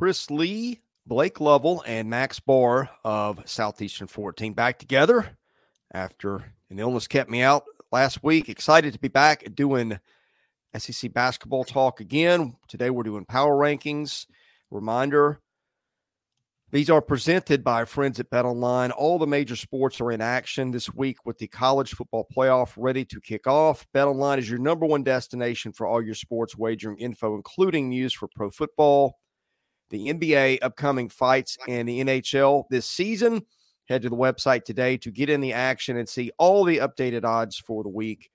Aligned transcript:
Chris 0.00 0.30
Lee, 0.30 0.80
Blake 1.06 1.42
Lovell, 1.42 1.84
and 1.86 2.08
Max 2.08 2.40
Barr 2.40 2.88
of 3.04 3.38
Southeastern 3.44 4.06
14 4.06 4.54
back 4.54 4.78
together 4.78 5.36
after 5.92 6.54
an 6.70 6.78
illness 6.78 7.06
kept 7.06 7.28
me 7.28 7.42
out 7.42 7.64
last 7.92 8.24
week. 8.24 8.48
Excited 8.48 8.94
to 8.94 8.98
be 8.98 9.08
back 9.08 9.44
doing 9.54 10.00
SEC 10.74 11.12
basketball 11.12 11.64
talk 11.64 12.00
again. 12.00 12.56
Today 12.66 12.88
we're 12.88 13.02
doing 13.02 13.26
power 13.26 13.54
rankings. 13.54 14.24
Reminder 14.70 15.38
these 16.70 16.88
are 16.88 17.02
presented 17.02 17.62
by 17.62 17.84
friends 17.84 18.18
at 18.18 18.30
Bet 18.30 18.46
Online. 18.46 18.92
All 18.92 19.18
the 19.18 19.26
major 19.26 19.54
sports 19.54 20.00
are 20.00 20.12
in 20.12 20.22
action 20.22 20.70
this 20.70 20.94
week 20.94 21.26
with 21.26 21.36
the 21.36 21.48
college 21.48 21.90
football 21.90 22.26
playoff 22.34 22.72
ready 22.78 23.04
to 23.04 23.20
kick 23.20 23.46
off. 23.46 23.86
Bet 23.92 24.06
Online 24.06 24.38
is 24.38 24.48
your 24.48 24.60
number 24.60 24.86
one 24.86 25.02
destination 25.02 25.74
for 25.74 25.86
all 25.86 26.02
your 26.02 26.14
sports 26.14 26.56
wagering 26.56 26.96
info, 26.96 27.34
including 27.34 27.90
news 27.90 28.14
for 28.14 28.28
pro 28.34 28.48
football, 28.48 29.18
the 29.90 30.06
NBA, 30.06 30.60
upcoming 30.62 31.08
fights, 31.08 31.58
and 31.68 31.88
the 31.88 32.00
NHL 32.00 32.64
this 32.70 32.86
season. 32.86 33.44
Head 33.88 34.02
to 34.02 34.08
the 34.08 34.16
website 34.16 34.64
today 34.64 34.96
to 34.98 35.10
get 35.10 35.28
in 35.28 35.40
the 35.40 35.52
action 35.52 35.96
and 35.96 36.08
see 36.08 36.30
all 36.38 36.64
the 36.64 36.78
updated 36.78 37.24
odds 37.24 37.58
for 37.58 37.82
the 37.82 37.88
week. 37.88 38.30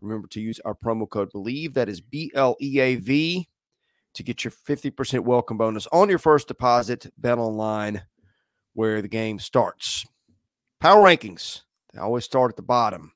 Remember 0.00 0.28
to 0.28 0.40
use 0.40 0.60
our 0.64 0.74
promo 0.74 1.08
code 1.08 1.30
BELIEVE, 1.32 1.74
that 1.74 1.88
is 1.88 2.00
B 2.00 2.30
L 2.34 2.56
E 2.60 2.80
A 2.80 2.96
V, 2.96 3.48
to 4.14 4.22
get 4.22 4.44
your 4.44 4.52
50% 4.52 5.20
welcome 5.20 5.56
bonus 5.56 5.86
on 5.92 6.08
your 6.08 6.18
first 6.18 6.48
deposit. 6.48 7.10
Bet 7.16 7.38
online 7.38 8.02
where 8.74 9.02
the 9.02 9.08
game 9.08 9.38
starts. 9.38 10.06
Power 10.80 11.02
rankings, 11.02 11.62
they 11.92 12.00
always 12.00 12.24
start 12.24 12.52
at 12.52 12.56
the 12.56 12.62
bottom. 12.62 13.12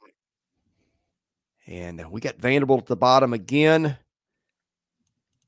And 1.67 2.11
we 2.11 2.21
got 2.21 2.37
Vanderbilt 2.37 2.83
at 2.83 2.87
the 2.87 2.97
bottom 2.97 3.33
again. 3.33 3.99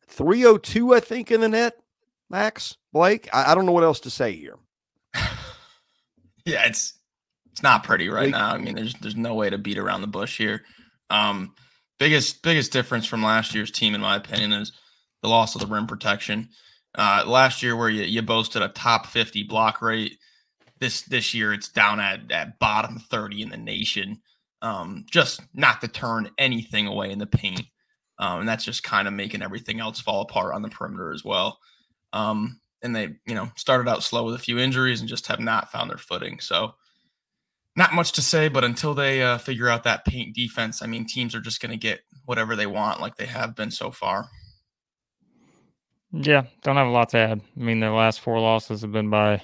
302, 0.09 0.95
I 0.95 1.01
think, 1.01 1.31
in 1.31 1.41
the 1.41 1.49
net. 1.49 1.75
Max, 2.31 2.77
Blake, 2.93 3.29
I, 3.33 3.53
I 3.53 3.55
don't 3.55 3.67
know 3.67 3.73
what 3.73 3.85
else 3.85 4.01
to 4.01 4.11
say 4.11 4.33
here. 4.33 4.57
yeah, 6.45 6.67
it's 6.67 6.95
it's 7.53 7.63
not 7.63 7.85
pretty 7.85 8.09
right 8.09 8.31
Blake, 8.31 8.33
now. 8.33 8.53
I 8.53 8.59
mean, 8.59 8.75
there's 8.75 8.95
there's 8.95 9.17
no 9.17 9.35
way 9.35 9.51
to 9.51 9.59
beat 9.59 9.79
around 9.79 10.01
the 10.01 10.07
bush 10.07 10.39
here. 10.39 10.63
Um, 11.11 11.55
biggest 11.99 12.43
biggest 12.43 12.73
difference 12.73 13.07
from 13.07 13.23
last 13.23 13.55
year's 13.55 13.71
team, 13.71 13.95
in 13.95 14.01
my 14.01 14.17
opinion, 14.17 14.53
is 14.53 14.73
the 15.23 15.29
loss 15.29 15.55
of 15.55 15.61
the 15.61 15.67
rim 15.67 15.87
protection. 15.87 16.49
Uh, 16.95 17.25
last 17.27 17.63
year, 17.63 17.77
where 17.77 17.91
you, 17.91 18.05
you 18.05 18.23
boasted 18.23 18.63
a 18.63 18.69
top 18.69 19.07
50 19.07 19.43
block 19.45 19.83
rate, 19.83 20.19
this 20.81 21.03
this 21.03 21.35
year 21.35 21.53
it's 21.53 21.69
down 21.69 22.01
at, 22.01 22.31
at 22.33 22.59
bottom 22.59 22.99
30 22.99 23.43
in 23.43 23.49
the 23.51 23.57
nation. 23.57 24.21
Um, 24.63 25.05
just 25.11 25.43
not 25.55 25.81
to 25.83 25.89
turn 25.89 26.31
anything 26.39 26.87
away 26.87 27.11
in 27.11 27.19
the 27.19 27.27
paint. 27.27 27.63
Um, 28.19 28.41
and 28.41 28.49
that's 28.49 28.65
just 28.65 28.83
kind 28.83 29.07
of 29.07 29.13
making 29.13 29.43
everything 29.43 29.79
else 29.79 30.01
fall 30.01 30.23
apart 30.23 30.55
on 30.55 30.63
the 30.63 30.71
perimeter 30.71 31.13
as 31.13 31.23
well. 31.23 31.59
Um, 32.17 32.61
and 32.83 32.95
they, 32.95 33.17
you 33.27 33.35
know, 33.35 33.51
started 33.57 33.89
out 33.89 34.03
slow 34.03 34.25
with 34.25 34.35
a 34.35 34.39
few 34.39 34.59
injuries 34.59 35.01
and 35.01 35.09
just 35.09 35.27
have 35.27 35.41
not 35.41 35.71
found 35.71 35.91
their 35.91 35.99
footing. 35.99 36.41
So, 36.41 36.75
not 37.77 37.93
much 37.93 38.13
to 38.13 38.23
say, 38.23 38.49
but 38.49 38.65
until 38.65 38.95
they 38.95 39.23
uh, 39.23 39.37
figure 39.37 39.69
out 39.69 39.85
that 39.85 40.07
paint 40.07 40.35
defense, 40.35 40.83
I 40.83 40.87
mean, 40.87 41.07
teams 41.07 41.35
are 41.35 41.41
just 41.41 41.61
going 41.61 41.73
to 41.73 41.77
get 41.77 42.01
whatever 42.25 42.57
they 42.57 42.67
want, 42.67 43.01
like 43.01 43.17
they 43.17 43.27
have 43.27 43.55
been 43.55 43.71
so 43.71 43.91
far. 43.91 44.31
Yeah, 46.13 46.45
don't 46.63 46.77
have 46.77 46.87
a 46.87 46.91
lot 46.91 47.11
to 47.11 47.19
add. 47.19 47.43
I 47.57 47.63
mean, 47.63 47.81
their 47.81 47.93
last 47.93 48.21
four 48.21 48.41
losses 48.41 48.81
have 48.81 48.93
been 48.93 49.11
by 49.11 49.43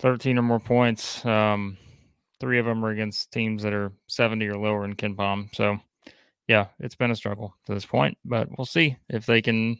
13 0.00 0.36
or 0.36 0.42
more 0.42 0.60
points. 0.60 1.24
Um, 1.24 1.78
three 2.40 2.58
of 2.58 2.66
them 2.66 2.84
are 2.84 2.90
against 2.90 3.32
teams 3.32 3.62
that 3.62 3.72
are 3.72 3.92
70 4.08 4.46
or 4.48 4.58
lower 4.58 4.84
in 4.84 4.96
KenPom. 4.96 5.54
So, 5.54 5.78
yeah, 6.46 6.66
it's 6.78 6.96
been 6.96 7.10
a 7.10 7.16
struggle 7.16 7.54
to 7.64 7.72
this 7.72 7.86
point, 7.86 8.18
but 8.24 8.48
we'll 8.58 8.66
see 8.66 8.96
if 9.08 9.24
they 9.24 9.40
can 9.40 9.78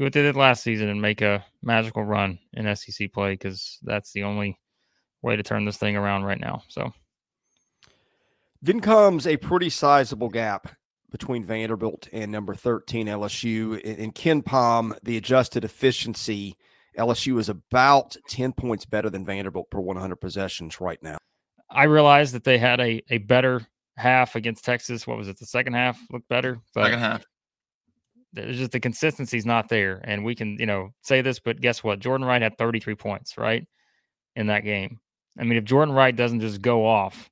do 0.00 0.04
what 0.04 0.14
they 0.14 0.22
did 0.22 0.34
last 0.34 0.62
season 0.62 0.88
and 0.88 1.02
make 1.02 1.20
a 1.20 1.44
magical 1.62 2.02
run 2.02 2.38
in 2.54 2.74
SEC 2.74 3.12
play 3.12 3.34
because 3.34 3.78
that's 3.82 4.12
the 4.12 4.22
only 4.22 4.58
way 5.20 5.36
to 5.36 5.42
turn 5.42 5.66
this 5.66 5.76
thing 5.76 5.94
around 5.94 6.24
right 6.24 6.40
now. 6.40 6.62
So, 6.68 6.90
then 8.62 8.80
comes 8.80 9.26
a 9.26 9.36
pretty 9.36 9.68
sizable 9.68 10.30
gap 10.30 10.74
between 11.10 11.44
Vanderbilt 11.44 12.08
and 12.14 12.32
number 12.32 12.54
13 12.54 13.08
LSU. 13.08 13.78
In 13.78 14.10
KenPom, 14.12 14.96
the 15.02 15.18
adjusted 15.18 15.64
efficiency, 15.64 16.56
LSU 16.98 17.38
is 17.38 17.50
about 17.50 18.16
10 18.30 18.54
points 18.54 18.86
better 18.86 19.10
than 19.10 19.26
Vanderbilt 19.26 19.70
per 19.70 19.80
100 19.80 20.16
possessions 20.16 20.80
right 20.80 21.02
now. 21.02 21.18
I 21.68 21.84
realized 21.84 22.32
that 22.32 22.44
they 22.44 22.56
had 22.56 22.80
a, 22.80 23.02
a 23.10 23.18
better 23.18 23.60
half 23.98 24.34
against 24.34 24.64
Texas. 24.64 25.06
What 25.06 25.18
was 25.18 25.28
it? 25.28 25.38
The 25.38 25.44
second 25.44 25.74
half 25.74 26.00
looked 26.10 26.28
better. 26.30 26.58
But 26.74 26.84
second 26.84 27.00
half. 27.00 27.24
There's 28.32 28.58
just 28.58 28.72
the 28.72 28.80
consistency's 28.80 29.46
not 29.46 29.68
there. 29.68 30.00
And 30.04 30.24
we 30.24 30.34
can, 30.34 30.56
you 30.58 30.66
know, 30.66 30.90
say 31.02 31.20
this, 31.20 31.40
but 31.40 31.60
guess 31.60 31.82
what? 31.82 31.98
Jordan 31.98 32.26
Wright 32.26 32.42
had 32.42 32.56
33 32.58 32.94
points, 32.94 33.36
right? 33.36 33.66
In 34.36 34.46
that 34.46 34.64
game. 34.64 34.98
I 35.38 35.44
mean, 35.44 35.58
if 35.58 35.64
Jordan 35.64 35.94
Wright 35.94 36.14
doesn't 36.14 36.40
just 36.40 36.62
go 36.62 36.86
off, 36.86 37.30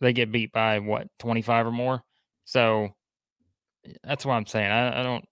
they 0.00 0.12
get 0.12 0.32
beat 0.32 0.52
by 0.52 0.78
what, 0.78 1.08
25 1.18 1.66
or 1.66 1.72
more? 1.72 2.02
So 2.44 2.90
that's 4.04 4.24
what 4.24 4.34
I'm 4.34 4.46
saying. 4.46 4.70
I, 4.70 5.00
I 5.00 5.02
don't. 5.02 5.24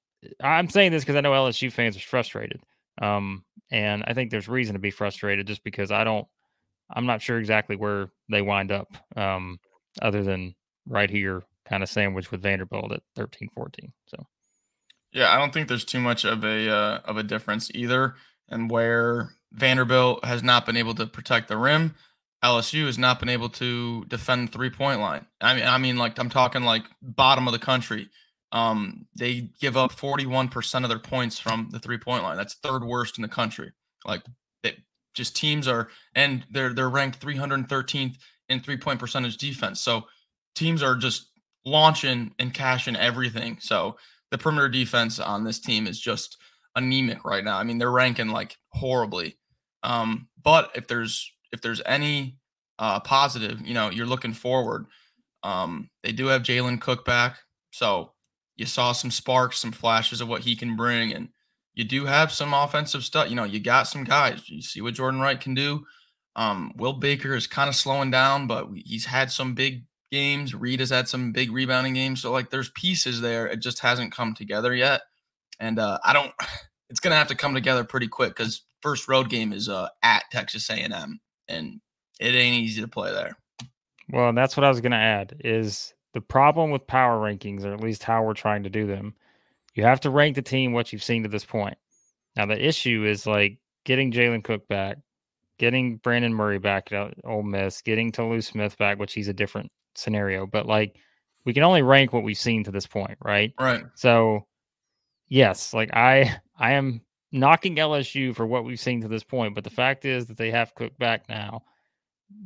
I'm 0.42 0.68
saying 0.68 0.92
this 0.92 1.04
because 1.04 1.16
I 1.16 1.20
know 1.20 1.32
LSU 1.32 1.72
fans 1.72 1.96
are 1.96 2.00
frustrated, 2.00 2.60
um, 3.00 3.44
and 3.70 4.02
I 4.06 4.14
think 4.14 4.30
there's 4.30 4.48
reason 4.48 4.74
to 4.74 4.80
be 4.80 4.90
frustrated 4.90 5.46
just 5.46 5.62
because 5.64 5.90
I 5.90 6.04
don't. 6.04 6.26
I'm 6.90 7.06
not 7.06 7.22
sure 7.22 7.38
exactly 7.38 7.76
where 7.76 8.08
they 8.30 8.42
wind 8.42 8.72
up, 8.72 8.88
um, 9.16 9.58
other 10.00 10.22
than 10.22 10.54
right 10.86 11.10
here, 11.10 11.42
kind 11.68 11.82
of 11.82 11.88
sandwiched 11.88 12.30
with 12.30 12.42
Vanderbilt 12.42 12.92
at 12.92 13.02
13, 13.16 13.48
14. 13.54 13.92
So. 14.06 14.26
Yeah, 15.12 15.32
I 15.32 15.38
don't 15.38 15.52
think 15.52 15.68
there's 15.68 15.84
too 15.84 16.00
much 16.00 16.24
of 16.24 16.44
a 16.44 16.70
uh, 16.70 17.00
of 17.04 17.16
a 17.16 17.22
difference 17.22 17.70
either, 17.74 18.16
and 18.48 18.70
where 18.70 19.30
Vanderbilt 19.52 20.24
has 20.24 20.42
not 20.42 20.66
been 20.66 20.76
able 20.76 20.94
to 20.96 21.06
protect 21.06 21.48
the 21.48 21.56
rim, 21.56 21.94
LSU 22.44 22.86
has 22.86 22.98
not 22.98 23.18
been 23.18 23.28
able 23.28 23.48
to 23.50 24.04
defend 24.04 24.52
three 24.52 24.70
point 24.70 25.00
line. 25.00 25.26
I 25.40 25.54
mean, 25.54 25.64
I 25.64 25.78
mean, 25.78 25.96
like 25.96 26.18
I'm 26.18 26.30
talking 26.30 26.62
like 26.62 26.84
bottom 27.02 27.48
of 27.48 27.52
the 27.52 27.58
country. 27.58 28.08
Um, 28.50 29.06
they 29.14 29.50
give 29.60 29.76
up 29.76 29.92
41% 29.92 30.82
of 30.82 30.88
their 30.88 30.98
points 30.98 31.38
from 31.38 31.68
the 31.70 31.78
three 31.78 31.98
point 31.98 32.22
line. 32.22 32.36
That's 32.36 32.54
third 32.54 32.84
worst 32.84 33.18
in 33.18 33.22
the 33.22 33.28
country. 33.28 33.72
Like 34.06 34.22
they 34.62 34.76
just 35.14 35.36
teams 35.36 35.66
are, 35.66 35.88
and 36.14 36.44
they're 36.50 36.72
they're 36.72 36.88
ranked 36.88 37.20
313th 37.20 38.16
in 38.48 38.60
three 38.60 38.76
point 38.76 39.00
percentage 39.00 39.36
defense. 39.38 39.80
So 39.80 40.04
teams 40.54 40.82
are 40.82 40.96
just 40.96 41.27
launching 41.68 42.32
and 42.38 42.54
cashing 42.54 42.96
everything. 42.96 43.58
So 43.60 43.96
the 44.30 44.38
perimeter 44.38 44.68
defense 44.68 45.18
on 45.20 45.44
this 45.44 45.60
team 45.60 45.86
is 45.86 46.00
just 46.00 46.38
anemic 46.76 47.24
right 47.24 47.44
now. 47.44 47.58
I 47.58 47.64
mean, 47.64 47.78
they're 47.78 47.90
ranking 47.90 48.28
like 48.28 48.56
horribly. 48.72 49.38
Um, 49.82 50.28
but 50.42 50.70
if 50.74 50.86
there's 50.86 51.30
if 51.52 51.60
there's 51.60 51.82
any 51.86 52.36
uh, 52.78 53.00
positive, 53.00 53.60
you 53.66 53.74
know, 53.74 53.90
you're 53.90 54.06
looking 54.06 54.32
forward. 54.32 54.86
Um, 55.42 55.88
they 56.02 56.12
do 56.12 56.26
have 56.26 56.42
Jalen 56.42 56.80
Cook 56.80 57.04
back, 57.04 57.38
so 57.70 58.12
you 58.56 58.66
saw 58.66 58.92
some 58.92 59.10
sparks, 59.10 59.58
some 59.58 59.72
flashes 59.72 60.20
of 60.20 60.28
what 60.28 60.42
he 60.42 60.56
can 60.56 60.76
bring, 60.76 61.12
and 61.12 61.28
you 61.74 61.84
do 61.84 62.06
have 62.06 62.32
some 62.32 62.52
offensive 62.52 63.04
stuff. 63.04 63.30
You 63.30 63.36
know, 63.36 63.44
you 63.44 63.60
got 63.60 63.84
some 63.84 64.04
guys. 64.04 64.48
You 64.48 64.60
see 64.60 64.80
what 64.80 64.94
Jordan 64.94 65.20
Wright 65.20 65.40
can 65.40 65.54
do. 65.54 65.84
Um, 66.34 66.72
Will 66.76 66.92
Baker 66.92 67.34
is 67.34 67.46
kind 67.46 67.68
of 67.68 67.76
slowing 67.76 68.10
down, 68.10 68.46
but 68.46 68.68
he's 68.74 69.04
had 69.04 69.30
some 69.30 69.54
big 69.54 69.84
games. 70.10 70.54
Reed 70.54 70.80
has 70.80 70.91
had 70.91 71.08
some 71.08 71.32
big 71.32 71.52
rebounding 71.52 71.94
games. 71.94 72.22
So 72.22 72.32
like, 72.32 72.50
there's 72.50 72.70
pieces 72.70 73.20
there. 73.20 73.46
It 73.46 73.60
just 73.60 73.80
hasn't 73.80 74.12
come 74.12 74.34
together 74.34 74.74
yet, 74.74 75.02
and 75.60 75.78
uh, 75.78 75.98
I 76.04 76.12
don't. 76.12 76.32
It's 76.91 77.00
gonna 77.00 77.16
have 77.16 77.28
to 77.28 77.34
come 77.34 77.52
together 77.52 77.84
pretty 77.84 78.08
quick 78.08 78.34
because 78.34 78.62
first 78.80 79.08
road 79.08 79.28
game 79.28 79.52
is 79.52 79.69
uh, 79.69 79.88
at 80.02 80.22
Texas 80.32 80.70
A&M 80.70 81.20
and 81.48 81.80
it 82.20 82.34
ain't 82.34 82.62
easy 82.62 82.80
to 82.80 82.88
play 82.88 83.12
there. 83.12 83.36
Well, 84.10 84.32
that's 84.32 84.56
what 84.56 84.64
I 84.64 84.69
was 84.69 84.80
to 84.80 84.94
add 84.94 85.36
is 85.44 85.92
the 86.14 86.20
problem 86.20 86.70
with 86.70 86.86
power 86.86 87.19
rankings, 87.19 87.64
or 87.64 87.72
at 87.72 87.80
least 87.80 88.02
how 88.02 88.22
we're 88.22 88.34
trying 88.34 88.62
to 88.62 88.70
do 88.70 88.86
them. 88.86 89.14
You 89.75 89.84
have 89.84 90.00
to 90.00 90.10
rank 90.10 90.34
the 90.34 90.42
team 90.42 90.72
what 90.72 90.92
you've 90.92 91.02
seen 91.02 91.22
to 91.22 91.28
this 91.28 91.44
point. 91.44 91.76
Now, 92.37 92.46
the 92.46 92.66
issue 92.66 93.05
is 93.05 93.26
like 93.26 93.58
getting 93.84 94.10
Jalen 94.10 94.44
Cook 94.44 94.66
back, 94.69 94.99
getting 95.58 95.96
Brandon 95.99 96.32
Murray 96.32 96.58
back 96.58 96.90
at 96.93 97.14
Ole 97.25 97.43
Miss, 97.43 97.82
getting 97.82 98.10
Tolu 98.10 98.40
Smith 98.40 98.76
back, 98.78 98.99
which 98.99 99.12
he's 99.12 99.28
a 99.28 99.34
different 99.34 99.70
scenario. 99.98 100.46
But 100.46 100.66
like, 100.66 100.96
we 101.44 101.52
can 101.52 101.62
only 101.62 101.82
rank 101.82 102.12
what 102.12 102.22
we've 102.22 102.38
seen 102.38 102.64
to 102.64 102.70
this 102.70 102.86
point, 102.86 103.18
right? 103.22 103.52
Right. 103.58 103.84
So, 103.94 104.46
yes, 105.28 105.72
like 105.72 105.90
I, 105.94 106.40
I 106.58 106.72
am 106.72 107.02
knocking 107.32 107.76
LSU 107.76 108.34
for 108.34 108.46
what 108.46 108.64
we've 108.64 108.80
seen 108.80 109.00
to 109.02 109.08
this 109.08 109.24
point, 109.24 109.54
but 109.54 109.64
the 109.64 109.70
fact 109.70 110.04
is 110.04 110.26
that 110.26 110.36
they 110.36 110.50
have 110.50 110.74
Cook 110.74 110.96
back 110.98 111.28
now. 111.28 111.62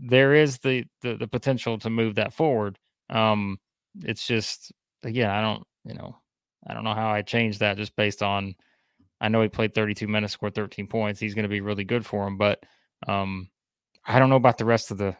There 0.00 0.34
is 0.34 0.58
the 0.58 0.84
the, 1.00 1.16
the 1.16 1.26
potential 1.26 1.78
to 1.78 1.90
move 1.90 2.14
that 2.14 2.32
forward. 2.32 2.78
Um, 3.10 3.58
it's 4.04 4.26
just 4.26 4.72
again, 5.02 5.28
I 5.28 5.40
don't, 5.40 5.64
you 5.84 5.94
know, 5.94 6.16
I 6.66 6.74
don't 6.74 6.84
know 6.84 6.94
how 6.94 7.10
I 7.10 7.22
change 7.22 7.58
that 7.58 7.76
just 7.76 7.96
based 7.96 8.22
on. 8.22 8.54
I 9.20 9.28
know 9.28 9.42
he 9.42 9.48
played 9.48 9.74
32 9.74 10.08
minutes, 10.08 10.32
scored 10.32 10.54
13 10.54 10.86
points. 10.86 11.20
He's 11.20 11.34
going 11.34 11.44
to 11.44 11.48
be 11.48 11.60
really 11.60 11.84
good 11.84 12.04
for 12.04 12.26
him, 12.26 12.36
but 12.38 12.62
um, 13.06 13.50
I 14.04 14.18
don't 14.18 14.30
know 14.30 14.36
about 14.36 14.58
the 14.58 14.64
rest 14.64 14.90
of 14.90 14.98
the, 14.98 15.16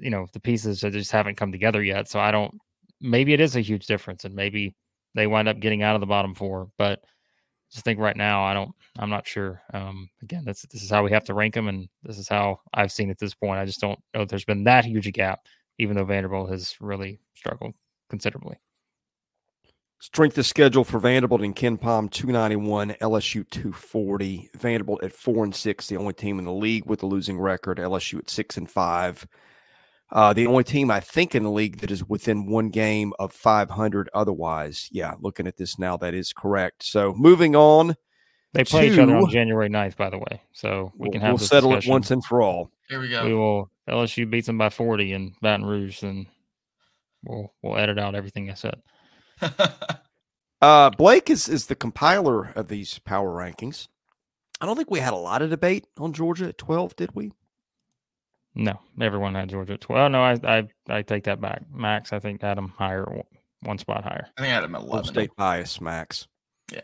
you 0.00 0.10
know, 0.10 0.26
the 0.32 0.40
pieces 0.40 0.80
that 0.80 0.92
just 0.92 1.12
haven't 1.12 1.36
come 1.36 1.52
together 1.52 1.82
yet. 1.82 2.08
So 2.08 2.20
I 2.20 2.30
don't. 2.30 2.54
Maybe 3.00 3.32
it 3.32 3.40
is 3.40 3.56
a 3.56 3.60
huge 3.60 3.86
difference, 3.86 4.24
and 4.24 4.34
maybe 4.34 4.74
they 5.14 5.26
wind 5.26 5.48
up 5.48 5.60
getting 5.60 5.82
out 5.82 5.94
of 5.94 6.00
the 6.00 6.06
bottom 6.06 6.34
four, 6.34 6.70
but 6.78 7.00
just 7.70 7.84
think 7.84 8.00
right 8.00 8.16
now, 8.16 8.44
I 8.44 8.52
don't, 8.52 8.72
I'm 8.98 9.10
not 9.10 9.26
sure. 9.26 9.62
Um, 9.72 10.08
again, 10.22 10.42
that's 10.44 10.62
this 10.62 10.82
is 10.82 10.90
how 10.90 11.04
we 11.04 11.12
have 11.12 11.24
to 11.24 11.34
rank 11.34 11.54
them, 11.54 11.68
and 11.68 11.88
this 12.02 12.18
is 12.18 12.28
how 12.28 12.60
I've 12.74 12.92
seen 12.92 13.10
at 13.10 13.18
this 13.18 13.34
point. 13.34 13.60
I 13.60 13.64
just 13.64 13.80
don't 13.80 13.98
know 14.14 14.22
if 14.22 14.28
there's 14.28 14.44
been 14.44 14.64
that 14.64 14.84
huge 14.84 15.06
a 15.06 15.12
gap, 15.12 15.40
even 15.78 15.96
though 15.96 16.04
Vanderbilt 16.04 16.50
has 16.50 16.74
really 16.80 17.20
struggled 17.34 17.74
considerably. 18.08 18.56
Strength 20.00 20.38
of 20.38 20.46
schedule 20.46 20.82
for 20.82 20.98
Vanderbilt 20.98 21.42
and 21.42 21.54
KenPom 21.54 22.10
291, 22.10 22.96
LSU 23.02 23.48
240. 23.50 24.50
Vanderbilt 24.56 25.04
at 25.04 25.12
four 25.12 25.44
and 25.44 25.54
six, 25.54 25.86
the 25.86 25.96
only 25.98 26.14
team 26.14 26.38
in 26.38 26.46
the 26.46 26.52
league 26.52 26.86
with 26.86 27.02
a 27.02 27.06
losing 27.06 27.38
record. 27.38 27.78
LSU 27.78 28.18
at 28.18 28.30
six 28.30 28.56
and 28.56 28.68
five. 28.68 29.26
Uh, 30.12 30.32
the 30.32 30.46
only 30.46 30.64
team 30.64 30.90
I 30.90 31.00
think 31.00 31.34
in 31.34 31.44
the 31.44 31.50
league 31.50 31.78
that 31.78 31.90
is 31.90 32.04
within 32.04 32.46
one 32.46 32.70
game 32.70 33.12
of 33.18 33.32
500 33.32 34.08
otherwise. 34.12 34.88
Yeah, 34.90 35.14
looking 35.20 35.46
at 35.46 35.56
this 35.56 35.78
now, 35.78 35.96
that 35.98 36.14
is 36.14 36.32
correct. 36.32 36.82
So 36.82 37.14
moving 37.16 37.54
on. 37.54 37.94
They 38.52 38.64
play 38.64 38.88
to, 38.88 38.92
each 38.94 38.98
other 38.98 39.16
on 39.16 39.30
January 39.30 39.68
9th, 39.68 39.96
by 39.96 40.10
the 40.10 40.18
way. 40.18 40.42
So 40.52 40.92
we 40.96 41.10
can 41.10 41.20
have 41.20 41.34
we'll 41.34 41.38
settle 41.38 41.70
discussion. 41.70 41.90
it 41.90 41.92
once 41.92 42.10
and 42.10 42.24
for 42.24 42.42
all. 42.42 42.70
Here 42.88 43.00
we 43.00 43.08
go. 43.08 43.24
We 43.24 43.34
will 43.34 43.70
LSU 43.88 44.28
beats 44.28 44.46
them 44.46 44.58
by 44.58 44.70
40 44.70 45.12
in 45.12 45.34
Baton 45.40 45.64
Rouge, 45.64 46.02
and 46.02 46.26
we'll 47.24 47.52
we'll 47.62 47.78
edit 47.78 47.98
out 47.98 48.16
everything 48.16 48.50
I 48.50 48.54
said. 48.54 48.82
uh, 50.60 50.90
Blake 50.90 51.30
is 51.30 51.48
is 51.48 51.66
the 51.66 51.76
compiler 51.76 52.46
of 52.56 52.66
these 52.66 52.98
power 52.98 53.30
rankings. 53.30 53.86
I 54.60 54.66
don't 54.66 54.76
think 54.76 54.90
we 54.90 54.98
had 54.98 55.12
a 55.12 55.16
lot 55.16 55.42
of 55.42 55.50
debate 55.50 55.86
on 55.96 56.12
Georgia 56.12 56.48
at 56.48 56.58
twelve, 56.58 56.96
did 56.96 57.14
we? 57.14 57.30
No, 58.54 58.78
everyone 59.00 59.34
had 59.34 59.48
Georgia 59.48 59.74
at 59.74 59.80
twelve. 59.80 60.12
No, 60.12 60.22
I 60.22 60.38
I 60.44 60.68
I 60.88 61.02
take 61.02 61.24
that 61.24 61.40
back. 61.40 61.62
Max, 61.72 62.12
I 62.12 62.18
think 62.18 62.42
had 62.42 62.56
them 62.56 62.72
higher, 62.76 63.06
one 63.62 63.78
spot 63.78 64.02
higher. 64.02 64.26
I 64.36 64.40
think 64.40 64.52
I 64.52 64.54
had 64.54 64.64
him 64.64 64.74
eleven. 64.74 65.04
State 65.04 65.30
bias, 65.36 65.80
Max. 65.80 66.26
Yeah. 66.72 66.80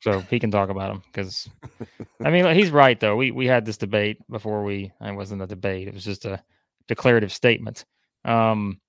So 0.00 0.18
he 0.20 0.40
can 0.40 0.50
talk 0.50 0.68
about 0.68 0.90
him 0.90 1.02
because, 1.12 1.48
I 2.24 2.30
mean, 2.30 2.52
he's 2.56 2.70
right 2.70 2.98
though. 2.98 3.16
We 3.16 3.30
we 3.30 3.46
had 3.46 3.64
this 3.64 3.76
debate 3.76 4.18
before 4.30 4.64
we. 4.64 4.90
It 5.00 5.14
wasn't 5.14 5.42
a 5.42 5.46
debate. 5.46 5.88
It 5.88 5.94
was 5.94 6.04
just 6.04 6.24
a 6.24 6.42
declarative 6.88 7.32
statement. 7.32 7.84
Um, 8.24 8.80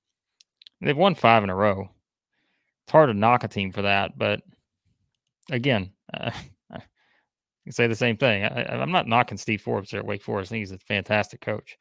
they've 0.82 0.98
won 0.98 1.16
five 1.16 1.44
in 1.44 1.50
a 1.50 1.56
row 1.56 1.90
it's 2.84 2.92
hard 2.92 3.10
to 3.10 3.14
knock 3.14 3.44
a 3.44 3.48
team 3.48 3.72
for 3.72 3.84
that, 3.84 4.18
but 4.18 4.42
again, 5.50 5.92
uh, 6.14 6.32
I 6.72 6.82
can 7.64 7.72
say 7.72 7.88
the 7.88 7.96
same 7.96 8.18
thing. 8.18 8.44
I, 8.44 8.82
am 8.82 8.92
not 8.92 9.08
knocking 9.08 9.38
Steve 9.38 9.62
Forbes 9.62 9.92
there 9.92 10.02
at 10.02 10.06
Wake 10.06 10.22
Forest. 10.22 10.50
I 10.50 10.52
think 10.52 10.62
he's 10.62 10.72
a 10.72 10.80
fantastic 10.80 11.40
coach. 11.40 11.78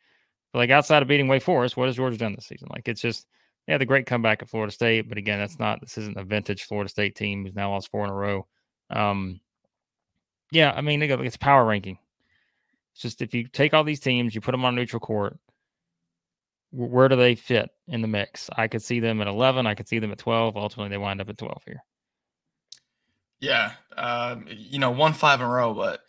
But 0.53 0.61
like 0.61 0.71
outside 0.71 1.03
of 1.03 1.09
beating 1.09 1.29
Wake 1.29 1.43
Forest, 1.43 1.77
what 1.77 1.87
has 1.87 1.97
Georgia 1.97 2.19
done 2.19 2.35
this 2.35 2.47
season? 2.47 2.69
Like 2.71 2.89
it's 2.89 3.01
just 3.01 3.27
yeah, 3.67 3.79
the 3.79 3.87
great 3.87 4.07
comeback 4.07 4.43
at 4.43 4.49
Florida 4.49 4.73
State, 4.73 5.09
but 5.09 5.19
again, 5.19 5.39
that's 5.39 5.59
not 5.59 5.81
this 5.81 5.97
isn't 5.97 6.17
a 6.17 6.25
vintage 6.25 6.65
Florida 6.65 6.89
State 6.89 7.15
team 7.15 7.45
who's 7.45 7.55
now 7.55 7.71
lost 7.71 7.91
four 7.91 8.05
in 8.05 8.11
a 8.11 8.15
row. 8.15 8.47
Um, 8.91 9.41
yeah, 10.51 10.73
I 10.75 10.81
mean, 10.81 11.01
it's 11.01 11.37
power 11.37 11.65
ranking. 11.65 11.99
It's 12.93 13.03
just 13.03 13.23
if 13.23 13.35
you 13.35 13.47
take 13.49 13.73
all 13.73 13.85
these 13.85 14.01
teams, 14.01 14.35
you 14.35 14.41
put 14.41 14.51
them 14.51 14.65
on 14.65 14.75
neutral 14.75 15.01
court, 15.01 15.39
where 16.73 17.09
do 17.09 17.17
they 17.17 17.35
fit 17.35 17.71
in 17.89 18.03
the 18.03 18.09
mix? 18.09 18.51
I 18.57 18.69
could 18.69 18.83
see 18.83 19.01
them 19.01 19.21
at 19.21 19.29
11. 19.29 19.67
I 19.67 19.75
could 19.75 19.89
see 19.89 19.99
them 19.99 20.13
at 20.13 20.19
12. 20.19 20.57
Ultimately, 20.57 20.91
they 20.91 20.99
wind 20.99 21.21
up 21.21 21.29
at 21.29 21.39
12 21.39 21.63
here. 21.67 21.85
Yeah. 23.41 23.73
Uh, 23.97 24.37
you 24.49 24.79
know, 24.79 24.91
one 24.91 25.13
five 25.13 25.41
in 25.41 25.47
a 25.47 25.51
row, 25.51 25.75
but 25.75 26.01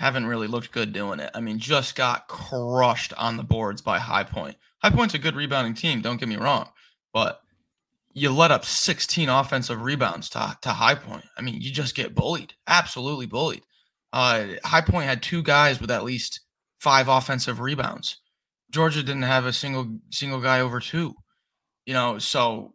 haven't 0.00 0.26
really 0.26 0.46
looked 0.46 0.72
good 0.72 0.94
doing 0.94 1.20
it. 1.20 1.30
I 1.34 1.40
mean, 1.40 1.58
just 1.58 1.94
got 1.94 2.26
crushed 2.26 3.12
on 3.18 3.36
the 3.36 3.42
boards 3.44 3.82
by 3.82 3.98
High 3.98 4.24
Point. 4.24 4.56
High 4.82 4.88
Point's 4.88 5.12
a 5.12 5.18
good 5.18 5.36
rebounding 5.36 5.74
team, 5.74 6.00
don't 6.00 6.18
get 6.18 6.28
me 6.28 6.38
wrong, 6.38 6.70
but 7.12 7.42
you 8.14 8.30
let 8.30 8.50
up 8.50 8.64
16 8.64 9.28
offensive 9.28 9.82
rebounds 9.82 10.30
to, 10.30 10.56
to 10.62 10.70
High 10.70 10.94
Point. 10.94 11.26
I 11.36 11.42
mean, 11.42 11.60
you 11.60 11.70
just 11.70 11.94
get 11.94 12.14
bullied, 12.14 12.54
absolutely 12.66 13.26
bullied. 13.26 13.60
Uh, 14.10 14.46
High 14.64 14.80
Point 14.80 15.04
had 15.04 15.22
two 15.22 15.42
guys 15.42 15.82
with 15.82 15.90
at 15.90 16.02
least 16.02 16.40
five 16.78 17.06
offensive 17.08 17.60
rebounds. 17.60 18.20
Georgia 18.70 19.02
didn't 19.02 19.22
have 19.22 19.44
a 19.44 19.52
single 19.52 19.98
single 20.08 20.40
guy 20.40 20.60
over 20.60 20.80
two. 20.80 21.14
You 21.84 21.92
know, 21.92 22.18
so 22.18 22.72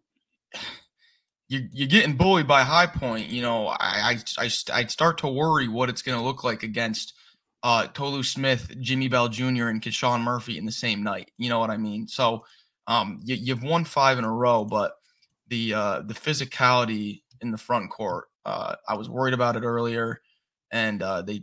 you 1.48 1.68
you're 1.74 1.88
getting 1.88 2.18
bullied 2.18 2.48
by 2.48 2.62
High 2.62 2.88
Point. 2.88 3.30
You 3.30 3.42
know, 3.42 3.68
I 3.68 4.20
I 4.38 4.50
I 4.72 4.86
start 4.86 5.18
to 5.20 5.28
worry 5.28 5.68
what 5.68 5.90
it's 5.90 6.04
going 6.04 6.20
to 6.20 6.24
look 6.24 6.44
like 6.44 6.62
against 6.62 7.15
uh, 7.66 7.88
Tolu 7.88 8.22
Smith, 8.22 8.72
Jimmy 8.80 9.08
Bell 9.08 9.28
Jr., 9.28 9.70
and 9.70 9.84
Sean 9.84 10.22
Murphy 10.22 10.60
in 10.60 10.68
the 10.68 10.72
same 10.72 11.02
night. 11.02 11.32
You 11.40 11.50
know 11.50 11.58
what 11.58 11.72
I 11.72 11.78
mean? 11.78 12.08
So 12.08 12.46
um, 12.86 13.20
you, 13.26 13.36
you've 13.36 13.64
won 13.64 13.84
five 13.84 14.20
in 14.20 14.24
a 14.24 14.32
row, 14.32 14.64
but 14.64 15.00
the 15.48 15.74
uh, 15.74 16.02
the 16.02 16.14
physicality 16.14 17.24
in 17.42 17.50
the 17.50 17.58
front 17.58 17.90
court, 17.90 18.26
uh, 18.46 18.76
I 18.88 18.94
was 18.94 19.10
worried 19.10 19.34
about 19.34 19.56
it 19.56 19.64
earlier, 19.64 20.22
and 20.70 21.02
uh, 21.02 21.24
they 21.24 21.42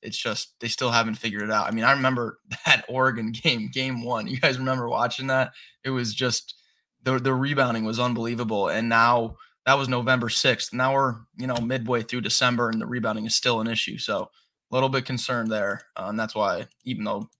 it's 0.00 0.16
just 0.16 0.54
they 0.60 0.68
still 0.68 0.92
haven't 0.92 1.16
figured 1.16 1.42
it 1.42 1.50
out. 1.50 1.66
I 1.66 1.72
mean, 1.72 1.82
I 1.82 1.90
remember 1.90 2.38
that 2.66 2.84
Oregon 2.88 3.32
game, 3.32 3.68
game 3.72 4.04
one. 4.04 4.28
You 4.28 4.38
guys 4.38 4.58
remember 4.58 4.88
watching 4.88 5.26
that? 5.26 5.54
It 5.82 5.90
was 5.90 6.14
just 6.14 6.54
the 7.02 7.18
the 7.18 7.34
rebounding 7.34 7.84
was 7.84 7.98
unbelievable. 7.98 8.68
And 8.68 8.88
now 8.88 9.38
that 9.66 9.74
was 9.74 9.88
November 9.88 10.28
6th. 10.28 10.72
Now 10.72 10.94
we're, 10.94 11.16
you 11.36 11.48
know, 11.48 11.56
midway 11.56 12.02
through 12.02 12.20
December 12.20 12.68
and 12.68 12.80
the 12.80 12.86
rebounding 12.86 13.26
is 13.26 13.34
still 13.34 13.60
an 13.60 13.66
issue. 13.66 13.98
So 13.98 14.30
a 14.74 14.76
little 14.76 14.88
bit 14.88 15.04
concerned 15.04 15.52
there. 15.52 15.82
Uh, 15.96 16.06
and 16.08 16.18
that's 16.18 16.34
why, 16.34 16.66
even 16.84 17.04
though 17.04 17.30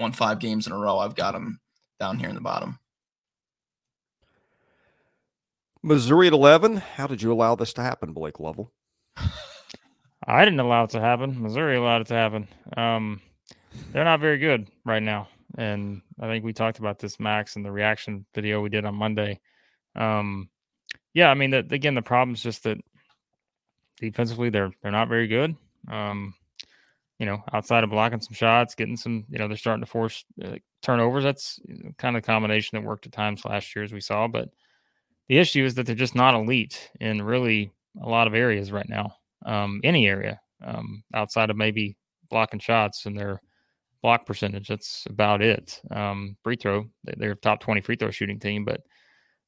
won 0.00 0.10
five 0.10 0.40
games 0.40 0.66
in 0.66 0.72
a 0.72 0.76
row, 0.76 0.98
I've 0.98 1.14
got 1.14 1.32
them 1.32 1.60
down 2.00 2.18
here 2.18 2.28
in 2.28 2.34
the 2.34 2.40
bottom. 2.40 2.80
Missouri 5.84 6.26
at 6.26 6.32
11. 6.32 6.78
How 6.78 7.06
did 7.06 7.22
you 7.22 7.32
allow 7.32 7.54
this 7.54 7.72
to 7.74 7.82
happen, 7.82 8.12
Blake 8.12 8.40
Lovell? 8.40 8.72
I 10.26 10.44
didn't 10.44 10.58
allow 10.58 10.82
it 10.82 10.90
to 10.90 11.00
happen. 11.00 11.40
Missouri 11.40 11.76
allowed 11.76 12.00
it 12.00 12.08
to 12.08 12.14
happen. 12.14 12.48
Um, 12.76 13.20
they're 13.92 14.02
not 14.02 14.18
very 14.18 14.38
good 14.38 14.68
right 14.84 15.02
now, 15.02 15.28
and 15.56 16.02
I 16.18 16.26
think 16.26 16.44
we 16.44 16.52
talked 16.52 16.80
about 16.80 16.98
this, 16.98 17.20
Max, 17.20 17.54
in 17.54 17.62
the 17.62 17.70
reaction 17.70 18.26
video 18.34 18.60
we 18.60 18.68
did 18.68 18.84
on 18.84 18.96
Monday. 18.96 19.40
Um, 19.94 20.50
yeah, 21.14 21.30
I 21.30 21.34
mean, 21.34 21.50
the, 21.50 21.58
again, 21.70 21.94
the 21.94 22.02
problem 22.02 22.34
is 22.34 22.42
just 22.42 22.64
that 22.64 22.78
defensively 24.00 24.50
they're 24.50 24.72
they're 24.82 24.90
not 24.90 25.08
very 25.08 25.28
good. 25.28 25.56
Um, 25.88 26.34
you 27.20 27.26
know, 27.26 27.44
outside 27.52 27.84
of 27.84 27.90
blocking 27.90 28.20
some 28.20 28.34
shots, 28.34 28.74
getting 28.74 28.96
some, 28.96 29.26
you 29.28 29.38
know, 29.38 29.46
they're 29.46 29.56
starting 29.56 29.84
to 29.84 29.90
force 29.90 30.24
uh, 30.42 30.56
turnovers. 30.82 31.22
That's 31.22 31.60
kind 31.98 32.16
of 32.16 32.24
combination 32.24 32.76
that 32.76 32.88
worked 32.88 33.06
at 33.06 33.12
times 33.12 33.44
last 33.44 33.76
year, 33.76 33.84
as 33.84 33.92
we 33.92 34.00
saw. 34.00 34.26
But 34.26 34.48
the 35.28 35.38
issue 35.38 35.64
is 35.64 35.74
that 35.74 35.86
they're 35.86 35.94
just 35.94 36.16
not 36.16 36.34
elite 36.34 36.90
in 36.98 37.22
really 37.22 37.70
a 38.02 38.08
lot 38.08 38.26
of 38.26 38.34
areas 38.34 38.72
right 38.72 38.88
now 38.88 39.14
um, 39.46 39.80
any 39.84 40.08
area 40.08 40.40
um, 40.64 41.02
outside 41.14 41.50
of 41.50 41.56
maybe 41.56 41.96
blocking 42.30 42.60
shots 42.60 43.06
and 43.06 43.18
their 43.18 43.40
block 44.02 44.26
percentage. 44.26 44.68
That's 44.68 45.04
about 45.08 45.42
it. 45.42 45.80
Um, 45.90 46.36
free 46.42 46.56
throw, 46.56 46.86
they're 47.04 47.34
top 47.34 47.60
20 47.60 47.80
free 47.80 47.96
throw 47.96 48.10
shooting 48.10 48.40
team, 48.40 48.64
but 48.64 48.80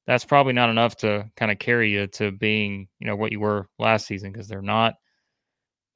that's 0.07 0.25
probably 0.25 0.53
not 0.53 0.71
enough 0.71 0.97
to 0.99 1.31
kind 1.37 1.51
of 1.51 1.59
carry 1.59 1.91
you 1.91 2.07
to 2.09 2.33
being, 2.33 2.89
you 2.99 3.07
know, 3.07 3.17
what 3.17 3.33
you 3.33 3.41
were 3.41 3.69
last 3.79 4.07
season 4.07 4.33
because 4.33 4.49
they're 4.49 4.61
not 4.61 4.95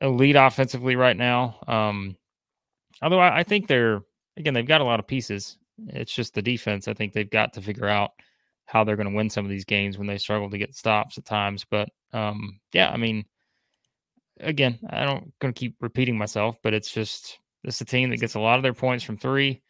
elite 0.00 0.36
offensively 0.36 0.96
right 0.96 1.16
now. 1.16 1.58
Um, 1.66 2.16
although 3.02 3.18
I, 3.18 3.38
I 3.38 3.42
think 3.42 3.66
they're, 3.66 4.02
again, 4.36 4.54
they've 4.54 4.66
got 4.66 4.80
a 4.80 4.84
lot 4.84 5.00
of 5.00 5.06
pieces. 5.06 5.58
It's 5.88 6.14
just 6.14 6.34
the 6.34 6.42
defense. 6.42 6.88
I 6.88 6.94
think 6.94 7.12
they've 7.12 7.28
got 7.28 7.52
to 7.54 7.60
figure 7.60 7.88
out 7.88 8.12
how 8.66 8.84
they're 8.84 8.96
going 8.96 9.08
to 9.08 9.16
win 9.16 9.30
some 9.30 9.44
of 9.44 9.50
these 9.50 9.64
games 9.64 9.96
when 9.96 10.06
they 10.06 10.18
struggle 10.18 10.50
to 10.50 10.58
get 10.58 10.74
stops 10.74 11.18
at 11.18 11.24
times. 11.24 11.64
But 11.70 11.88
um, 12.12 12.60
yeah, 12.72 12.90
I 12.90 12.96
mean, 12.96 13.24
again, 14.40 14.78
I 14.90 15.04
don't 15.04 15.32
going 15.38 15.54
to 15.54 15.58
keep 15.58 15.76
repeating 15.80 16.18
myself, 16.18 16.58
but 16.62 16.74
it's 16.74 16.90
just 16.90 17.38
it's 17.64 17.80
a 17.80 17.84
team 17.84 18.10
that 18.10 18.20
gets 18.20 18.34
a 18.34 18.40
lot 18.40 18.58
of 18.58 18.62
their 18.62 18.74
points 18.74 19.04
from 19.04 19.16
three, 19.16 19.62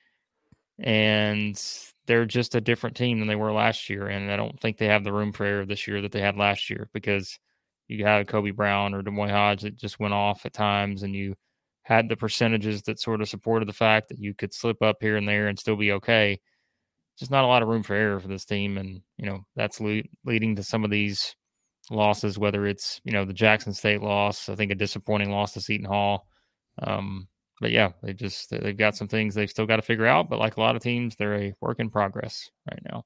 and 0.78 1.61
they're 2.06 2.26
just 2.26 2.54
a 2.54 2.61
different 2.61 2.97
team 2.97 3.18
than 3.18 3.28
they 3.28 3.37
were 3.37 3.52
last 3.52 3.90
year. 3.90 4.06
And 4.06 4.30
I 4.30 4.37
don't 4.37 4.59
think 4.61 4.78
they 4.78 4.87
have 4.87 5.04
the 5.04 5.12
room 5.12 5.33
for 5.33 5.45
error 5.45 5.66
this 5.66 5.87
year 5.87 6.02
that 6.02 6.12
they 6.12 6.21
had 6.21 6.37
last 6.37 6.71
year 6.71 6.88
because 6.92 7.38
you 7.88 8.05
had 8.05 8.28
Kobe 8.28 8.50
Brown 8.50 8.95
or 8.95 9.02
D'Moi 9.02 9.31
Hodge 9.31 9.62
that 9.62 9.76
just 9.76 10.00
went 10.00 10.14
off 10.14 10.45
at 10.45 10.52
times, 10.52 11.02
and 11.02 11.14
you 11.14 11.35
had 11.83 12.09
the 12.09 12.16
percentages 12.16 12.83
that 12.83 13.00
sort 13.00 13.21
of 13.21 13.28
supported 13.28 13.69
the 13.69 13.73
fact 13.73 14.09
that 14.09 14.19
you 14.19 14.35
could 14.35 14.52
slip 14.52 14.83
up 14.83 14.97
here 15.00 15.16
and 15.16 15.28
there 15.28 15.47
and 15.47 15.59
still 15.59 15.76
be 15.76 15.93
okay. 15.93 16.40
Just 17.19 17.31
not 17.31 17.45
a 17.45 17.47
lot 17.47 17.62
of 17.62 17.69
room 17.69 17.83
for 17.83 17.95
error 17.95 18.21
for 18.21 18.28
this 18.28 18.45
team, 18.45 18.76
and 18.76 19.00
you 19.16 19.26
know 19.26 19.47
that's 19.55 19.81
le- 19.81 20.02
leading 20.25 20.57
to 20.57 20.62
some 20.62 20.85
of 20.85 20.90
these 20.90 21.35
losses, 21.90 22.38
whether 22.38 22.66
it's 22.66 23.00
you 23.05 23.12
know 23.12 23.25
the 23.25 23.33
Jackson 23.33 23.73
State 23.73 24.02
loss, 24.02 24.49
I 24.49 24.55
think 24.55 24.73
a 24.73 24.75
disappointing 24.75 25.31
loss 25.31 25.52
to 25.52 25.61
Seton 25.61 25.87
Hall. 25.87 26.26
Um, 26.83 27.28
but 27.61 27.71
yeah, 27.71 27.93
they 28.02 28.12
just 28.12 28.50
they've 28.50 28.76
got 28.76 28.97
some 28.97 29.09
things 29.09 29.35
they've 29.35 29.50
still 29.50 29.66
got 29.66 29.76
to 29.76 29.83
figure 29.83 30.07
out. 30.07 30.28
But 30.28 30.38
like 30.38 30.57
a 30.57 30.61
lot 30.61 30.76
of 30.76 30.83
teams, 30.83 31.16
they're 31.16 31.40
a 31.40 31.55
work 31.61 31.78
in 31.78 31.88
progress 31.90 32.50
right 32.69 32.83
now. 32.90 33.05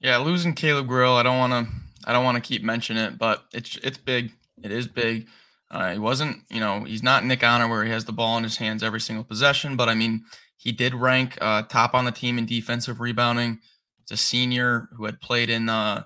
Yeah, 0.00 0.18
losing 0.18 0.54
Caleb 0.54 0.88
Grill, 0.88 1.14
I 1.14 1.22
don't 1.22 1.38
want 1.38 1.52
to 1.66 1.72
I 2.06 2.12
don't 2.12 2.24
want 2.24 2.36
to 2.36 2.48
keep 2.48 2.62
mentioning 2.62 3.02
it, 3.02 3.18
but 3.18 3.44
it's 3.52 3.76
it's 3.82 3.98
big. 3.98 4.32
It 4.62 4.72
is 4.72 4.86
big. 4.86 5.28
Uh, 5.70 5.92
he 5.92 5.98
wasn't, 5.98 6.42
you 6.48 6.60
know, 6.60 6.84
he's 6.84 7.02
not 7.02 7.24
Nick 7.24 7.42
Honor 7.42 7.68
where 7.68 7.84
he 7.84 7.90
has 7.90 8.04
the 8.04 8.12
ball 8.12 8.38
in 8.38 8.44
his 8.44 8.56
hands 8.56 8.84
every 8.84 9.00
single 9.00 9.24
possession, 9.24 9.76
but 9.76 9.88
I 9.88 9.94
mean, 9.94 10.24
he 10.56 10.70
did 10.70 10.94
rank 10.94 11.36
uh, 11.40 11.62
top 11.62 11.92
on 11.92 12.04
the 12.04 12.12
team 12.12 12.38
in 12.38 12.46
defensive 12.46 13.00
rebounding. 13.00 13.58
It's 14.02 14.12
a 14.12 14.16
senior 14.16 14.88
who 14.96 15.04
had 15.04 15.20
played 15.20 15.50
in 15.50 15.68
uh, 15.68 16.04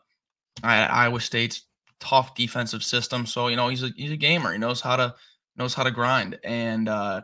Iowa 0.63 1.21
State's 1.21 1.67
tough 2.01 2.35
defensive 2.35 2.83
system. 2.83 3.27
So 3.27 3.49
you 3.49 3.57
know 3.57 3.69
he's 3.69 3.83
a 3.83 3.91
he's 3.97 4.11
a 4.11 4.17
gamer. 4.17 4.53
He 4.53 4.59
knows 4.59 4.81
how 4.81 4.97
to 4.97 5.15
knows 5.57 5.75
how 5.75 5.83
to 5.83 5.91
grind. 5.91 6.39
And 6.43 6.89
uh, 6.89 7.23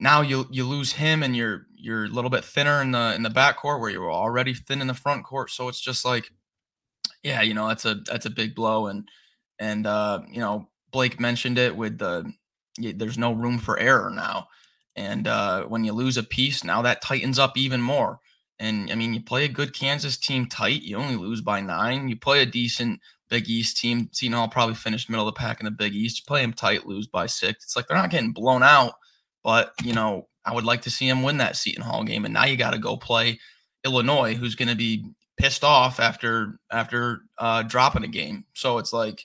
now 0.00 0.22
you 0.22 0.46
you 0.50 0.64
lose 0.64 0.92
him, 0.92 1.22
and 1.22 1.36
you're 1.36 1.66
you're 1.76 2.06
a 2.06 2.08
little 2.08 2.30
bit 2.30 2.44
thinner 2.44 2.80
in 2.82 2.90
the 2.90 3.14
in 3.14 3.22
the 3.22 3.30
back 3.30 3.56
court 3.58 3.80
where 3.80 3.90
you 3.90 4.00
were 4.00 4.10
already 4.10 4.54
thin 4.54 4.80
in 4.80 4.86
the 4.86 4.94
front 4.94 5.24
court. 5.24 5.50
So 5.50 5.68
it's 5.68 5.80
just 5.80 6.04
like, 6.04 6.30
yeah, 7.22 7.42
you 7.42 7.54
know 7.54 7.68
that's 7.68 7.84
a 7.84 7.96
that's 8.06 8.26
a 8.26 8.30
big 8.30 8.54
blow. 8.54 8.86
And 8.86 9.08
and 9.58 9.86
uh, 9.86 10.20
you 10.30 10.40
know 10.40 10.68
Blake 10.90 11.20
mentioned 11.20 11.58
it 11.58 11.76
with 11.76 11.98
the 11.98 12.32
there's 12.78 13.18
no 13.18 13.32
room 13.32 13.58
for 13.58 13.78
error 13.78 14.10
now. 14.10 14.48
And 14.96 15.28
uh, 15.28 15.64
when 15.64 15.84
you 15.84 15.92
lose 15.92 16.16
a 16.16 16.22
piece, 16.22 16.64
now 16.64 16.82
that 16.82 17.02
tightens 17.02 17.38
up 17.38 17.56
even 17.56 17.80
more. 17.80 18.18
And 18.58 18.90
I 18.90 18.96
mean, 18.96 19.14
you 19.14 19.22
play 19.22 19.44
a 19.44 19.48
good 19.48 19.72
Kansas 19.72 20.16
team 20.16 20.46
tight, 20.46 20.82
you 20.82 20.96
only 20.96 21.14
lose 21.14 21.40
by 21.40 21.60
nine. 21.60 22.08
You 22.08 22.16
play 22.16 22.42
a 22.42 22.46
decent 22.46 23.00
Big 23.28 23.48
East 23.48 23.76
team. 23.76 24.08
Seton 24.12 24.36
Hall 24.36 24.48
probably 24.48 24.74
finished 24.74 25.08
middle 25.08 25.28
of 25.28 25.34
the 25.34 25.38
pack 25.38 25.60
in 25.60 25.66
the 25.66 25.70
Big 25.70 25.94
East. 25.94 26.18
You 26.18 26.24
play 26.26 26.42
them 26.42 26.52
tight, 26.52 26.86
lose 26.86 27.06
by 27.06 27.26
six. 27.26 27.64
It's 27.64 27.76
like 27.76 27.86
they're 27.86 27.96
not 27.96 28.10
getting 28.10 28.32
blown 28.32 28.62
out, 28.62 28.94
but 29.44 29.72
you 29.84 29.92
know, 29.92 30.28
I 30.44 30.54
would 30.54 30.64
like 30.64 30.82
to 30.82 30.90
see 30.90 31.08
them 31.08 31.22
win 31.22 31.36
that 31.38 31.56
Seton 31.56 31.84
Hall 31.84 32.02
game. 32.04 32.24
And 32.24 32.34
now 32.34 32.46
you 32.46 32.56
got 32.56 32.72
to 32.72 32.78
go 32.78 32.96
play 32.96 33.38
Illinois, 33.84 34.34
who's 34.34 34.54
going 34.54 34.68
to 34.68 34.74
be 34.74 35.04
pissed 35.38 35.64
off 35.64 36.00
after 36.00 36.58
after 36.70 37.20
uh, 37.38 37.62
dropping 37.62 38.04
a 38.04 38.08
game. 38.08 38.44
So 38.54 38.78
it's 38.78 38.92
like, 38.92 39.24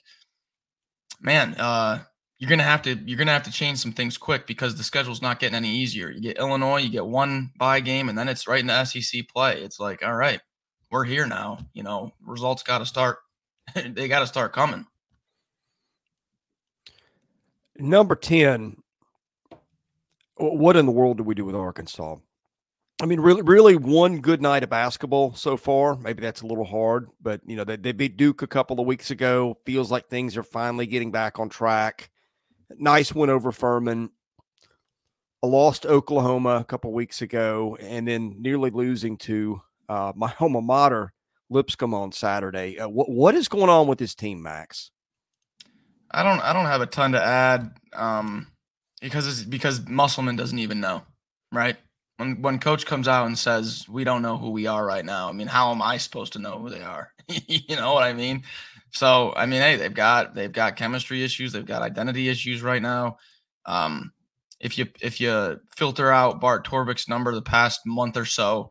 man, 1.20 1.54
uh, 1.58 2.02
you're 2.38 2.50
gonna 2.50 2.62
have 2.62 2.82
to 2.82 2.94
you're 2.94 3.18
gonna 3.18 3.32
have 3.32 3.42
to 3.44 3.52
change 3.52 3.78
some 3.78 3.92
things 3.92 4.16
quick 4.16 4.46
because 4.46 4.76
the 4.76 4.84
schedule's 4.84 5.22
not 5.22 5.40
getting 5.40 5.56
any 5.56 5.74
easier. 5.74 6.10
You 6.10 6.20
get 6.20 6.38
Illinois, 6.38 6.78
you 6.78 6.90
get 6.90 7.06
one 7.06 7.50
bye 7.58 7.80
game, 7.80 8.08
and 8.08 8.16
then 8.16 8.28
it's 8.28 8.48
right 8.48 8.60
in 8.60 8.66
the 8.66 8.84
SEC 8.84 9.28
play. 9.28 9.60
It's 9.60 9.80
like, 9.80 10.04
all 10.04 10.14
right, 10.14 10.40
we're 10.90 11.04
here 11.04 11.26
now. 11.26 11.58
You 11.72 11.82
know, 11.82 12.12
results 12.24 12.62
got 12.62 12.78
to 12.78 12.86
start. 12.86 13.18
they 13.74 14.08
got 14.08 14.20
to 14.20 14.26
start 14.26 14.52
coming. 14.52 14.86
Number 17.76 18.14
ten. 18.14 18.76
What 20.36 20.76
in 20.76 20.86
the 20.86 20.92
world 20.92 21.18
do 21.18 21.22
we 21.22 21.36
do 21.36 21.44
with 21.44 21.54
Arkansas? 21.54 22.16
I 23.02 23.06
mean, 23.06 23.20
really, 23.20 23.42
really 23.42 23.76
one 23.76 24.20
good 24.20 24.40
night 24.40 24.62
of 24.62 24.70
basketball 24.70 25.34
so 25.34 25.56
far. 25.56 25.96
Maybe 25.96 26.22
that's 26.22 26.42
a 26.42 26.46
little 26.46 26.64
hard, 26.64 27.08
but 27.20 27.40
you 27.44 27.56
know, 27.56 27.64
they, 27.64 27.76
they 27.76 27.92
beat 27.92 28.16
Duke 28.16 28.42
a 28.42 28.46
couple 28.46 28.78
of 28.78 28.86
weeks 28.86 29.10
ago. 29.10 29.58
Feels 29.66 29.90
like 29.90 30.08
things 30.08 30.36
are 30.36 30.44
finally 30.44 30.86
getting 30.86 31.10
back 31.10 31.40
on 31.40 31.48
track. 31.48 32.10
Nice 32.78 33.12
win 33.12 33.30
over 33.30 33.50
Furman. 33.50 34.10
A 35.42 35.46
lost 35.46 35.84
Oklahoma 35.84 36.56
a 36.56 36.64
couple 36.64 36.92
weeks 36.92 37.20
ago, 37.20 37.76
and 37.80 38.06
then 38.06 38.36
nearly 38.38 38.70
losing 38.70 39.18
to 39.18 39.60
uh, 39.88 40.12
my 40.14 40.32
alma 40.40 40.62
mater, 40.62 41.12
Lipscomb, 41.50 41.94
on 41.94 42.12
Saturday. 42.12 42.78
Uh, 42.78 42.88
what 42.88 43.10
what 43.10 43.34
is 43.34 43.48
going 43.48 43.68
on 43.68 43.86
with 43.88 43.98
this 43.98 44.14
team, 44.14 44.42
Max? 44.42 44.90
I 46.10 46.22
don't 46.22 46.40
I 46.40 46.52
don't 46.52 46.66
have 46.66 46.80
a 46.80 46.86
ton 46.86 47.12
to 47.12 47.22
add 47.22 47.76
um, 47.92 48.46
because 49.00 49.44
because 49.44 49.86
Musselman 49.86 50.36
doesn't 50.36 50.60
even 50.60 50.80
know, 50.80 51.02
right? 51.52 51.76
When 52.16 52.40
when 52.42 52.58
coach 52.58 52.86
comes 52.86 53.08
out 53.08 53.26
and 53.26 53.38
says 53.38 53.86
we 53.88 54.04
don't 54.04 54.22
know 54.22 54.36
who 54.36 54.50
we 54.50 54.66
are 54.66 54.84
right 54.86 55.04
now, 55.04 55.28
I 55.28 55.32
mean, 55.32 55.48
how 55.48 55.72
am 55.72 55.82
I 55.82 55.96
supposed 55.96 56.32
to 56.34 56.38
know 56.38 56.58
who 56.58 56.70
they 56.70 56.82
are? 56.82 57.10
you 57.28 57.76
know 57.76 57.92
what 57.94 58.04
I 58.04 58.12
mean? 58.12 58.44
So 58.92 59.32
I 59.36 59.46
mean, 59.46 59.60
hey, 59.60 59.76
they've 59.76 59.92
got 59.92 60.34
they've 60.34 60.52
got 60.52 60.76
chemistry 60.76 61.24
issues, 61.24 61.52
they've 61.52 61.66
got 61.66 61.82
identity 61.82 62.28
issues 62.28 62.62
right 62.62 62.82
now. 62.82 63.18
Um, 63.66 64.12
if 64.60 64.78
you 64.78 64.86
if 65.00 65.20
you 65.20 65.60
filter 65.76 66.10
out 66.10 66.40
Bart 66.40 66.66
Torvik's 66.66 67.08
number 67.08 67.34
the 67.34 67.42
past 67.42 67.80
month 67.84 68.16
or 68.16 68.24
so, 68.24 68.70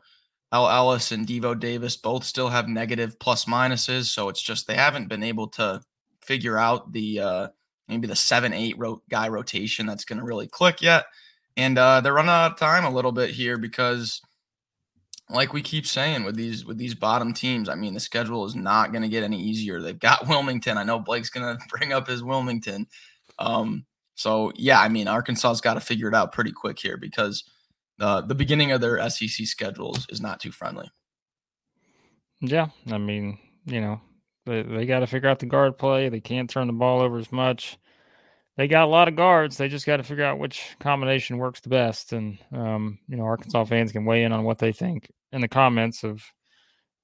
El 0.54 0.70
Ellis 0.70 1.12
and 1.12 1.28
Devo 1.28 1.60
Davis 1.60 1.98
both 1.98 2.24
still 2.24 2.50
have 2.50 2.68
negative 2.68 3.20
plus 3.20 3.46
minuses. 3.46 4.06
So 4.06 4.30
it's 4.30 4.42
just 4.42 4.68
they 4.68 4.76
haven't 4.76 5.10
been 5.10 5.24
able 5.24 5.48
to 5.50 5.82
figure 6.22 6.58
out 6.58 6.94
the 6.94 7.20
uh, 7.20 7.48
maybe 7.88 8.08
the 8.08 8.16
seven 8.16 8.54
eight 8.54 8.78
ro- 8.78 9.02
guy 9.10 9.28
rotation 9.28 9.86
that's 9.86 10.06
going 10.06 10.20
to 10.20 10.26
really 10.26 10.48
click 10.48 10.82
yet, 10.82 11.06
and 11.58 11.78
uh, 11.78 12.02
they're 12.02 12.14
running 12.14 12.30
out 12.30 12.52
of 12.52 12.58
time 12.58 12.86
a 12.86 12.90
little 12.90 13.12
bit 13.12 13.32
here 13.32 13.58
because 13.58 14.22
like 15.30 15.54
we 15.54 15.62
keep 15.62 15.86
saying 15.86 16.24
with 16.24 16.36
these 16.36 16.66
with 16.66 16.78
these 16.78 16.96
bottom 16.96 17.34
teams, 17.34 17.70
I 17.70 17.76
mean 17.76 17.94
the 17.94 18.00
schedule 18.00 18.46
is 18.46 18.56
not 18.56 18.92
going 18.92 19.02
to 19.04 19.10
get 19.10 19.24
any 19.24 19.42
easier. 19.42 19.82
They've 19.82 19.98
got 19.98 20.28
Wilmington. 20.30 20.78
I 20.78 20.84
know 20.84 21.00
Blake's 21.00 21.30
going 21.30 21.58
to 21.58 21.64
bring 21.70 21.94
up 21.94 22.08
his 22.08 22.24
Wilmington. 22.24 22.88
Um, 23.40 23.86
so 24.16 24.52
yeah, 24.56 24.80
I 24.80 24.90
mean 24.90 25.08
Arkansas's 25.08 25.62
got 25.62 25.76
to 25.76 25.80
figure 25.80 26.08
it 26.08 26.16
out 26.16 26.32
pretty 26.32 26.52
quick 26.52 26.80
here 26.80 26.98
because 26.98 27.44
the 27.98 28.22
the 28.22 28.36
beginning 28.36 28.72
of 28.72 28.82
their 28.82 29.10
SEC 29.10 29.46
schedules 29.46 30.06
is 30.10 30.22
not 30.22 30.40
too 30.40 30.52
friendly. 30.52 30.90
Yeah, 32.42 32.68
I 32.92 32.98
mean 32.98 33.40
you 33.66 33.82
know 33.82 34.02
they 34.46 34.64
they 34.64 34.86
got 34.86 35.00
to 35.00 35.08
figure 35.08 35.30
out 35.30 35.40
the 35.40 35.46
guard 35.46 35.78
play. 35.78 36.10
They 36.10 36.20
can't 36.20 36.50
turn 36.50 36.68
the 36.68 36.74
ball 36.74 37.02
over 37.02 37.18
as 37.18 37.32
much. 37.32 37.78
They 38.56 38.68
got 38.68 38.86
a 38.86 38.92
lot 38.92 39.08
of 39.08 39.16
guards. 39.16 39.58
They 39.58 39.68
just 39.68 39.86
got 39.86 39.98
to 39.98 40.04
figure 40.04 40.24
out 40.24 40.38
which 40.38 40.76
combination 40.80 41.38
works 41.38 41.60
the 41.60 41.70
best. 41.70 42.14
And 42.14 42.38
um, 42.52 43.00
you 43.08 43.18
know, 43.18 43.24
Arkansas 43.24 43.66
fans 43.66 43.92
can 43.92 44.06
weigh 44.06 44.24
in 44.24 44.32
on 44.32 44.44
what 44.44 44.60
they 44.60 44.72
think 44.72 45.12
in 45.32 45.42
the 45.42 45.48
comments 45.48 46.04
of 46.04 46.24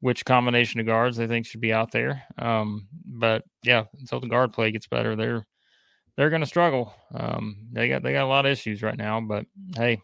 which 0.01 0.25
combination 0.25 0.79
of 0.79 0.85
guards 0.85 1.17
they 1.17 1.27
think 1.27 1.45
should 1.45 1.61
be 1.61 1.73
out 1.73 1.91
there. 1.91 2.23
Um, 2.37 2.87
but 3.05 3.43
yeah, 3.63 3.85
until 3.99 4.19
the 4.19 4.27
guard 4.27 4.53
play 4.53 4.71
gets 4.71 4.87
better, 4.87 5.15
they're 5.15 5.45
they're 6.15 6.29
going 6.29 6.41
to 6.41 6.47
struggle. 6.47 6.93
Um, 7.13 7.67
they 7.71 7.89
got 7.89 8.03
they 8.03 8.13
got 8.13 8.25
a 8.25 8.27
lot 8.27 8.45
of 8.45 8.51
issues 8.51 8.83
right 8.83 8.97
now. 8.97 9.19
But 9.19 9.45
hey, 9.75 10.01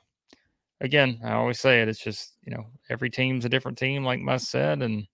again, 0.81 1.19
I 1.23 1.33
always 1.33 1.59
say 1.59 1.81
it. 1.81 1.89
It's 1.89 2.03
just 2.03 2.37
you 2.43 2.55
know 2.55 2.65
every 2.89 3.09
team's 3.09 3.45
a 3.45 3.49
different 3.49 3.77
team, 3.77 4.03
like 4.03 4.19
Muss 4.19 4.47
said, 4.47 4.81
and 4.81 5.05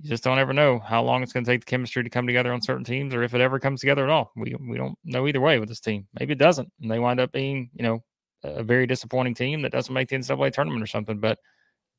you 0.00 0.08
just 0.08 0.22
don't 0.22 0.38
ever 0.38 0.52
know 0.52 0.78
how 0.78 1.02
long 1.02 1.22
it's 1.22 1.32
going 1.32 1.44
to 1.44 1.50
take 1.50 1.62
the 1.62 1.70
chemistry 1.70 2.04
to 2.04 2.10
come 2.10 2.26
together 2.26 2.52
on 2.52 2.62
certain 2.62 2.84
teams, 2.84 3.12
or 3.12 3.24
if 3.24 3.34
it 3.34 3.40
ever 3.40 3.58
comes 3.58 3.80
together 3.80 4.04
at 4.04 4.10
all. 4.10 4.30
We 4.36 4.54
we 4.60 4.76
don't 4.76 4.96
know 5.04 5.26
either 5.26 5.40
way 5.40 5.58
with 5.58 5.68
this 5.68 5.80
team. 5.80 6.06
Maybe 6.18 6.32
it 6.32 6.38
doesn't, 6.38 6.70
and 6.80 6.90
they 6.90 7.00
wind 7.00 7.18
up 7.18 7.32
being 7.32 7.70
you 7.74 7.82
know 7.82 8.04
a 8.44 8.62
very 8.62 8.86
disappointing 8.86 9.34
team 9.34 9.62
that 9.62 9.72
doesn't 9.72 9.92
make 9.92 10.08
the 10.08 10.16
NCAA 10.16 10.52
tournament 10.52 10.82
or 10.82 10.86
something. 10.86 11.18
But 11.18 11.38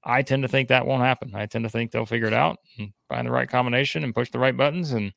I 0.06 0.22
tend 0.22 0.44
to 0.44 0.48
think 0.48 0.70
that 0.70 0.86
won't 0.86 1.04
happen. 1.04 1.36
I 1.36 1.46
tend 1.46 1.66
to 1.66 1.70
think 1.70 1.92
they'll 1.92 2.06
figure 2.06 2.28
it 2.28 2.34
out 2.34 2.58
and 2.78 2.94
find 3.10 3.28
the 3.28 3.32
right 3.32 3.50
combination 3.50 4.06
and 4.06 4.16
push 4.16 4.32
the 4.32 4.40
right 4.40 4.56
buttons 4.56 4.94
and 4.94 5.12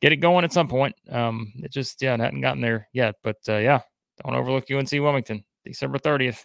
get 0.00 0.12
it 0.12 0.16
going 0.16 0.44
at 0.44 0.52
some 0.52 0.66
point. 0.66 0.96
Um, 1.08 1.52
it 1.56 1.70
just 1.70 2.02
yeah, 2.02 2.14
it 2.14 2.20
hadn't 2.20 2.40
gotten 2.40 2.60
there 2.60 2.88
yet, 2.92 3.14
but 3.22 3.36
uh, 3.48 3.58
yeah, 3.58 3.80
don't 4.24 4.34
overlook 4.34 4.68
UNC 4.68 4.90
Wilmington, 4.90 5.44
December 5.64 5.98
thirtieth, 5.98 6.44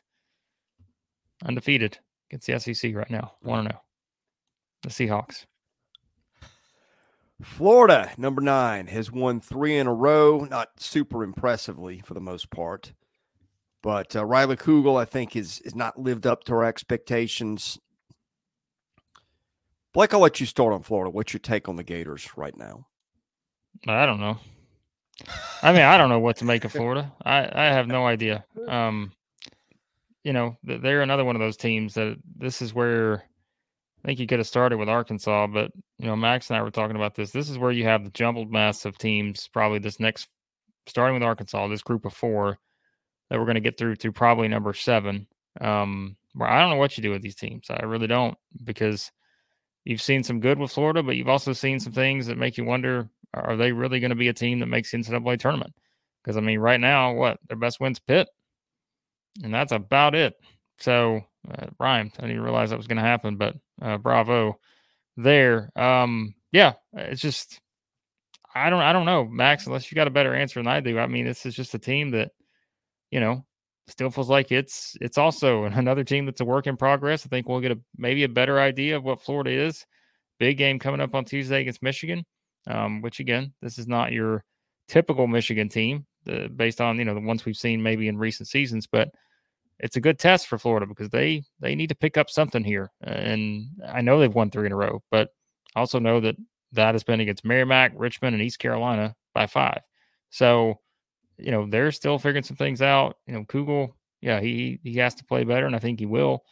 undefeated 1.44 1.98
against 2.30 2.46
the 2.46 2.60
SEC 2.60 2.94
right 2.94 3.10
now. 3.10 3.34
Want 3.42 3.68
to 3.68 3.74
know 3.74 3.82
the 4.88 5.08
Seahawks. 5.08 5.46
Florida, 7.44 8.12
number 8.18 8.42
nine, 8.42 8.88
has 8.88 9.12
won 9.12 9.40
three 9.40 9.78
in 9.78 9.86
a 9.86 9.94
row, 9.94 10.48
not 10.50 10.70
super 10.78 11.24
impressively 11.24 12.02
for 12.04 12.16
the 12.16 12.22
most 12.22 12.50
part. 12.50 12.94
But 13.84 14.16
uh, 14.16 14.26
Riley 14.26 14.56
Kugel, 14.56 15.00
I 15.00 15.06
think, 15.06 15.36
is 15.36 15.60
is 15.62 15.76
not 15.76 16.00
lived 16.00 16.26
up 16.26 16.44
to 16.46 16.54
our 16.54 16.64
expectations. 16.64 17.78
Blake, 19.94 20.14
I'll 20.14 20.20
let 20.20 20.40
you 20.40 20.46
start 20.46 20.74
on 20.74 20.82
Florida. 20.82 21.12
What's 21.12 21.34
your 21.34 21.40
take 21.40 21.70
on 21.70 21.76
the 21.76 21.84
Gators 21.84 22.30
right 22.36 22.58
now? 22.58 22.88
I 23.88 24.06
don't 24.06 24.20
know. 24.20 24.40
I 25.62 25.72
mean, 25.74 25.84
I 25.84 25.98
don't 25.98 26.10
know 26.10 26.20
what 26.20 26.38
to 26.38 26.46
make 26.46 26.66
of 26.66 26.72
Florida. 26.72 27.12
I, 27.24 27.50
I 27.52 27.66
have 27.66 27.88
no 27.88 28.06
idea. 28.06 28.46
Um, 28.68 29.12
you 30.24 30.34
know, 30.34 30.58
they're 30.64 31.02
another 31.02 31.26
one 31.26 31.36
of 31.36 31.40
those 31.40 31.58
teams 31.58 31.94
that 31.94 32.18
this 32.36 32.62
is 32.62 32.74
where 32.74 33.24
I 34.04 34.08
think 34.08 34.20
you 34.20 34.28
could 34.28 34.40
have 34.40 34.48
started 34.48 34.78
with 34.78 34.90
Arkansas, 34.90 35.48
but 35.48 35.72
you 35.98 36.06
know, 36.06 36.16
Max 36.16 36.50
and 36.50 36.58
I 36.58 36.62
were 36.62 36.72
talking 36.72 36.96
about 36.96 37.16
this. 37.16 37.32
This 37.32 37.50
is 37.50 37.58
where 37.58 37.72
you 37.72 37.84
have 37.86 38.04
the 38.04 38.12
jumbled 38.12 38.52
mess 38.52 38.86
of 38.86 38.98
teams. 38.98 39.48
Probably 39.52 39.80
this 39.80 40.00
next, 40.00 40.28
starting 40.86 41.16
with 41.16 41.24
Arkansas, 41.24 41.68
this 41.68 41.82
group 41.82 42.06
of 42.06 42.14
four 42.14 42.60
that 43.30 43.40
we're 43.40 43.46
going 43.46 43.56
to 43.56 43.62
get 43.62 43.78
through 43.78 43.96
to 43.98 44.12
probably 44.12 44.48
number 44.48 44.74
seven. 44.74 45.28
Um, 45.60 46.16
where 46.34 46.50
I 46.50 46.62
don't 46.62 46.70
know 46.70 46.78
what 46.78 46.98
you 46.98 47.04
do 47.04 47.12
with 47.12 47.22
these 47.22 47.36
teams. 47.36 47.68
I 47.70 47.84
really 47.84 48.08
don't 48.08 48.38
because 48.64 49.12
you've 49.86 50.02
seen 50.02 50.24
some 50.24 50.40
good 50.40 50.60
with 50.60 50.72
Florida, 50.72 51.02
but 51.02 51.16
you've 51.16 51.28
also 51.28 51.54
seen 51.54 51.80
some 51.80 51.94
things 51.94 52.28
that 52.28 52.38
make 52.38 52.58
you 52.58 52.64
wonder: 52.64 53.10
Are 53.34 53.58
they 53.58 53.72
really 53.72 54.00
going 54.00 54.12
to 54.12 54.16
be 54.16 54.28
a 54.28 54.34
team 54.34 54.60
that 54.60 54.68
makes 54.68 54.92
the 54.92 55.00
NCAA 55.00 55.40
tournament? 55.40 55.74
Because 56.24 56.38
I 56.38 56.42
mean, 56.42 56.60
right 56.60 56.80
now, 56.80 57.14
what 57.14 57.40
their 57.48 57.58
best 57.58 57.80
wins 57.80 58.00
Pitt, 58.00 58.28
and 59.44 59.54
that's 59.54 59.72
about 59.72 60.14
it. 60.14 60.36
So 60.80 61.22
uh, 61.52 61.68
rhymed. 61.80 62.14
I 62.20 62.28
didn't 62.28 62.42
realize 62.42 62.70
that 62.70 62.78
was 62.78 62.88
going 62.88 62.98
to 62.98 63.04
happen, 63.04 63.38
but 63.38 63.56
uh, 63.82 63.98
bravo 63.98 64.60
there. 65.16 65.72
Um, 65.76 66.36
yeah, 66.52 66.74
it's 66.94 67.22
just 67.22 67.60
I 68.56 68.70
don't 68.70 68.82
I 68.82 68.94
don't 68.94 69.06
know, 69.06 69.26
Max. 69.26 69.68
Unless 69.68 69.92
you 69.92 69.96
got 69.96 70.08
a 70.08 70.12
better 70.12 70.34
answer 70.34 70.60
than 70.60 70.68
I 70.68 70.80
do. 70.80 71.00
I 71.00 71.08
mean, 71.08 71.26
this 71.26 71.46
is 71.46 71.56
just 71.56 71.74
a 71.74 71.80
team 71.80 72.12
that 72.12 72.32
you 73.12 73.20
know 73.20 73.46
still 73.88 74.10
feels 74.10 74.30
like 74.30 74.52
it's 74.52 74.98
it's 75.02 75.18
also 75.18 75.64
another 75.64 76.04
team 76.04 76.26
that's 76.26 76.42
a 76.42 76.46
work 76.46 76.68
in 76.68 76.78
progress. 76.78 77.26
I 77.26 77.30
think 77.30 77.48
we'll 77.48 77.62
get 77.62 77.72
a 77.72 77.80
maybe 77.98 78.24
a 78.24 78.30
better 78.30 78.60
idea 78.60 78.98
of 78.98 79.04
what 79.04 79.22
Florida 79.22 79.52
is. 79.52 79.86
Big 80.40 80.58
game 80.58 80.78
coming 80.78 81.02
up 81.02 81.16
on 81.16 81.26
Tuesday 81.26 81.62
against 81.62 81.82
Michigan, 81.82 82.24
um, 82.68 83.02
which 83.02 83.20
again, 83.20 83.54
this 83.62 83.80
is 83.80 83.88
not 83.88 84.12
your 84.12 84.44
typical 84.88 85.26
Michigan 85.28 85.68
team, 85.68 86.06
uh, 86.30 86.48
based 86.50 86.80
on 86.80 87.00
you 87.00 87.06
know 87.06 87.16
the 87.16 87.22
ones 87.22 87.46
we've 87.46 87.58
seen 87.58 87.82
maybe 87.82 88.08
in 88.08 88.18
recent 88.18 88.48
seasons, 88.48 88.88
but 88.88 89.10
it's 89.80 89.96
a 89.96 90.02
good 90.02 90.20
test 90.20 90.48
for 90.48 90.58
Florida 90.58 90.86
because 90.86 91.10
they 91.10 91.44
they 91.60 91.76
need 91.76 91.90
to 91.90 91.96
pick 91.96 92.18
up 92.18 92.30
something 92.30 92.64
here. 92.64 92.92
And 93.02 93.68
I 93.88 94.02
know 94.02 94.20
they've 94.20 94.34
won 94.34 94.50
three 94.50 94.66
in 94.66 94.72
a 94.72 94.76
row, 94.76 95.02
but 95.12 95.30
I 95.76 95.80
also 95.80 96.00
know 96.00 96.20
that 96.22 96.36
that 96.74 96.96
has 96.96 97.04
been 97.04 97.20
against 97.20 97.46
Merrimack, 97.46 97.94
Richmond, 97.96 98.34
and 98.34 98.44
East 98.44 98.60
Carolina 98.60 99.16
by 99.34 99.48
five. 99.48 99.82
So, 100.30 100.80
you 101.38 101.52
know, 101.52 101.68
they're 101.70 101.92
still 101.92 102.20
figuring 102.20 102.44
some 102.44 102.58
things 102.58 102.82
out. 102.82 103.18
You 103.28 103.34
know, 103.34 103.44
Kugel, 103.46 103.90
yeah, 104.22 104.40
he 104.40 104.80
he 104.84 104.96
has 104.96 105.16
to 105.16 105.26
play 105.26 105.44
better, 105.44 105.66
and 105.66 105.76
I 105.76 105.80
think 105.80 106.00
he 106.00 106.06
will. 106.06 106.44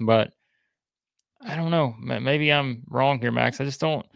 But 0.00 0.32
I 1.40 1.56
don't 1.56 1.70
know. 1.70 1.94
Maybe 2.00 2.52
I'm 2.52 2.82
wrong 2.88 3.20
here, 3.20 3.32
Max. 3.32 3.60
I 3.60 3.64
just 3.64 3.80
don't. 3.80 4.06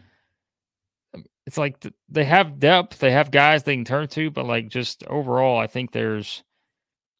It's 1.45 1.57
like 1.57 1.85
they 2.07 2.23
have 2.23 2.59
depth, 2.59 2.99
they 2.99 3.11
have 3.11 3.29
guys 3.29 3.63
they 3.63 3.75
can 3.75 3.83
turn 3.83 4.07
to, 4.09 4.31
but 4.31 4.45
like 4.45 4.69
just 4.69 5.03
overall, 5.07 5.59
I 5.59 5.67
think 5.67 5.91
there's, 5.91 6.41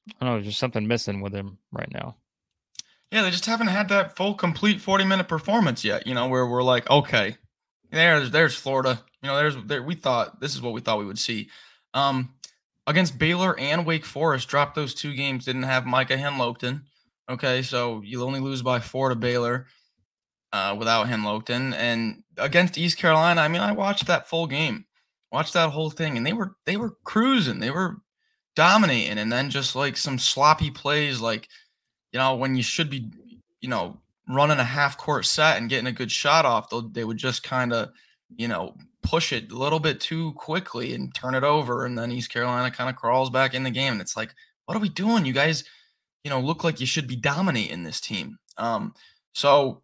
I 0.09 0.25
don't 0.25 0.35
know, 0.35 0.41
There's 0.41 0.57
something 0.57 0.87
missing 0.87 1.21
with 1.21 1.33
him 1.33 1.57
right 1.71 1.91
now. 1.91 2.17
Yeah, 3.11 3.21
they 3.21 3.29
just 3.31 3.45
haven't 3.45 3.67
had 3.67 3.89
that 3.89 4.15
full, 4.15 4.33
complete 4.33 4.81
40 4.81 5.05
minute 5.05 5.27
performance 5.27 5.85
yet. 5.85 6.07
You 6.07 6.15
know, 6.15 6.27
where 6.27 6.47
we're 6.47 6.63
like, 6.63 6.89
okay, 6.89 7.37
there's 7.91 8.31
there's 8.31 8.55
Florida. 8.55 9.03
You 9.21 9.29
know, 9.29 9.37
there's 9.37 9.55
there. 9.65 9.83
We 9.83 9.95
thought 9.95 10.39
this 10.41 10.55
is 10.55 10.61
what 10.61 10.73
we 10.73 10.81
thought 10.81 10.97
we 10.97 11.05
would 11.05 11.19
see. 11.19 11.49
Um, 11.93 12.33
against 12.87 13.19
Baylor 13.19 13.57
and 13.59 13.85
Wake 13.85 14.03
Forest, 14.03 14.47
dropped 14.47 14.75
those 14.75 14.93
two 14.93 15.13
games. 15.13 15.45
Didn't 15.45 15.63
have 15.63 15.85
Micah 15.85 16.17
Handlogten. 16.17 16.81
Okay, 17.29 17.61
so 17.61 18.01
you'll 18.03 18.25
only 18.25 18.39
lose 18.39 18.61
by 18.61 18.79
four 18.79 19.09
to 19.09 19.15
Baylor 19.15 19.67
uh, 20.51 20.75
without 20.77 21.07
Henlogten. 21.07 21.73
And 21.73 22.23
against 22.37 22.77
East 22.77 22.97
Carolina, 22.97 23.41
I 23.41 23.47
mean, 23.47 23.61
I 23.61 23.71
watched 23.71 24.07
that 24.07 24.27
full 24.27 24.47
game, 24.47 24.85
watched 25.31 25.53
that 25.53 25.69
whole 25.69 25.89
thing, 25.89 26.17
and 26.17 26.25
they 26.25 26.33
were 26.33 26.55
they 26.65 26.77
were 26.77 26.95
cruising, 27.03 27.59
they 27.59 27.71
were 27.71 27.97
dominating, 28.55 29.17
and 29.17 29.31
then 29.31 29.49
just 29.49 29.75
like 29.75 29.97
some 29.97 30.19
sloppy 30.19 30.71
plays, 30.71 31.21
like 31.21 31.49
you 32.11 32.19
know 32.19 32.35
when 32.35 32.55
you 32.55 32.63
should 32.63 32.89
be, 32.89 33.09
you 33.61 33.69
know, 33.69 33.97
running 34.27 34.59
a 34.59 34.63
half 34.63 34.97
court 34.97 35.25
set 35.25 35.57
and 35.57 35.69
getting 35.69 35.87
a 35.87 35.91
good 35.91 36.11
shot 36.11 36.45
off, 36.45 36.71
they 36.93 37.03
would 37.03 37.17
just 37.17 37.43
kind 37.43 37.73
of, 37.73 37.89
you 38.35 38.47
know, 38.47 38.75
push 39.01 39.33
it 39.33 39.51
a 39.51 39.57
little 39.57 39.79
bit 39.79 39.99
too 39.99 40.31
quickly 40.33 40.93
and 40.93 41.13
turn 41.13 41.35
it 41.35 41.43
over, 41.43 41.85
and 41.85 41.97
then 41.97 42.11
East 42.11 42.31
Carolina 42.31 42.71
kind 42.71 42.89
of 42.89 42.95
crawls 42.95 43.29
back 43.29 43.53
in 43.53 43.63
the 43.63 43.71
game, 43.71 43.93
and 43.93 44.01
it's 44.01 44.17
like, 44.17 44.33
what 44.65 44.77
are 44.77 44.81
we 44.81 44.89
doing? 44.89 45.25
You 45.25 45.33
guys, 45.33 45.63
you 46.23 46.29
know, 46.29 46.39
look 46.39 46.63
like 46.63 46.79
you 46.79 46.85
should 46.85 47.07
be 47.07 47.15
dominating 47.15 47.83
this 47.83 47.99
team. 47.99 48.37
Um, 48.57 48.93
so 49.33 49.81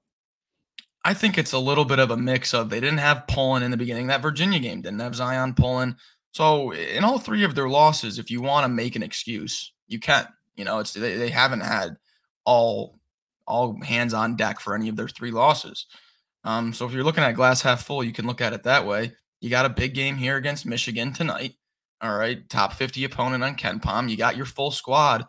I 1.04 1.14
think 1.14 1.38
it's 1.38 1.54
a 1.54 1.60
little 1.60 1.86
bit 1.86 2.00
of 2.00 2.12
a 2.12 2.18
mix 2.18 2.54
of 2.54 2.70
they 2.70 2.80
didn't 2.80 3.00
have 3.00 3.28
Pullin 3.28 3.64
in 3.64 3.72
the 3.72 3.78
beginning. 3.78 4.08
That 4.08 4.22
Virginia 4.22 4.60
game 4.60 4.82
didn't 4.82 5.00
have 5.00 5.14
Zyon 5.14 5.56
Pullin. 5.56 5.96
So 6.32 6.72
in 6.72 7.04
all 7.04 7.20
three 7.20 7.44
of 7.44 7.56
their 7.56 7.70
losses, 7.70 8.20
if 8.20 8.30
you 8.30 8.42
want 8.42 8.66
to 8.66 8.70
make 8.70 8.96
an 8.96 9.04
excuse, 9.04 9.74
you 9.88 10.00
can. 10.00 10.28
You 10.56 10.66
know, 10.66 10.80
it's 10.80 10.94
they, 10.94 11.16
they 11.16 11.30
haven't 11.30 11.62
had 11.62 11.98
all 12.46 13.00
all 13.48 13.82
hands 13.82 14.14
on 14.14 14.36
deck 14.36 14.60
for 14.60 14.76
any 14.76 14.90
of 14.90 14.96
their 14.96 15.08
three 15.08 15.32
losses. 15.32 15.88
Um, 16.44 16.74
so 16.74 16.86
if 16.86 16.94
you're 16.94 17.04
looking 17.04 17.24
at 17.24 17.34
glass 17.34 17.62
half 17.62 17.84
full, 17.84 18.04
you 18.04 18.14
can 18.14 18.28
look 18.28 18.42
at 18.42 18.54
it 18.54 18.64
that 18.64 18.86
way. 18.86 19.12
You 19.42 19.50
got 19.50 19.66
a 19.66 19.70
big 19.70 19.94
game 19.94 20.16
here 20.16 20.38
against 20.38 20.66
Michigan 20.66 21.14
tonight. 21.14 21.56
All 22.02 22.16
right, 22.16 22.48
top 22.50 22.74
50 22.74 23.04
opponent 23.04 23.44
on 23.44 23.56
KenPom. 23.58 24.10
You 24.10 24.16
got 24.16 24.38
your 24.38 24.46
full 24.46 24.72
squad. 24.72 25.26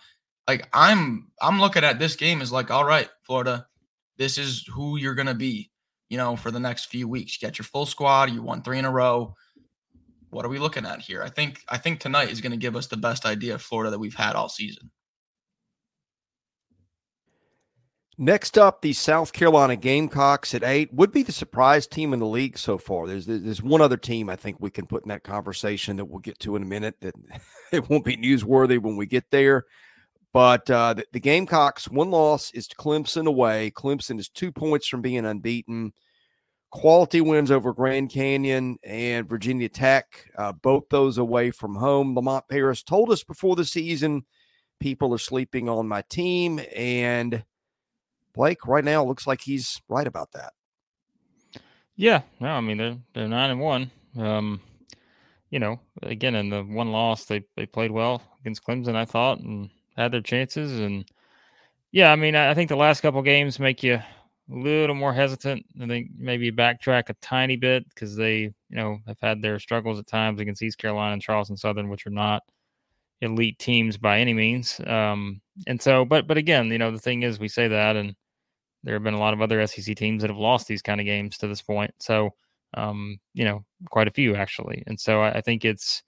Like 0.46 0.68
I'm 0.72 1.28
I'm 1.40 1.60
looking 1.60 1.84
at 1.84 1.98
this 1.98 2.16
game 2.16 2.42
as 2.42 2.52
like, 2.52 2.70
all 2.70 2.84
right, 2.84 3.08
Florida, 3.22 3.66
this 4.18 4.38
is 4.38 4.64
who 4.72 4.96
you're 4.96 5.14
to 5.14 5.34
be, 5.34 5.70
you 6.08 6.16
know, 6.16 6.36
for 6.36 6.50
the 6.50 6.60
next 6.60 6.86
few 6.86 7.08
weeks. 7.08 7.40
You 7.40 7.48
got 7.48 7.58
your 7.58 7.64
full 7.64 7.86
squad. 7.86 8.30
You 8.30 8.42
won 8.42 8.62
three 8.62 8.78
in 8.78 8.84
a 8.84 8.90
row. 8.90 9.34
What 10.30 10.44
are 10.44 10.48
we 10.48 10.58
looking 10.58 10.86
at 10.86 11.00
here? 11.00 11.22
I 11.22 11.28
think 11.28 11.62
I 11.68 11.76
think 11.76 12.00
tonight 12.00 12.30
is 12.30 12.40
going 12.40 12.52
to 12.52 12.58
give 12.58 12.76
us 12.76 12.86
the 12.86 12.96
best 12.96 13.26
idea 13.26 13.54
of 13.54 13.62
Florida 13.62 13.90
that 13.90 13.98
we've 13.98 14.14
had 14.14 14.36
all 14.36 14.48
season. 14.48 14.90
Next 18.16 18.58
up, 18.58 18.82
the 18.82 18.92
South 18.92 19.32
Carolina 19.32 19.76
Gamecocks 19.76 20.54
at 20.54 20.62
eight 20.62 20.92
would 20.92 21.10
be 21.10 21.22
the 21.22 21.32
surprise 21.32 21.86
team 21.86 22.12
in 22.12 22.20
the 22.20 22.26
league 22.26 22.58
so 22.58 22.76
far. 22.76 23.06
There's 23.06 23.26
there's 23.26 23.62
one 23.62 23.80
other 23.80 23.96
team 23.96 24.28
I 24.28 24.36
think 24.36 24.58
we 24.60 24.70
can 24.70 24.86
put 24.86 25.02
in 25.02 25.08
that 25.08 25.24
conversation 25.24 25.96
that 25.96 26.04
we'll 26.04 26.18
get 26.18 26.38
to 26.40 26.54
in 26.54 26.62
a 26.62 26.66
minute. 26.66 26.96
That 27.00 27.14
it 27.72 27.88
won't 27.88 28.04
be 28.04 28.16
newsworthy 28.16 28.78
when 28.78 28.96
we 28.96 29.06
get 29.06 29.30
there. 29.30 29.64
But 30.32 30.70
uh, 30.70 30.94
the, 30.94 31.06
the, 31.12 31.18
Gamecocks, 31.18 31.88
one 31.88 32.10
loss 32.10 32.52
is 32.52 32.68
to 32.68 32.76
Clemson 32.76 33.26
away. 33.26 33.72
Clemson 33.74 34.20
is 34.20 34.28
two 34.28 34.52
points 34.52 34.86
from 34.86 35.00
being 35.00 35.26
unbeaten. 35.26 35.92
Quality 36.70 37.20
wins 37.20 37.50
over 37.50 37.72
Grand 37.72 38.10
Canyon 38.10 38.78
and 38.84 39.28
Virginia 39.28 39.68
Tech, 39.68 40.30
uh, 40.38 40.52
both 40.52 40.88
those 40.88 41.18
away 41.18 41.50
from 41.50 41.74
home. 41.74 42.14
Lamont 42.14 42.44
Paris 42.48 42.82
told 42.82 43.10
us 43.10 43.24
before 43.24 43.56
the 43.56 43.64
season 43.64 44.24
people 44.78 45.12
are 45.12 45.18
sleeping 45.18 45.68
on 45.68 45.88
my 45.88 46.02
team. 46.02 46.60
And 46.74 47.44
Blake, 48.34 48.66
right 48.66 48.84
now, 48.84 49.04
looks 49.04 49.26
like 49.26 49.40
he's 49.40 49.80
right 49.88 50.06
about 50.06 50.32
that. 50.32 50.52
Yeah, 51.96 52.22
no, 52.40 52.48
I 52.48 52.60
mean 52.60 52.78
they're 52.78 52.96
they're 53.12 53.28
nine 53.28 53.50
and 53.50 53.60
one. 53.60 53.90
Um, 54.16 54.60
you 55.50 55.58
know, 55.58 55.80
again, 56.02 56.34
in 56.34 56.48
the 56.48 56.62
one 56.62 56.92
loss, 56.92 57.26
they 57.26 57.42
they 57.56 57.66
played 57.66 57.90
well 57.90 58.22
against 58.40 58.64
Clemson, 58.64 58.94
I 58.94 59.04
thought, 59.04 59.40
and 59.40 59.68
had 59.96 60.12
their 60.12 60.22
chances. 60.22 60.80
And 60.80 61.04
yeah, 61.92 62.10
I 62.10 62.16
mean, 62.16 62.36
I 62.36 62.54
think 62.54 62.68
the 62.68 62.76
last 62.76 63.00
couple 63.02 63.20
games 63.22 63.58
make 63.58 63.82
you 63.82 64.00
a 64.50 64.54
little 64.54 64.94
more 64.94 65.12
hesitant. 65.12 65.64
I 65.80 65.86
think 65.86 66.10
maybe 66.16 66.50
backtrack 66.50 67.08
a 67.08 67.14
tiny 67.14 67.56
bit 67.56 67.88
because 67.88 68.16
they, 68.16 68.38
you 68.38 68.52
know, 68.70 68.98
have 69.06 69.18
had 69.20 69.42
their 69.42 69.58
struggles 69.58 69.98
at 69.98 70.06
times 70.06 70.40
against 70.40 70.62
East 70.62 70.78
Carolina 70.78 71.12
and 71.12 71.22
Charleston 71.22 71.56
Southern, 71.56 71.88
which 71.88 72.06
are 72.06 72.10
not 72.10 72.42
elite 73.20 73.58
teams 73.58 73.96
by 73.96 74.18
any 74.18 74.34
means. 74.34 74.80
Um, 74.86 75.40
and 75.66 75.80
so, 75.80 76.04
but 76.04 76.26
but 76.26 76.38
again, 76.38 76.68
you 76.68 76.78
know, 76.78 76.90
the 76.90 76.98
thing 76.98 77.22
is, 77.22 77.38
we 77.38 77.48
say 77.48 77.68
that, 77.68 77.96
and 77.96 78.14
there 78.82 78.94
have 78.94 79.04
been 79.04 79.14
a 79.14 79.18
lot 79.20 79.34
of 79.34 79.42
other 79.42 79.64
SEC 79.66 79.94
teams 79.96 80.22
that 80.22 80.30
have 80.30 80.38
lost 80.38 80.66
these 80.66 80.82
kind 80.82 81.00
of 81.00 81.06
games 81.06 81.36
to 81.38 81.46
this 81.46 81.62
point. 81.62 81.92
So, 81.98 82.30
um, 82.74 83.18
you 83.34 83.44
know, 83.44 83.64
quite 83.90 84.08
a 84.08 84.12
few 84.12 84.34
actually. 84.36 84.82
And 84.86 84.98
so 84.98 85.20
I, 85.20 85.32
I 85.38 85.40
think 85.40 85.64
it's 85.64 86.02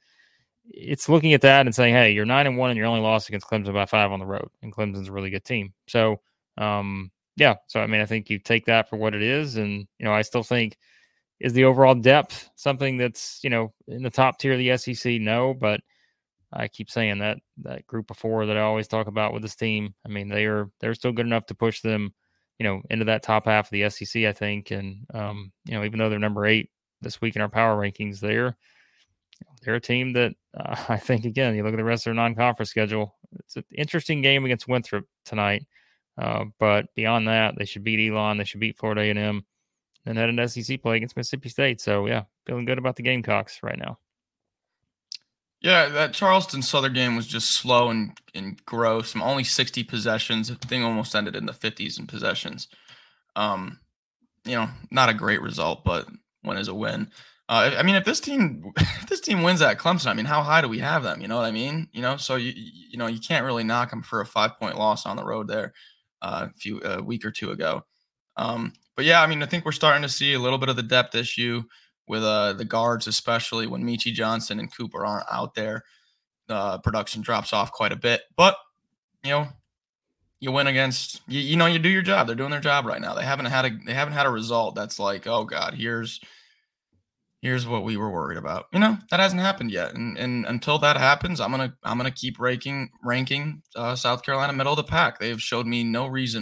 it's 0.71 1.09
looking 1.09 1.33
at 1.35 1.41
that 1.43 1.67
and 1.67 1.75
saying, 1.75 1.95
hey, 1.95 2.13
you're 2.13 2.25
nine 2.25 2.47
and 2.47 2.57
one 2.57 2.71
and 2.71 2.79
you're 2.79 2.87
only 2.87 3.01
lost 3.01 3.29
against 3.29 3.47
Clemson 3.47 3.75
by 3.75 3.87
five 3.87 4.13
on 4.13 4.21
the 4.21 4.27
road, 4.27 4.49
and 4.63 4.75
Clemson's 4.75 5.09
a 5.09 5.13
really 5.13 5.31
good 5.31 5.45
team. 5.45 5.73
So, 5.89 6.21
um, 6.57 7.11
yeah. 7.37 7.57
So 7.69 7.81
I 7.81 7.87
mean, 7.87 8.01
I 8.01 8.07
think 8.07 8.31
you 8.31 8.39
take 8.39 8.67
that 8.67 8.89
for 8.89 8.97
what 8.97 9.15
it 9.15 9.23
is, 9.23 9.57
and 9.57 9.87
you 9.99 10.05
know, 10.05 10.13
I 10.13 10.23
still 10.23 10.43
think 10.43 10.77
is 11.41 11.53
the 11.53 11.65
overall 11.65 11.95
depth 11.95 12.51
something 12.57 12.97
that's 12.97 13.41
you 13.43 13.51
know 13.51 13.73
in 13.89 14.03
the 14.03 14.11
top 14.11 14.39
tier 14.39 14.53
of 14.53 14.59
the 14.59 14.77
SEC. 14.77 15.21
No, 15.21 15.55
but 15.55 15.81
I 16.53 16.69
keep 16.69 16.91
saying 16.91 17.19
that 17.19 17.39
that 17.59 17.87
group 17.87 18.11
of 18.11 18.19
four 18.19 18.47
that 18.47 18.57
I 18.57 18.61
always 18.61 18.89
talk 18.89 19.07
about 19.07 19.33
with 19.33 19.43
this 19.43 19.57
team. 19.57 19.95
I 20.07 20.09
mean, 20.09 20.29
they 20.29 20.47
are 20.47 20.71
they're 20.81 20.95
still 20.95 21.13
good 21.13 21.27
enough 21.27 21.47
to 21.47 21.55
push 21.55 21.81
them, 21.81 22.13
you 22.59 22.65
know, 22.65 22.83
into 22.91 23.07
that 23.07 23.23
top 23.23 23.47
half 23.47 23.67
of 23.67 23.71
the 23.71 23.89
SEC. 23.89 24.25
I 24.25 24.33
think, 24.33 24.71
and 24.71 25.07
um, 25.15 25.53
you 25.65 25.75
know, 25.75 25.85
even 25.85 25.99
though 25.99 26.11
they're 26.11 26.19
number 26.19 26.47
eight 26.47 26.71
this 27.01 27.21
week 27.21 27.37
in 27.37 27.43
our 27.43 27.49
power 27.49 27.81
rankings, 27.81 28.21
they're 28.21 28.57
they're 29.63 29.77
a 29.77 29.81
team 29.81 30.13
that 30.13 30.35
uh, 30.57 30.77
I 30.89 30.99
think 30.99 31.25
again, 31.25 31.55
you 31.55 31.63
look 31.63 31.73
at 31.73 31.79
the 31.79 31.85
rest 31.85 32.03
of 32.03 32.11
their 32.11 32.15
non-conference 32.15 32.71
schedule. 32.71 33.17
It's 33.39 33.57
an 33.57 33.65
interesting 33.75 34.21
game 34.21 34.45
against 34.45 34.69
Winthrop 34.69 35.07
tonight, 35.25 35.65
uh, 36.19 36.45
but 36.59 36.87
beyond 36.95 37.29
that, 37.29 37.55
they 37.59 37.65
should 37.65 37.85
beat 37.85 38.11
Elon, 38.11 38.39
they 38.39 38.45
should 38.45 38.61
beat 38.61 38.79
Florida 38.79 39.03
A&M, 39.03 39.45
and 40.07 40.19
had 40.19 40.29
an 40.29 40.49
SEC 40.49 40.83
play 40.83 40.97
against 40.97 41.17
Mississippi 41.17 41.49
State. 41.49 41.81
So 41.81 42.07
yeah, 42.07 42.23
feeling 42.47 42.65
good 42.65 42.79
about 42.79 42.97
the 42.97 43.03
Gamecocks 43.03 43.61
right 43.63 43.79
now. 43.79 43.99
Yeah, 45.61 45.89
that 45.91 46.13
Charleston 46.13 46.61
Southern 46.61 46.93
game 46.93 47.15
was 47.15 47.27
just 47.27 47.53
slow 47.53 47.89
and, 47.89 48.19
and 48.35 48.63
gross. 48.67 49.15
Only 49.15 49.45
60 49.45 49.85
possessions. 49.85 50.49
The 50.49 50.57
thing 50.57 50.83
almost 50.83 51.15
ended 51.15 51.37
in 51.37 51.47
the 51.47 51.53
50s 51.53 52.01
in 52.01 52.09
possessions. 52.09 52.67
Um, 53.37 53.79
you 54.45 54.57
know, 54.57 54.69
not 54.91 55.09
a 55.09 55.15
great 55.15 55.41
result, 55.41 55.85
but 55.85 56.09
win 56.43 56.59
is 56.59 56.67
a 56.67 56.75
win. 56.75 57.09
Uh, 57.49 57.75
I 57.79 57.85
mean, 57.85 57.95
if 57.95 58.05
this 58.05 58.19
team 58.19 58.73
if 58.77 59.07
this 59.07 59.21
team 59.21 59.43
wins 59.43 59.63
at 59.63 59.79
Clemson, 59.79 60.09
I 60.09 60.15
mean, 60.15 60.27
how 60.27 60.43
high 60.43 60.63
do 60.63 60.69
we 60.69 60.81
have 60.81 61.05
them? 61.05 61.21
You 61.21 61.29
know 61.29 61.37
what 61.37 61.45
I 61.45 61.53
mean? 61.53 61.89
You 61.93 62.03
know, 62.03 62.17
so 62.17 62.35
you 62.35 62.53
you 62.57 62.99
know 62.99 63.07
you 63.07 63.21
can't 63.21 63.45
really 63.45 63.65
knock 63.65 63.91
them 63.91 64.03
for 64.03 64.21
a 64.21 64.27
five 64.27 64.59
point 64.59 64.77
loss 64.77 65.07
on 65.07 65.17
the 65.17 65.25
road 65.25 65.47
there 65.47 65.73
uh, 66.23 66.47
a 66.49 66.59
few 66.59 66.81
a 66.83 67.03
week 67.03 67.25
or 67.25 67.31
two 67.31 67.51
ago. 67.51 67.85
Um, 68.37 68.73
but 68.97 69.05
yeah, 69.05 69.23
I 69.23 69.27
mean, 69.27 69.43
I 69.43 69.47
think 69.47 69.65
we're 69.65 69.73
starting 69.73 70.03
to 70.03 70.09
see 70.09 70.35
a 70.35 70.39
little 70.39 70.59
bit 70.59 70.69
of 70.69 70.77
the 70.77 70.83
depth 70.83 71.15
issue 71.15 71.63
with 72.07 72.23
uh, 72.23 72.55
the 72.55 72.65
guards, 72.65 73.07
especially 73.07 73.67
when 73.67 73.85
Meechie 73.85 74.13
Johnson 74.13 74.59
and 74.59 74.75
Cooper 74.75 75.05
aren't 75.05 75.27
out 75.31 75.55
there. 75.55 75.85
The 76.49 76.79
production 76.79 77.23
drops 77.23 77.53
off 77.53 77.73
quite 77.73 77.93
a 77.93 77.97
bit, 77.97 78.23
but 78.37 78.57
you 79.23 79.31
know, 79.31 79.49
you 80.41 80.51
win 80.51 80.67
against 80.67 81.23
you, 81.29 81.41
you 81.41 81.57
know 81.57 81.67
you 81.67 81.79
do 81.79 81.89
your 81.89 82.03
job. 82.03 82.27
They're 82.27 82.37
doing 82.37 82.51
their 82.51 82.61
job 82.61 82.85
right 82.85 83.01
now. 83.01 83.15
They 83.15 83.25
haven't 83.25 83.47
had 83.47 83.65
a 83.65 83.71
they 83.87 83.95
haven't 83.95 84.15
had 84.15 84.27
a 84.27 84.31
result 84.31 84.75
that's 84.75 84.99
like, 84.99 85.27
oh 85.27 85.45
god, 85.45 85.75
here's 85.75 86.21
here's 87.43 87.67
what 87.67 87.85
we 87.85 87.97
were 87.97 88.11
worried 88.11 88.39
about. 88.39 88.67
You 88.73 88.79
know, 88.79 88.97
that 89.11 89.21
hasn't 89.21 89.43
happened 89.43 89.71
yet. 89.71 89.95
And 89.95 90.17
and 90.17 90.47
until 90.47 90.79
that 90.79 90.97
happens, 90.97 91.41
I'm 91.41 91.51
gonna 91.51 91.75
I'm 91.83 91.99
gonna 91.99 92.11
keep 92.11 92.39
ranking 92.39 92.91
ranking 93.05 93.63
uh, 93.77 93.97
South 93.97 94.23
Carolina 94.23 94.53
middle 94.53 94.73
of 94.73 94.79
the 94.79 94.85
pack. 94.85 95.19
They 95.19 95.29
have 95.29 95.43
showed 95.43 95.67
me 95.67 95.85
no 95.85 96.07
reason. 96.07 96.41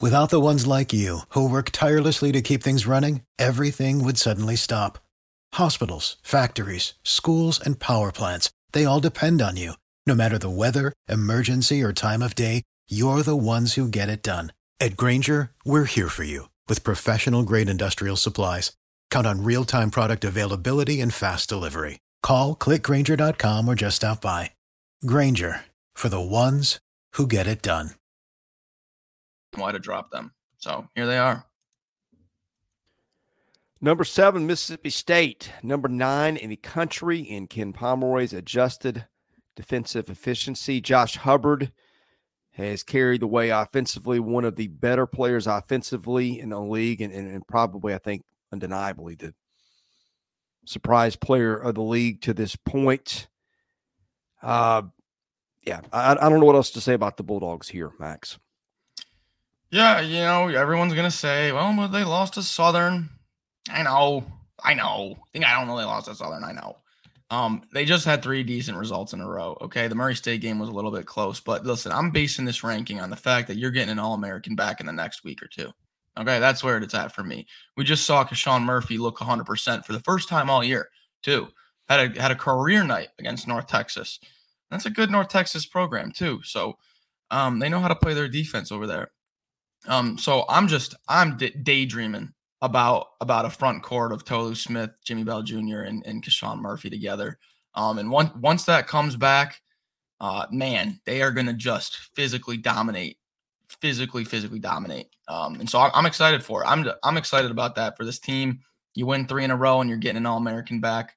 Without 0.00 0.30
the 0.30 0.40
ones 0.40 0.66
like 0.66 0.92
you 0.94 1.20
who 1.30 1.48
work 1.48 1.70
tirelessly 1.70 2.32
to 2.32 2.40
keep 2.40 2.62
things 2.62 2.86
running, 2.86 3.22
everything 3.38 4.02
would 4.02 4.16
suddenly 4.16 4.56
stop. 4.56 4.98
Hospitals, 5.54 6.16
factories, 6.22 6.94
schools, 7.04 7.60
and 7.60 7.78
power 7.78 8.10
plants, 8.10 8.50
they 8.72 8.86
all 8.86 9.00
depend 9.00 9.42
on 9.42 9.56
you. 9.58 9.74
No 10.06 10.14
matter 10.14 10.38
the 10.38 10.48
weather, 10.48 10.94
emergency, 11.08 11.82
or 11.82 11.92
time 11.92 12.22
of 12.22 12.34
day, 12.34 12.62
you're 12.88 13.22
the 13.22 13.36
ones 13.36 13.74
who 13.74 13.88
get 13.88 14.08
it 14.08 14.22
done. 14.22 14.52
At 14.80 14.96
Grainger, 14.96 15.50
we're 15.66 15.84
here 15.84 16.08
for 16.08 16.24
you 16.24 16.48
with 16.66 16.82
professional 16.82 17.42
grade 17.42 17.68
industrial 17.68 18.16
supplies. 18.16 18.72
Count 19.10 19.26
on 19.26 19.44
real 19.44 19.64
time 19.64 19.90
product 19.90 20.24
availability 20.24 21.00
and 21.00 21.12
fast 21.12 21.48
delivery. 21.48 21.98
Call 22.22 22.56
clickgrainger.com 22.56 23.68
or 23.68 23.74
just 23.74 23.96
stop 23.96 24.20
by. 24.22 24.52
Grainger 25.04 25.64
for 25.94 26.08
the 26.08 26.20
ones 26.20 26.80
who 27.12 27.26
get 27.26 27.46
it 27.46 27.62
done. 27.62 27.90
Why 29.54 29.72
to 29.72 29.78
drop 29.78 30.10
them? 30.10 30.32
So 30.58 30.88
here 30.94 31.06
they 31.06 31.18
are. 31.18 31.46
Number 33.80 34.04
seven, 34.04 34.46
Mississippi 34.46 34.90
State. 34.90 35.50
Number 35.62 35.88
nine 35.88 36.36
in 36.36 36.50
the 36.50 36.56
country 36.56 37.20
in 37.20 37.46
Ken 37.46 37.72
Pomeroy's 37.72 38.34
adjusted 38.34 39.06
defensive 39.56 40.10
efficiency. 40.10 40.80
Josh 40.80 41.16
Hubbard 41.16 41.72
has 42.52 42.82
carried 42.82 43.22
the 43.22 43.26
way 43.26 43.48
offensively, 43.48 44.20
one 44.20 44.44
of 44.44 44.56
the 44.56 44.68
better 44.68 45.06
players 45.06 45.46
offensively 45.46 46.38
in 46.38 46.50
the 46.50 46.60
league, 46.60 47.00
and, 47.00 47.12
and, 47.12 47.30
and 47.32 47.46
probably, 47.46 47.94
I 47.94 47.98
think, 47.98 48.22
undeniably 48.52 49.14
the 49.14 49.34
surprise 50.66 51.16
player 51.16 51.56
of 51.56 51.74
the 51.74 51.82
league 51.82 52.22
to 52.22 52.34
this 52.34 52.56
point. 52.56 53.28
Uh, 54.42 54.82
yeah, 55.66 55.80
I, 55.92 56.12
I 56.12 56.28
don't 56.28 56.40
know 56.40 56.46
what 56.46 56.56
else 56.56 56.70
to 56.70 56.80
say 56.80 56.94
about 56.94 57.16
the 57.16 57.22
Bulldogs 57.22 57.68
here, 57.68 57.92
Max. 57.98 58.38
Yeah, 59.70 60.00
you 60.00 60.20
know, 60.20 60.48
everyone's 60.48 60.94
gonna 60.94 61.10
say, 61.10 61.52
well, 61.52 61.88
they 61.88 62.04
lost 62.04 62.34
to 62.34 62.42
Southern. 62.42 63.08
I 63.70 63.82
know, 63.82 64.24
I 64.62 64.74
know. 64.74 65.16
I 65.16 65.26
think 65.32 65.46
I 65.46 65.56
don't 65.56 65.68
know 65.68 65.76
they 65.76 65.84
lost 65.84 66.08
to 66.08 66.14
Southern. 66.14 66.44
I 66.44 66.52
know. 66.52 66.78
Um, 67.30 67.62
they 67.72 67.84
just 67.84 68.04
had 68.04 68.22
three 68.22 68.42
decent 68.42 68.76
results 68.76 69.12
in 69.12 69.20
a 69.20 69.28
row. 69.28 69.56
Okay, 69.60 69.86
the 69.86 69.94
Murray 69.94 70.16
State 70.16 70.40
game 70.40 70.58
was 70.58 70.68
a 70.68 70.72
little 70.72 70.90
bit 70.90 71.06
close, 71.06 71.38
but 71.38 71.64
listen, 71.64 71.92
I'm 71.92 72.10
basing 72.10 72.44
this 72.44 72.64
ranking 72.64 73.00
on 73.00 73.10
the 73.10 73.16
fact 73.16 73.46
that 73.48 73.56
you're 73.56 73.70
getting 73.70 73.92
an 73.92 74.00
All 74.00 74.14
American 74.14 74.56
back 74.56 74.80
in 74.80 74.86
the 74.86 74.92
next 74.92 75.22
week 75.22 75.40
or 75.40 75.46
two. 75.46 75.70
Okay, 76.18 76.38
that's 76.38 76.64
where 76.64 76.76
it's 76.78 76.94
at 76.94 77.14
for 77.14 77.22
me. 77.22 77.46
We 77.76 77.84
just 77.84 78.04
saw 78.04 78.24
KeShawn 78.24 78.64
Murphy 78.64 78.98
look 78.98 79.18
100% 79.18 79.84
for 79.84 79.92
the 79.92 80.00
first 80.00 80.28
time 80.28 80.50
all 80.50 80.64
year, 80.64 80.88
too. 81.22 81.48
Had 81.88 82.16
a 82.16 82.20
had 82.20 82.30
a 82.30 82.36
career 82.36 82.84
night 82.84 83.08
against 83.18 83.48
North 83.48 83.66
Texas. 83.66 84.20
That's 84.70 84.86
a 84.86 84.90
good 84.90 85.10
North 85.10 85.28
Texas 85.28 85.66
program 85.66 86.12
too. 86.12 86.40
So 86.44 86.74
um, 87.30 87.58
they 87.58 87.68
know 87.68 87.80
how 87.80 87.88
to 87.88 87.96
play 87.96 88.14
their 88.14 88.28
defense 88.28 88.70
over 88.70 88.86
there. 88.86 89.10
Um, 89.88 90.16
so 90.18 90.44
I'm 90.48 90.68
just 90.68 90.94
I'm 91.08 91.36
d- 91.36 91.54
daydreaming 91.62 92.32
about 92.62 93.08
about 93.20 93.44
a 93.44 93.50
front 93.50 93.82
court 93.82 94.12
of 94.12 94.24
Tolu 94.24 94.54
Smith, 94.54 94.90
Jimmy 95.04 95.24
Bell 95.24 95.42
Jr. 95.42 95.80
and 95.80 96.04
and 96.06 96.24
KeShawn 96.24 96.60
Murphy 96.60 96.90
together. 96.90 97.38
Um, 97.74 97.98
and 97.98 98.10
once 98.10 98.30
once 98.36 98.64
that 98.64 98.86
comes 98.86 99.16
back, 99.16 99.60
uh, 100.20 100.46
man, 100.50 101.00
they 101.06 101.22
are 101.22 101.30
gonna 101.32 101.54
just 101.54 101.96
physically 102.14 102.56
dominate, 102.56 103.18
physically 103.80 104.24
physically 104.24 104.58
dominate. 104.58 105.08
Um, 105.28 105.56
and 105.60 105.68
so 105.68 105.78
I'm, 105.78 105.90
I'm 105.94 106.06
excited 106.06 106.42
for 106.42 106.62
it. 106.62 106.66
I'm 106.66 106.86
I'm 107.02 107.16
excited 107.16 107.50
about 107.50 107.74
that 107.76 107.96
for 107.96 108.04
this 108.04 108.18
team. 108.18 108.60
You 108.94 109.06
win 109.06 109.26
three 109.26 109.44
in 109.44 109.50
a 109.50 109.56
row 109.56 109.80
and 109.80 109.88
you're 109.88 109.98
getting 109.98 110.18
an 110.18 110.26
All 110.26 110.38
American 110.38 110.80
back. 110.80 111.14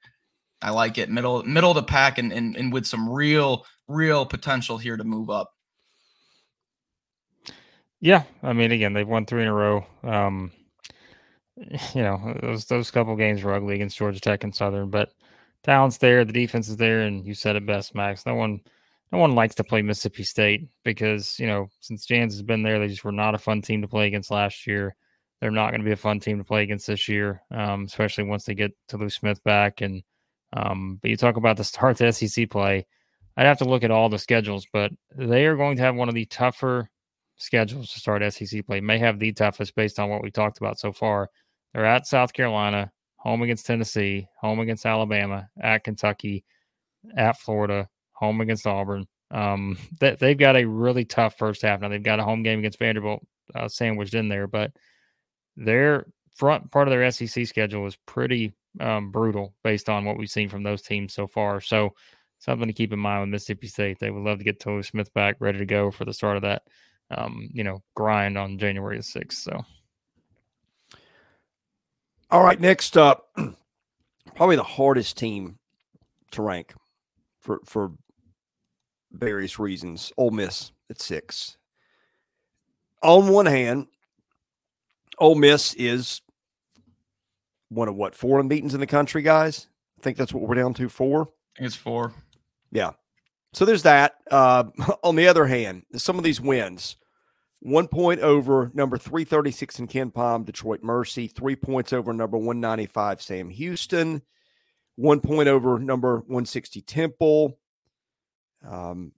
I 0.61 0.69
like 0.69 0.97
it. 0.97 1.09
Middle 1.09 1.43
middle 1.43 1.71
of 1.71 1.75
the 1.75 1.83
pack 1.83 2.17
and, 2.17 2.31
and 2.31 2.55
and 2.55 2.71
with 2.71 2.85
some 2.85 3.09
real 3.09 3.65
real 3.87 4.25
potential 4.25 4.77
here 4.77 4.97
to 4.97 5.03
move 5.03 5.29
up. 5.29 5.51
Yeah, 7.99 8.23
I 8.41 8.51
mean, 8.51 8.71
again, 8.73 8.91
they've 8.91 9.07
won 9.07 9.25
three 9.25 9.43
in 9.43 9.47
a 9.47 9.53
row. 9.53 9.85
Um, 10.03 10.51
you 11.55 12.01
know, 12.01 12.37
those 12.41 12.65
those 12.65 12.91
couple 12.91 13.15
games 13.15 13.43
were 13.43 13.53
ugly 13.53 13.75
against 13.75 13.97
Georgia 13.97 14.19
Tech 14.19 14.43
and 14.43 14.53
Southern, 14.53 14.89
but 14.89 15.13
talent's 15.63 15.97
there, 15.97 16.25
the 16.25 16.33
defense 16.33 16.67
is 16.67 16.77
there, 16.77 17.01
and 17.01 17.25
you 17.25 17.33
said 17.33 17.55
it 17.55 17.65
best, 17.65 17.95
Max. 17.95 18.25
No 18.25 18.35
one, 18.35 18.61
no 19.13 19.19
one 19.19 19.35
likes 19.35 19.53
to 19.55 19.63
play 19.63 19.83
Mississippi 19.83 20.23
State 20.23 20.67
because 20.83 21.39
you 21.39 21.45
know 21.45 21.67
since 21.79 22.07
Jans 22.07 22.33
has 22.33 22.41
been 22.41 22.63
there, 22.63 22.79
they 22.79 22.87
just 22.87 23.03
were 23.03 23.11
not 23.11 23.35
a 23.35 23.37
fun 23.37 23.61
team 23.61 23.83
to 23.83 23.87
play 23.87 24.07
against 24.07 24.31
last 24.31 24.65
year. 24.65 24.95
They're 25.39 25.51
not 25.51 25.69
going 25.69 25.81
to 25.81 25.85
be 25.85 25.91
a 25.91 25.97
fun 25.97 26.19
team 26.19 26.39
to 26.39 26.43
play 26.43 26.63
against 26.63 26.87
this 26.87 27.07
year, 27.07 27.43
um, 27.51 27.83
especially 27.83 28.23
once 28.23 28.45
they 28.45 28.55
get 28.55 28.75
Tolu 28.87 29.09
Smith 29.09 29.43
back. 29.43 29.81
And 29.81 30.01
um, 30.53 30.97
but 30.99 31.11
you 31.11 31.17
talk 31.17 31.37
about 31.37 31.57
the 31.57 31.63
start 31.63 31.97
to 31.97 32.11
SEC 32.11 32.49
play. 32.49 32.87
I'd 33.37 33.45
have 33.45 33.59
to 33.59 33.65
look 33.65 33.83
at 33.83 33.91
all 33.91 34.09
the 34.09 34.17
schedules, 34.17 34.65
but 34.73 34.91
they 35.15 35.45
are 35.45 35.57
going 35.57 35.77
to 35.77 35.83
have 35.83 35.95
one 35.95 36.09
of 36.09 36.15
the 36.15 36.25
tougher 36.25 36.89
schedules 37.37 37.93
to 37.93 37.99
start 37.99 38.33
SEC 38.33 38.65
play. 38.65 38.81
May 38.81 38.97
have 38.97 39.19
the 39.19 39.31
toughest 39.31 39.75
based 39.75 39.99
on 39.99 40.09
what 40.09 40.23
we 40.23 40.31
talked 40.31 40.57
about 40.57 40.79
so 40.79 40.91
far. 40.91 41.29
They're 41.73 41.85
at 41.85 42.07
South 42.07 42.33
Carolina, 42.33 42.91
home 43.17 43.43
against 43.43 43.67
Tennessee, 43.67 44.27
home 44.39 44.59
against 44.59 44.87
Alabama, 44.87 45.49
at 45.61 45.83
Kentucky, 45.83 46.45
at 47.15 47.39
Florida, 47.39 47.89
home 48.13 48.41
against 48.41 48.67
Auburn. 48.67 49.05
Um, 49.31 49.77
they, 49.99 50.15
they've 50.19 50.37
got 50.37 50.57
a 50.57 50.65
really 50.65 51.05
tough 51.05 51.37
first 51.37 51.61
half. 51.61 51.81
Now 51.81 51.89
they've 51.89 52.01
got 52.01 52.19
a 52.19 52.23
home 52.23 52.43
game 52.43 52.59
against 52.59 52.79
Vanderbilt 52.79 53.25
uh, 53.55 53.67
sandwiched 53.67 54.13
in 54.13 54.29
there, 54.29 54.47
but 54.47 54.71
their 55.55 56.07
front 56.35 56.71
part 56.71 56.87
of 56.87 56.91
their 56.91 57.09
SEC 57.11 57.45
schedule 57.45 57.85
is 57.85 57.97
pretty 58.05 58.53
um, 58.79 59.11
brutal 59.11 59.53
based 59.63 59.89
on 59.89 60.05
what 60.05 60.17
we've 60.17 60.29
seen 60.29 60.49
from 60.49 60.63
those 60.63 60.81
teams 60.81 61.13
so 61.13 61.27
far. 61.27 61.61
So 61.61 61.93
something 62.39 62.67
to 62.67 62.73
keep 62.73 62.91
in 62.91 62.99
mind 62.99 63.21
with 63.21 63.29
Mississippi 63.29 63.67
State. 63.67 63.99
They 63.99 64.11
would 64.11 64.23
love 64.23 64.39
to 64.39 64.43
get 64.43 64.59
Tolu 64.59 64.83
Smith 64.83 65.13
back, 65.13 65.35
ready 65.39 65.59
to 65.59 65.65
go 65.65 65.91
for 65.91 66.05
the 66.05 66.13
start 66.13 66.35
of 66.35 66.41
that, 66.41 66.63
um, 67.15 67.49
you 67.53 67.63
know, 67.63 67.83
grind 67.95 68.37
on 68.37 68.57
January 68.57 68.97
the 68.97 69.03
sixth. 69.03 69.39
So. 69.39 69.63
All 72.31 72.43
right, 72.43 72.59
next 72.59 72.97
up, 72.97 73.29
probably 74.35 74.55
the 74.55 74.63
hardest 74.63 75.17
team 75.17 75.59
to 76.31 76.41
rank 76.41 76.73
for 77.41 77.59
for 77.65 77.91
various 79.13 79.59
reasons. 79.59 80.11
Ole 80.17 80.31
Miss 80.31 80.71
at 80.89 81.01
six. 81.01 81.57
On 83.01 83.27
one 83.29 83.45
hand, 83.45 83.87
Ole 85.19 85.35
Miss 85.35 85.73
is 85.75 86.21
one 87.69 87.87
of 87.87 87.95
what 87.95 88.15
four 88.15 88.39
unbeaten's 88.39 88.73
in 88.73 88.79
the 88.79 88.87
country, 88.87 89.21
guys. 89.21 89.67
I 89.99 90.03
think 90.03 90.17
that's 90.17 90.33
what 90.33 90.43
we're 90.43 90.55
down 90.55 90.73
to 90.75 90.89
four. 90.89 91.29
It's 91.57 91.75
four. 91.75 92.13
Yeah. 92.71 92.91
So 93.53 93.65
there's 93.65 93.83
that. 93.83 94.15
Uh, 94.29 94.65
on 95.03 95.15
the 95.15 95.27
other 95.27 95.45
hand, 95.45 95.83
some 95.95 96.17
of 96.17 96.23
these 96.23 96.41
wins 96.41 96.97
one 97.63 97.87
point 97.87 98.19
over 98.19 98.71
number 98.73 98.97
336 98.97 99.79
in 99.79 99.87
KenPom, 99.87 100.45
Detroit 100.45 100.83
Mercy. 100.83 101.27
Three 101.27 101.55
points 101.55 101.93
over 101.93 102.11
number 102.11 102.37
195, 102.37 103.21
Sam 103.21 103.49
Houston. 103.49 104.21
One 104.97 105.21
point 105.21 105.47
over 105.47 105.79
number 105.79 106.17
160, 106.17 106.81
Temple. 106.81 107.57
Um, 108.67 109.11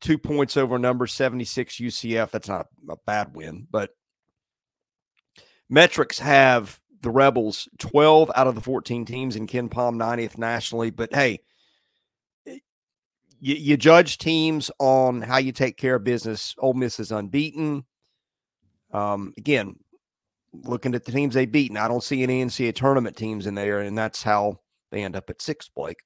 two 0.00 0.18
points 0.18 0.56
over 0.56 0.78
number 0.78 1.06
76, 1.06 1.76
UCF. 1.76 2.30
That's 2.30 2.48
not 2.48 2.66
a 2.88 2.96
bad 3.06 3.34
win, 3.34 3.66
but 3.70 3.90
metrics 5.68 6.18
have 6.18 6.80
the 7.02 7.10
Rebels 7.10 7.68
12 7.78 8.30
out 8.34 8.46
of 8.46 8.54
the 8.54 8.60
14 8.60 9.04
teams 9.04 9.36
in 9.36 9.46
KenPom 9.46 9.96
90th 9.96 10.36
nationally. 10.36 10.90
But 10.90 11.14
hey, 11.14 11.40
you, 12.44 13.54
you, 13.54 13.76
judge 13.76 14.18
teams 14.18 14.70
on 14.78 15.22
how 15.22 15.38
you 15.38 15.52
take 15.52 15.78
care 15.78 15.94
of 15.94 16.04
business. 16.04 16.54
Ole 16.58 16.74
Miss 16.74 17.00
is 17.00 17.10
unbeaten. 17.10 17.84
Um, 18.92 19.32
again, 19.38 19.76
looking 20.52 20.94
at 20.94 21.04
the 21.04 21.12
teams 21.12 21.34
they've 21.34 21.50
beaten, 21.50 21.76
I 21.76 21.88
don't 21.88 22.02
see 22.04 22.22
any 22.22 22.44
NCAA 22.44 22.74
tournament 22.74 23.16
teams 23.16 23.46
in 23.46 23.54
there, 23.54 23.80
and 23.80 23.96
that's 23.96 24.22
how 24.22 24.60
they 24.90 25.04
end 25.04 25.16
up 25.16 25.30
at 25.30 25.40
six, 25.40 25.68
Blake. 25.68 26.02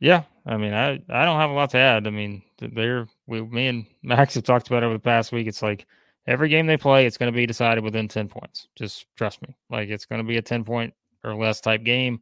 Yeah, 0.00 0.24
I 0.46 0.56
mean, 0.56 0.72
I 0.72 0.92
I 1.08 1.24
don't 1.24 1.38
have 1.38 1.50
a 1.50 1.54
lot 1.54 1.70
to 1.70 1.78
add. 1.78 2.06
I 2.06 2.10
mean, 2.10 2.42
they're 2.58 3.06
we, 3.26 3.42
me 3.42 3.66
and 3.68 3.86
Max 4.02 4.34
have 4.34 4.44
talked 4.44 4.66
about 4.68 4.82
it 4.82 4.86
over 4.86 4.94
the 4.94 5.00
past 5.00 5.32
week. 5.32 5.46
It's 5.46 5.62
like 5.62 5.86
every 6.26 6.48
game 6.48 6.66
they 6.66 6.76
play, 6.76 7.06
it's 7.06 7.18
going 7.18 7.32
to 7.32 7.36
be 7.36 7.46
decided 7.46 7.84
within 7.84 8.08
ten 8.08 8.28
points. 8.28 8.68
Just 8.76 9.06
trust 9.16 9.42
me. 9.42 9.54
Like 9.68 9.90
it's 9.90 10.06
going 10.06 10.20
to 10.20 10.26
be 10.28 10.38
a 10.38 10.42
ten 10.42 10.64
point 10.64 10.94
or 11.22 11.34
less 11.34 11.60
type 11.60 11.84
game. 11.84 12.20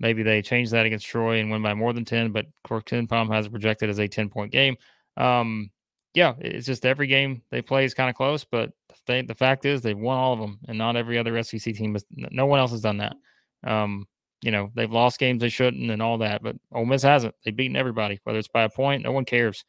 Maybe 0.00 0.22
they 0.22 0.42
change 0.42 0.70
that 0.70 0.86
against 0.86 1.06
Troy 1.06 1.38
and 1.40 1.50
win 1.50 1.62
by 1.62 1.72
more 1.74 1.92
than 1.92 2.04
ten, 2.04 2.30
but 2.32 2.46
KenPom 2.68 3.32
has 3.32 3.48
projected 3.48 3.88
as 3.88 4.00
a 4.00 4.08
ten 4.08 4.28
point 4.28 4.52
game. 4.52 4.76
Um, 5.16 5.70
yeah, 6.12 6.34
it's 6.38 6.66
just 6.66 6.84
every 6.84 7.06
game 7.06 7.42
they 7.50 7.62
play 7.62 7.84
is 7.84 7.94
kind 7.94 8.10
of 8.10 8.16
close, 8.16 8.44
but 8.44 8.70
they, 9.06 9.22
the 9.22 9.34
fact 9.34 9.64
is 9.64 9.80
they've 9.80 9.98
won 9.98 10.18
all 10.18 10.34
of 10.34 10.40
them, 10.40 10.58
and 10.68 10.76
not 10.76 10.96
every 10.96 11.18
other 11.18 11.42
SEC 11.42 11.74
team 11.74 11.94
has. 11.94 12.04
No 12.10 12.46
one 12.46 12.60
else 12.60 12.72
has 12.72 12.82
done 12.82 12.98
that. 12.98 13.16
Um, 13.64 14.06
you 14.44 14.50
know, 14.50 14.70
they've 14.74 14.92
lost 14.92 15.18
games 15.18 15.40
they 15.40 15.48
shouldn't 15.48 15.90
and 15.90 16.02
all 16.02 16.18
that, 16.18 16.42
but 16.42 16.54
Ole 16.70 16.84
Miss 16.84 17.02
hasn't. 17.02 17.34
They've 17.44 17.56
beaten 17.56 17.78
everybody, 17.78 18.20
whether 18.24 18.38
it's 18.38 18.46
by 18.46 18.64
a 18.64 18.68
point. 18.68 19.02
No 19.02 19.10
one 19.10 19.24
cares. 19.24 19.64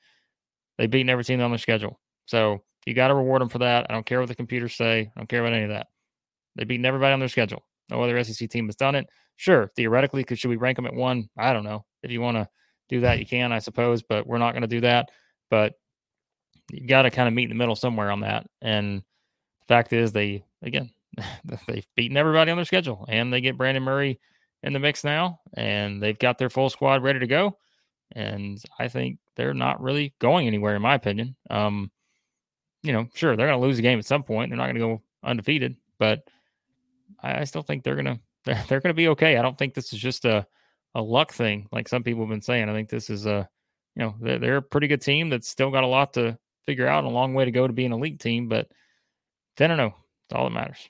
They've 0.77 0.91
beaten 0.91 1.09
every 1.09 1.23
team 1.23 1.39
on 1.39 1.49
their 1.49 1.57
schedule, 1.57 1.97
so 2.25 2.61
you 2.85 2.93
got 2.93 3.07
to 3.07 3.15
reward 3.15 3.41
them 3.41 3.47
for 3.47 3.59
that. 3.59 3.85
I 3.89 3.93
don't 3.93 4.05
care 4.05 4.19
what 4.19 4.27
the 4.27 4.35
computers 4.35 4.75
say. 4.75 4.99
I 5.15 5.19
don't 5.19 5.29
care 5.29 5.39
about 5.39 5.53
any 5.53 5.63
of 5.63 5.69
that. 5.69 5.87
They've 6.57 6.67
beaten 6.67 6.85
everybody 6.85 7.13
on 7.13 7.19
their 7.19 7.29
schedule. 7.29 7.63
No 7.89 8.03
other 8.03 8.21
SEC 8.21 8.49
team 8.49 8.65
has 8.65 8.75
done 8.75 8.95
it. 8.95 9.07
Sure, 9.37 9.71
theoretically, 9.77 10.25
could 10.25 10.37
should 10.37 10.49
we 10.49 10.57
rank 10.57 10.75
them 10.75 10.87
at 10.87 10.93
one? 10.93 11.29
I 11.37 11.53
don't 11.53 11.63
know. 11.63 11.85
If 12.03 12.11
you 12.11 12.19
want 12.19 12.35
to 12.35 12.49
do 12.89 12.99
that, 12.99 13.19
you 13.19 13.25
can, 13.25 13.53
I 13.53 13.59
suppose, 13.59 14.03
but 14.03 14.27
we're 14.27 14.39
not 14.39 14.51
going 14.51 14.63
to 14.63 14.67
do 14.67 14.81
that. 14.81 15.09
But 15.49 15.75
you 16.69 16.85
got 16.85 17.03
to 17.03 17.11
kind 17.11 17.29
of 17.29 17.33
meet 17.33 17.43
in 17.43 17.49
the 17.49 17.55
middle 17.55 17.77
somewhere 17.77 18.11
on 18.11 18.19
that. 18.21 18.45
And 18.61 18.99
the 18.99 19.65
fact 19.69 19.93
is, 19.93 20.11
they 20.11 20.43
again 20.61 20.91
they've 21.67 21.87
beaten 21.95 22.17
everybody 22.17 22.51
on 22.51 22.57
their 22.57 22.65
schedule, 22.65 23.05
and 23.07 23.31
they 23.31 23.39
get 23.39 23.57
Brandon 23.57 23.83
Murray 23.83 24.19
in 24.63 24.73
the 24.73 24.79
mix 24.79 25.03
now, 25.03 25.39
and 25.55 26.01
they've 26.01 26.17
got 26.17 26.37
their 26.37 26.49
full 26.49 26.69
squad 26.69 27.03
ready 27.03 27.19
to 27.19 27.27
go. 27.27 27.57
And 28.11 28.61
I 28.79 28.87
think 28.87 29.19
they're 29.35 29.53
not 29.53 29.81
really 29.81 30.13
going 30.19 30.47
anywhere, 30.47 30.75
in 30.75 30.81
my 30.81 30.95
opinion. 30.95 31.35
Um, 31.49 31.91
you 32.83 32.93
know, 32.93 33.07
sure 33.13 33.35
they're 33.35 33.47
going 33.47 33.59
to 33.59 33.65
lose 33.65 33.79
a 33.79 33.81
game 33.81 33.99
at 33.99 34.05
some 34.05 34.23
point. 34.23 34.49
They're 34.49 34.57
not 34.57 34.65
going 34.65 34.75
to 34.75 34.79
go 34.79 35.01
undefeated, 35.23 35.75
but 35.97 36.23
I, 37.21 37.41
I 37.41 37.43
still 37.43 37.63
think 37.63 37.83
they're 37.83 37.95
gonna 37.95 38.19
they're, 38.45 38.63
they're 38.67 38.79
gonna 38.79 38.93
be 38.93 39.09
okay. 39.09 39.37
I 39.37 39.41
don't 39.41 39.57
think 39.57 39.73
this 39.73 39.91
is 39.91 39.99
just 39.99 40.25
a 40.25 40.45
a 40.93 41.01
luck 41.01 41.33
thing 41.33 41.67
like 41.73 41.89
some 41.89 42.03
people 42.03 42.21
have 42.21 42.29
been 42.29 42.41
saying. 42.41 42.69
I 42.69 42.73
think 42.73 42.89
this 42.89 43.09
is 43.09 43.25
a 43.25 43.49
you 43.95 44.03
know 44.03 44.15
they're, 44.21 44.39
they're 44.39 44.57
a 44.57 44.61
pretty 44.61 44.87
good 44.87 45.01
team 45.01 45.29
that's 45.29 45.49
still 45.49 45.71
got 45.71 45.83
a 45.83 45.87
lot 45.87 46.13
to 46.13 46.37
figure 46.65 46.87
out 46.87 47.03
and 47.03 47.07
a 47.07 47.15
long 47.15 47.33
way 47.33 47.45
to 47.45 47.51
go 47.51 47.67
to 47.67 47.73
be 47.73 47.85
an 47.85 47.93
elite 47.93 48.19
team. 48.19 48.47
But 48.47 48.69
then 49.57 49.71
I 49.71 49.75
know 49.75 49.95
it's 50.27 50.35
all 50.35 50.45
that 50.45 50.51
matters. 50.51 50.89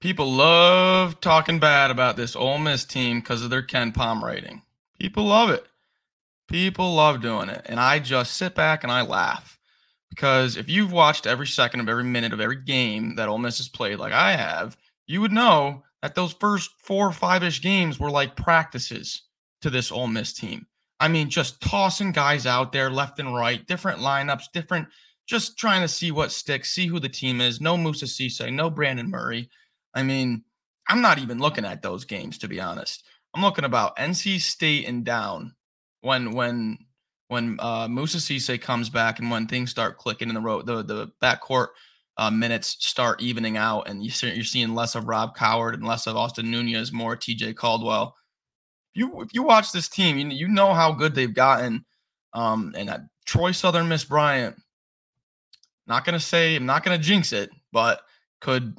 People 0.00 0.32
love 0.32 1.20
talking 1.20 1.58
bad 1.58 1.90
about 1.90 2.16
this 2.16 2.36
Ole 2.36 2.58
Miss 2.58 2.84
team 2.84 3.18
because 3.18 3.42
of 3.42 3.50
their 3.50 3.64
KenPom 3.64 4.22
rating. 4.22 4.62
People 5.00 5.24
love 5.24 5.50
it. 5.50 5.66
People 6.46 6.94
love 6.94 7.20
doing 7.20 7.48
it. 7.48 7.62
And 7.66 7.80
I 7.80 7.98
just 7.98 8.34
sit 8.34 8.54
back 8.54 8.84
and 8.84 8.92
I 8.92 9.02
laugh 9.02 9.58
because 10.10 10.56
if 10.56 10.68
you've 10.68 10.92
watched 10.92 11.26
every 11.26 11.48
second 11.48 11.80
of 11.80 11.88
every 11.88 12.04
minute 12.04 12.32
of 12.32 12.40
every 12.40 12.62
game 12.62 13.16
that 13.16 13.28
Ole 13.28 13.38
Miss 13.38 13.58
has 13.58 13.68
played, 13.68 13.98
like 13.98 14.12
I 14.12 14.36
have, 14.36 14.76
you 15.08 15.20
would 15.20 15.32
know 15.32 15.82
that 16.00 16.14
those 16.14 16.32
first 16.32 16.70
four 16.78 17.08
or 17.08 17.12
five 17.12 17.42
ish 17.42 17.60
games 17.60 17.98
were 17.98 18.10
like 18.10 18.36
practices 18.36 19.22
to 19.62 19.70
this 19.70 19.90
Ole 19.90 20.06
Miss 20.06 20.32
team. 20.32 20.66
I 21.00 21.08
mean, 21.08 21.28
just 21.28 21.60
tossing 21.60 22.12
guys 22.12 22.46
out 22.46 22.70
there 22.72 22.88
left 22.88 23.18
and 23.18 23.34
right, 23.34 23.66
different 23.66 23.98
lineups, 23.98 24.44
different, 24.52 24.88
just 25.26 25.58
trying 25.58 25.82
to 25.82 25.88
see 25.88 26.12
what 26.12 26.30
sticks, 26.30 26.70
see 26.70 26.86
who 26.86 27.00
the 27.00 27.08
team 27.08 27.40
is. 27.40 27.60
No 27.60 27.76
Moussa 27.76 28.04
Cisse, 28.04 28.52
no 28.52 28.70
Brandon 28.70 29.10
Murray. 29.10 29.48
I 29.94 30.02
mean, 30.02 30.44
I'm 30.88 31.00
not 31.00 31.18
even 31.18 31.38
looking 31.38 31.64
at 31.64 31.82
those 31.82 32.04
games 32.04 32.38
to 32.38 32.48
be 32.48 32.60
honest. 32.60 33.04
I'm 33.34 33.42
looking 33.42 33.64
about 33.64 33.96
NC 33.96 34.40
State 34.40 34.88
and 34.88 35.04
down 35.04 35.54
when 36.00 36.32
when 36.32 36.78
when 37.28 37.58
uh, 37.60 37.88
Moussa 37.88 38.18
Cisse 38.18 38.60
comes 38.60 38.88
back 38.88 39.18
and 39.18 39.30
when 39.30 39.46
things 39.46 39.70
start 39.70 39.98
clicking 39.98 40.28
in 40.28 40.34
the 40.34 40.40
road, 40.40 40.66
the 40.66 40.82
the 40.82 41.12
backcourt 41.22 41.68
uh, 42.16 42.30
minutes 42.30 42.76
start 42.80 43.22
evening 43.22 43.56
out, 43.56 43.82
and 43.88 44.02
you 44.02 44.10
see, 44.10 44.32
you're 44.32 44.44
seeing 44.44 44.74
less 44.74 44.94
of 44.94 45.06
Rob 45.06 45.36
Coward 45.36 45.74
and 45.74 45.86
less 45.86 46.06
of 46.06 46.16
Austin 46.16 46.50
Nunez, 46.50 46.92
more 46.92 47.16
TJ 47.16 47.54
Caldwell. 47.54 48.16
You 48.94 49.20
if 49.20 49.32
you 49.32 49.42
watch 49.42 49.72
this 49.72 49.88
team, 49.88 50.18
you 50.18 50.28
you 50.28 50.48
know 50.48 50.74
how 50.74 50.92
good 50.92 51.14
they've 51.14 51.32
gotten. 51.32 51.84
Um, 52.32 52.74
and 52.76 52.90
uh, 52.90 52.98
Troy 53.24 53.52
Southern 53.52 53.88
Miss 53.88 54.04
Bryant. 54.04 54.56
Not 55.86 56.04
gonna 56.04 56.20
say 56.20 56.56
I'm 56.56 56.66
not 56.66 56.82
gonna 56.82 56.98
jinx 56.98 57.32
it, 57.32 57.50
but 57.72 58.00
could 58.40 58.76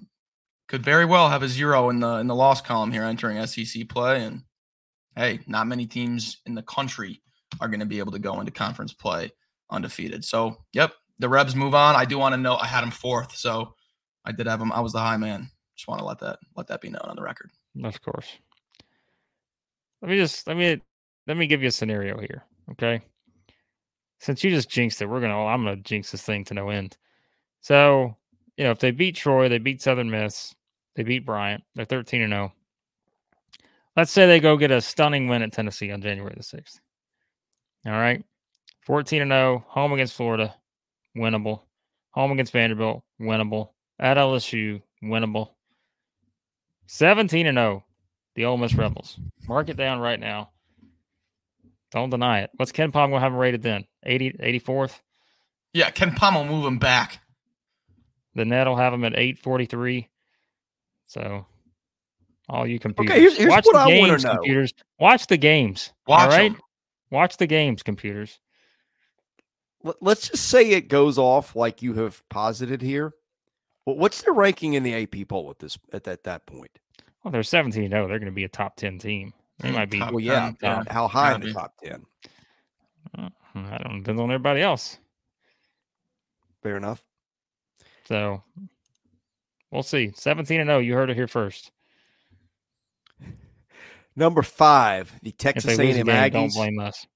could 0.69 0.85
very 0.85 1.03
well 1.03 1.27
have 1.27 1.43
a 1.43 1.47
zero 1.49 1.89
in 1.89 1.99
the 1.99 2.15
in 2.17 2.27
the 2.27 2.35
loss 2.35 2.61
column 2.61 2.91
here 2.91 3.03
entering 3.03 3.45
SEC 3.45 3.89
play. 3.89 4.23
And 4.23 4.43
hey, 5.17 5.39
not 5.47 5.67
many 5.67 5.85
teams 5.85 6.37
in 6.45 6.55
the 6.55 6.63
country 6.63 7.21
are 7.59 7.67
going 7.67 7.81
to 7.81 7.85
be 7.85 7.99
able 7.99 8.11
to 8.13 8.19
go 8.19 8.39
into 8.39 8.51
conference 8.51 8.93
play 8.93 9.31
undefeated. 9.71 10.23
So, 10.23 10.57
yep, 10.71 10.93
the 11.17 11.27
Rebs 11.27 11.55
move 11.55 11.75
on. 11.75 11.95
I 11.95 12.05
do 12.05 12.17
want 12.17 12.33
to 12.33 12.37
know 12.37 12.55
I 12.55 12.67
had 12.67 12.81
them 12.81 12.91
fourth, 12.91 13.35
so 13.35 13.73
I 14.23 14.31
did 14.31 14.47
have 14.47 14.59
them. 14.59 14.71
I 14.71 14.79
was 14.79 14.93
the 14.93 14.99
high 14.99 15.17
man. 15.17 15.49
Just 15.75 15.87
want 15.87 15.99
to 15.99 16.05
let 16.05 16.19
that 16.19 16.39
let 16.55 16.67
that 16.67 16.81
be 16.81 16.89
known 16.89 17.05
on 17.05 17.15
the 17.15 17.23
record. 17.23 17.49
Of 17.83 18.01
course. 18.01 18.27
Let 20.01 20.11
me 20.11 20.17
just 20.17 20.45
let 20.45 20.55
me 20.55 20.79
let 21.27 21.35
me 21.35 21.47
give 21.47 21.63
you 21.63 21.69
a 21.69 21.71
scenario 21.71 22.19
here, 22.19 22.45
okay? 22.71 23.01
Since 24.19 24.43
you 24.43 24.51
just 24.51 24.69
jinxed 24.69 25.01
it, 25.01 25.07
we're 25.07 25.21
gonna. 25.21 25.45
I'm 25.45 25.63
gonna 25.63 25.77
jinx 25.77 26.11
this 26.11 26.21
thing 26.21 26.45
to 26.45 26.53
no 26.53 26.69
end. 26.69 26.95
So, 27.61 28.15
you 28.55 28.65
know, 28.65 28.71
if 28.71 28.79
they 28.79 28.91
beat 28.91 29.15
Troy, 29.15 29.49
they 29.49 29.57
beat 29.57 29.81
Southern 29.81 30.09
Miss, 30.09 30.53
they 30.95 31.03
beat 31.03 31.25
Bryant. 31.25 31.63
They're 31.75 31.85
13 31.85 32.21
and 32.21 32.31
0. 32.31 32.53
Let's 33.95 34.11
say 34.11 34.25
they 34.27 34.39
go 34.39 34.57
get 34.57 34.71
a 34.71 34.81
stunning 34.81 35.27
win 35.27 35.41
at 35.41 35.51
Tennessee 35.51 35.91
on 35.91 36.01
January 36.01 36.33
the 36.35 36.43
6th. 36.43 36.79
All 37.85 37.91
right. 37.93 38.23
14 38.85 39.21
and 39.21 39.31
0, 39.31 39.65
home 39.67 39.93
against 39.93 40.15
Florida, 40.15 40.55
winnable. 41.15 41.61
Home 42.11 42.31
against 42.31 42.53
Vanderbilt, 42.53 43.03
winnable. 43.21 43.69
At 43.99 44.17
LSU, 44.17 44.81
winnable. 45.03 45.51
17 46.87 47.45
and 47.45 47.57
0, 47.57 47.83
the 48.35 48.45
Ole 48.45 48.57
Miss 48.57 48.73
Rebels. 48.73 49.19
Mark 49.47 49.69
it 49.69 49.77
down 49.77 49.99
right 49.99 50.19
now. 50.19 50.49
Don't 51.91 52.09
deny 52.09 52.41
it. 52.41 52.51
What's 52.55 52.71
KenPom 52.71 52.91
going 52.93 53.11
to 53.11 53.19
have 53.19 53.31
them 53.31 53.39
rated 53.39 53.61
then? 53.61 53.85
80, 54.03 54.33
84th? 54.33 54.99
Yeah, 55.73 55.91
KenPom 55.91 56.35
will 56.35 56.45
move 56.45 56.65
him 56.65 56.77
back. 56.79 57.19
The 58.35 58.45
net 58.45 58.67
will 58.67 58.75
have 58.75 58.93
him 58.93 59.03
at 59.03 59.13
843. 59.13 60.07
So, 61.09 61.43
all 62.49 62.67
you 62.67 62.77
computers, 62.77 63.11
Okay, 63.11 63.19
here's- 63.19 63.35
here's 63.37 63.49
watch 63.49 63.65
what 63.65 63.73
the 63.73 63.79
I 63.79 63.99
wanna 63.99 64.11
games, 64.11 64.23
know. 64.25 64.31
computers. 64.35 64.73
Watch 64.99 65.25
the 65.25 65.37
games. 65.37 65.91
Watch 66.07 66.21
all 66.21 66.29
right, 66.37 66.51
'em. 66.51 66.61
watch 67.09 67.37
the 67.37 67.47
games, 67.47 67.81
computers. 67.81 68.39
Let- 69.81 70.01
Let's 70.03 70.29
just 70.29 70.49
say 70.49 70.69
it 70.69 70.87
goes 70.87 71.17
off 71.17 71.55
like 71.55 71.81
you 71.81 71.95
have 71.95 72.21
posited 72.29 72.83
here. 72.83 73.15
Well, 73.87 73.95
what's 73.95 74.21
their 74.21 74.33
ranking 74.33 74.75
in 74.75 74.83
the 74.83 74.93
AP 74.93 75.25
poll 75.25 75.49
at 75.49 75.57
this 75.57 75.79
at 75.93 76.03
that, 76.03 76.23
that 76.25 76.45
point? 76.45 76.77
Well, 77.23 77.31
they're 77.31 77.41
17 77.41 77.89
0. 77.89 78.07
They're 78.07 78.19
going 78.19 78.31
to 78.31 78.35
be 78.35 78.43
a 78.43 78.49
top 78.49 78.75
10 78.75 78.99
team. 78.99 79.33
They 79.57 79.71
might 79.71 79.89
be. 79.89 79.97
top 79.97 80.11
Well, 80.11 80.19
yeah, 80.23 80.51
10, 80.51 80.57
yeah. 80.61 80.83
how 80.93 81.07
high 81.07 81.33
in 81.33 81.41
the 81.41 81.51
top 81.53 81.73
ten? 81.83 82.05
uh, 83.17 83.29
I 83.55 83.77
don't 83.79 83.97
depends 84.03 84.21
on 84.21 84.29
everybody 84.31 84.61
else. 84.61 84.99
Fair 86.61 86.77
enough. 86.77 87.03
So 88.05 88.43
we'll 89.71 89.83
see. 89.83 90.11
17 90.15 90.61
and 90.61 90.67
0. 90.67 90.79
You 90.79 90.93
heard 90.93 91.09
it 91.09 91.15
here 91.15 91.27
first. 91.27 91.71
Number 94.15 94.41
five, 94.41 95.11
the 95.21 95.31
Texas 95.31 95.77
A&M 95.77 96.05
game, 96.05 96.31
don't 96.31 96.53
blame 96.53 96.79
us. 96.79 97.07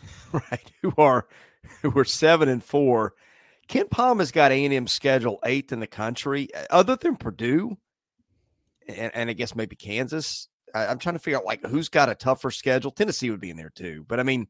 right? 0.32 0.72
Who 0.82 0.92
are 0.98 1.26
who 1.82 1.96
are 1.98 2.04
seven 2.04 2.48
and 2.48 2.62
four. 2.62 3.14
KenPom 3.68 4.18
has 4.18 4.32
got 4.32 4.50
A&M 4.50 4.86
schedule 4.86 5.38
eighth 5.44 5.72
in 5.72 5.80
the 5.80 5.86
country, 5.86 6.48
uh, 6.54 6.64
other 6.70 6.96
than 6.96 7.16
Purdue, 7.16 7.76
and, 8.88 9.12
and 9.14 9.30
I 9.30 9.32
guess 9.32 9.54
maybe 9.54 9.76
Kansas. 9.76 10.48
I, 10.74 10.86
I'm 10.86 10.98
trying 10.98 11.14
to 11.14 11.20
figure 11.20 11.38
out 11.38 11.44
like 11.44 11.64
who's 11.64 11.88
got 11.88 12.08
a 12.08 12.14
tougher 12.14 12.50
schedule. 12.50 12.90
Tennessee 12.90 13.30
would 13.30 13.40
be 13.40 13.50
in 13.50 13.56
there 13.56 13.70
too, 13.70 14.04
but 14.08 14.18
I 14.18 14.24
mean, 14.24 14.48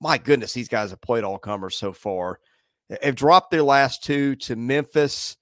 my 0.00 0.18
goodness, 0.18 0.52
these 0.52 0.68
guys 0.68 0.90
have 0.90 1.00
played 1.00 1.24
all 1.24 1.38
comers 1.38 1.76
so 1.76 1.92
far. 1.92 2.40
They've 2.88 3.14
dropped 3.14 3.50
their 3.50 3.62
last 3.62 4.04
two 4.04 4.36
to 4.36 4.56
Memphis 4.56 5.36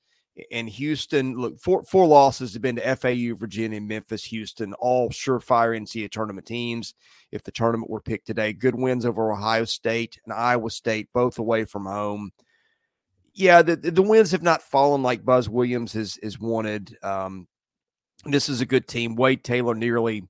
and 0.51 0.69
Houston. 0.69 1.37
Look, 1.37 1.59
four 1.59 1.85
four 1.85 2.07
losses 2.07 2.53
have 2.53 2.63
been 2.63 2.77
to 2.77 2.97
FAU, 2.97 3.35
Virginia, 3.37 3.81
Memphis, 3.81 4.25
Houston, 4.25 4.75
all 4.75 5.11
surefire 5.11 5.79
NCAA 5.79 6.11
tournament 6.11 6.47
teams. 6.47 6.95
If 7.31 7.43
the 7.43 7.53
tournament 7.53 7.91
were 7.91 8.01
picked 8.01 8.27
today, 8.27 8.53
good 8.53 8.75
wins 8.75 9.07
over 9.07 9.33
Ohio 9.33 9.65
State 9.65 10.19
and 10.25 10.33
Iowa 10.33 10.71
State, 10.71 11.09
both 11.13 11.39
away 11.39 11.65
from 11.65 11.87
home. 11.87 12.31
Yeah, 13.35 13.63
the, 13.63 13.77
the 13.77 14.03
wins 14.03 14.31
have 14.31 14.43
not 14.43 14.63
fallen 14.63 15.03
like 15.03 15.25
Buzz 15.25 15.49
Williams 15.49 15.93
has 15.95 16.17
is 16.19 16.39
wanted. 16.39 16.97
Um, 17.03 17.49
this 18.25 18.49
is 18.49 18.61
a 18.61 18.67
good 18.67 18.87
team. 18.87 19.17
Wade 19.17 19.45
Taylor 19.45 19.75
nearly 19.75 20.25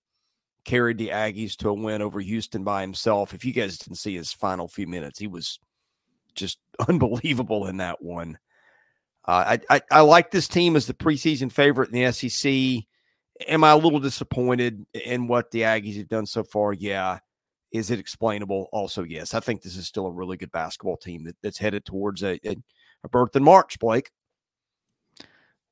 carried 0.65 0.99
the 0.99 1.09
Aggies 1.09 1.57
to 1.57 1.69
a 1.69 1.75
win 1.75 2.03
over 2.03 2.21
Houston 2.21 2.65
by 2.65 2.81
himself. 2.81 3.35
If 3.35 3.45
you 3.45 3.53
guys 3.53 3.79
didn't 3.79 3.99
see 3.99 4.15
his 4.15 4.33
final 4.33 4.67
few 4.67 4.87
minutes, 4.87 5.19
he 5.19 5.27
was 5.27 5.59
just 6.35 6.59
unbelievable 6.89 7.67
in 7.67 7.79
that 7.79 8.03
one. 8.03 8.39
Uh, 9.27 9.57
I, 9.71 9.77
I 9.77 9.83
I 9.91 10.01
like 10.01 10.31
this 10.31 10.49
team 10.49 10.77
as 10.77 10.87
the 10.87 10.95
preseason 10.95 11.51
favorite 11.51 11.91
in 11.91 12.05
the 12.05 12.13
SEC. 12.13 12.85
Am 13.49 13.65
I 13.65 13.71
a 13.71 13.77
little 13.77 13.99
disappointed 13.99 14.85
in 14.93 15.27
what 15.27 15.51
the 15.51 15.63
Aggies 15.63 15.97
have 15.97 16.09
done 16.09 16.27
so 16.27 16.45
far? 16.45 16.73
Yeah. 16.73 17.19
Is 17.73 17.91
it 17.91 17.99
explainable? 17.99 18.69
Also, 18.71 19.03
yes. 19.03 19.35
I 19.35 19.41
think 19.41 19.63
this 19.63 19.77
is 19.77 19.89
still 19.89 20.07
a 20.07 20.13
really 20.13 20.37
good 20.37 20.53
basketball 20.53 20.97
team 20.97 21.25
that, 21.25 21.37
that's 21.43 21.59
headed 21.59 21.85
towards 21.85 22.23
a, 22.23 22.39
a, 22.47 22.57
a 23.03 23.09
berth 23.09 23.35
in 23.35 23.43
March, 23.43 23.81
Blake. 23.81 24.11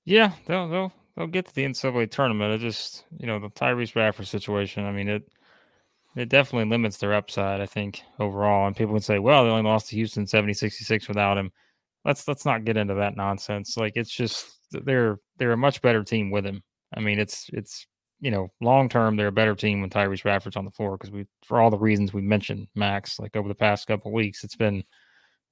Yeah, 0.04 0.32
they'll 0.46 0.68
they'll 0.68 0.92
they'll 1.16 1.26
get 1.28 1.46
to 1.46 1.54
the 1.54 1.64
NCAA 1.64 2.10
tournament. 2.10 2.54
It 2.54 2.58
just 2.58 3.04
you 3.18 3.26
know 3.26 3.38
the 3.38 3.50
Tyrece 3.50 3.94
Radford 3.94 4.26
situation. 4.26 4.84
I 4.84 4.92
mean 4.92 5.08
it 5.08 5.22
it 6.16 6.28
definitely 6.28 6.68
limits 6.68 6.98
their 6.98 7.14
upside. 7.14 7.60
I 7.60 7.66
think 7.66 8.02
overall, 8.18 8.66
and 8.66 8.76
people 8.76 8.92
would 8.92 9.04
say, 9.04 9.18
well, 9.18 9.44
they 9.44 9.50
only 9.50 9.62
lost 9.62 9.88
to 9.88 9.96
Houston 9.96 10.26
70-66 10.26 11.08
without 11.08 11.38
him. 11.38 11.50
Let's 12.04 12.26
let's 12.26 12.44
not 12.44 12.64
get 12.64 12.76
into 12.76 12.94
that 12.94 13.16
nonsense. 13.16 13.76
Like 13.76 13.92
it's 13.96 14.10
just 14.10 14.58
they're 14.70 15.18
they're 15.38 15.52
a 15.52 15.56
much 15.56 15.82
better 15.82 16.02
team 16.02 16.30
with 16.30 16.44
him. 16.44 16.62
I 16.96 17.00
mean 17.00 17.18
it's 17.18 17.48
it's 17.52 17.86
you 18.20 18.30
know 18.30 18.48
long 18.60 18.88
term 18.88 19.16
they're 19.16 19.28
a 19.28 19.32
better 19.32 19.54
team 19.54 19.80
when 19.80 19.90
Tyrece 19.90 20.24
Radford's 20.24 20.56
on 20.56 20.64
the 20.64 20.70
floor 20.70 20.96
because 20.96 21.10
we 21.10 21.26
for 21.44 21.60
all 21.60 21.70
the 21.70 21.78
reasons 21.78 22.12
we 22.12 22.22
mentioned 22.22 22.68
Max 22.74 23.18
like 23.18 23.36
over 23.36 23.48
the 23.48 23.54
past 23.54 23.86
couple 23.88 24.12
weeks 24.12 24.44
it's 24.44 24.54
been 24.54 24.84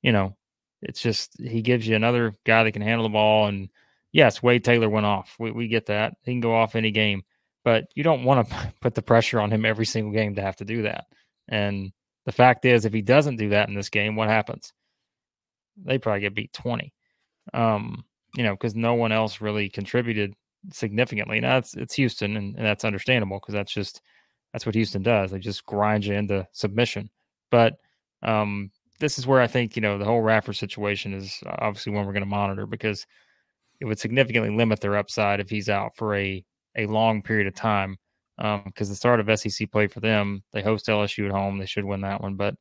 you 0.03 0.13
know 0.13 0.37
it's 0.83 1.03
just 1.03 1.33
he 1.41 1.63
gives 1.63 1.87
you 1.87 1.97
another 1.97 2.35
guy 2.47 2.63
that 2.63 2.73
can 2.73 2.83
handle 2.83 3.05
the 3.05 3.13
ball 3.13 3.47
and 3.47 3.69
yes, 4.13 4.43
Wade 4.43 4.65
Taylor 4.65 4.89
went 4.89 5.07
off. 5.07 5.37
We, 5.39 5.51
we 5.51 5.69
get 5.69 5.87
that. 5.87 6.15
He 6.25 6.33
can 6.33 6.41
go 6.41 6.55
off 6.55 6.75
any 6.75 6.91
game, 6.91 7.23
but 7.65 7.85
you 7.95 8.03
don't 8.03 8.25
want 8.25 8.49
to 8.49 8.73
put 8.81 8.95
the 8.95 9.03
pressure 9.03 9.41
on 9.41 9.51
him 9.51 9.65
every 9.65 9.87
single 9.87 10.13
game 10.13 10.35
to 10.35 10.43
have 10.43 10.57
to 10.57 10.65
do 10.65 10.83
that. 10.83 11.07
And 11.49 11.93
the 12.27 12.33
fact 12.33 12.65
is, 12.65 12.85
if 12.85 12.93
he 12.93 13.03
doesn't 13.03 13.37
do 13.37 13.51
that 13.51 13.69
in 13.69 13.75
this 13.75 13.89
game, 13.89 14.17
what 14.17 14.29
happens? 14.29 14.73
They 15.85 15.99
probably 15.99 16.21
get 16.21 16.35
beat 16.35 16.53
20. 16.53 16.93
Um, 17.55 18.05
you 18.37 18.45
know, 18.45 18.55
because 18.55 18.75
no 18.75 18.95
one 18.95 19.13
else 19.13 19.41
really 19.41 19.69
contributed 19.69 20.35
significantly. 20.73 21.41
Now 21.41 21.59
it's, 21.59 21.75
it's 21.75 21.95
Houston, 21.95 22.37
and, 22.37 22.57
and 22.57 22.65
that's 22.65 22.85
understandable 22.85 23.39
because 23.39 23.55
that's 23.55 23.73
just 23.73 24.03
that's 24.53 24.67
what 24.67 24.75
Houston 24.75 25.03
does. 25.03 25.31
They 25.31 25.39
just 25.39 25.67
grind 25.67 26.05
you 26.05 26.15
into 26.15 26.47
submission. 26.53 27.11
But 27.51 27.75
um, 28.23 28.71
this 28.99 29.19
is 29.19 29.27
where 29.27 29.41
I 29.41 29.47
think 29.47 29.77
you 29.77 29.83
know 29.83 29.99
the 29.99 30.05
whole 30.05 30.21
Radford 30.21 30.57
situation 30.57 31.15
is 31.15 31.41
obviously 31.47 31.93
one 31.93 32.07
we're 32.07 32.13
going 32.13 32.23
to 32.23 32.27
monitor 32.27 32.67
because 32.67 33.07
it 33.81 33.87
would 33.87 33.99
significantly 33.99 34.55
limit 34.55 34.81
their 34.81 34.97
upside 34.97 35.41
if 35.41 35.51
he's 35.51 35.69
out 35.69 35.97
for 35.97 36.15
a 36.15 36.45
a 36.77 36.87
long 36.87 37.23
period 37.23 37.47
of 37.47 37.55
time. 37.55 37.97
Because 38.37 38.89
um, 38.89 38.93
the 38.93 38.95
start 38.95 39.21
of 39.21 39.39
SEC 39.39 39.71
play 39.71 39.87
for 39.87 40.01
them, 40.01 40.43
they 40.53 40.63
host 40.63 40.87
LSU 40.87 41.27
at 41.27 41.31
home. 41.31 41.59
They 41.59 41.67
should 41.67 41.85
win 41.85 42.01
that 42.03 42.23
one, 42.23 42.37
but 42.37 42.55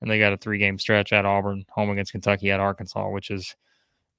and 0.00 0.10
they 0.10 0.18
got 0.18 0.32
a 0.32 0.36
three 0.36 0.58
game 0.58 0.78
stretch 0.78 1.12
at 1.12 1.26
Auburn, 1.26 1.64
home 1.70 1.90
against 1.90 2.12
Kentucky, 2.12 2.50
at 2.50 2.60
Arkansas, 2.60 3.08
which 3.10 3.30
is 3.30 3.54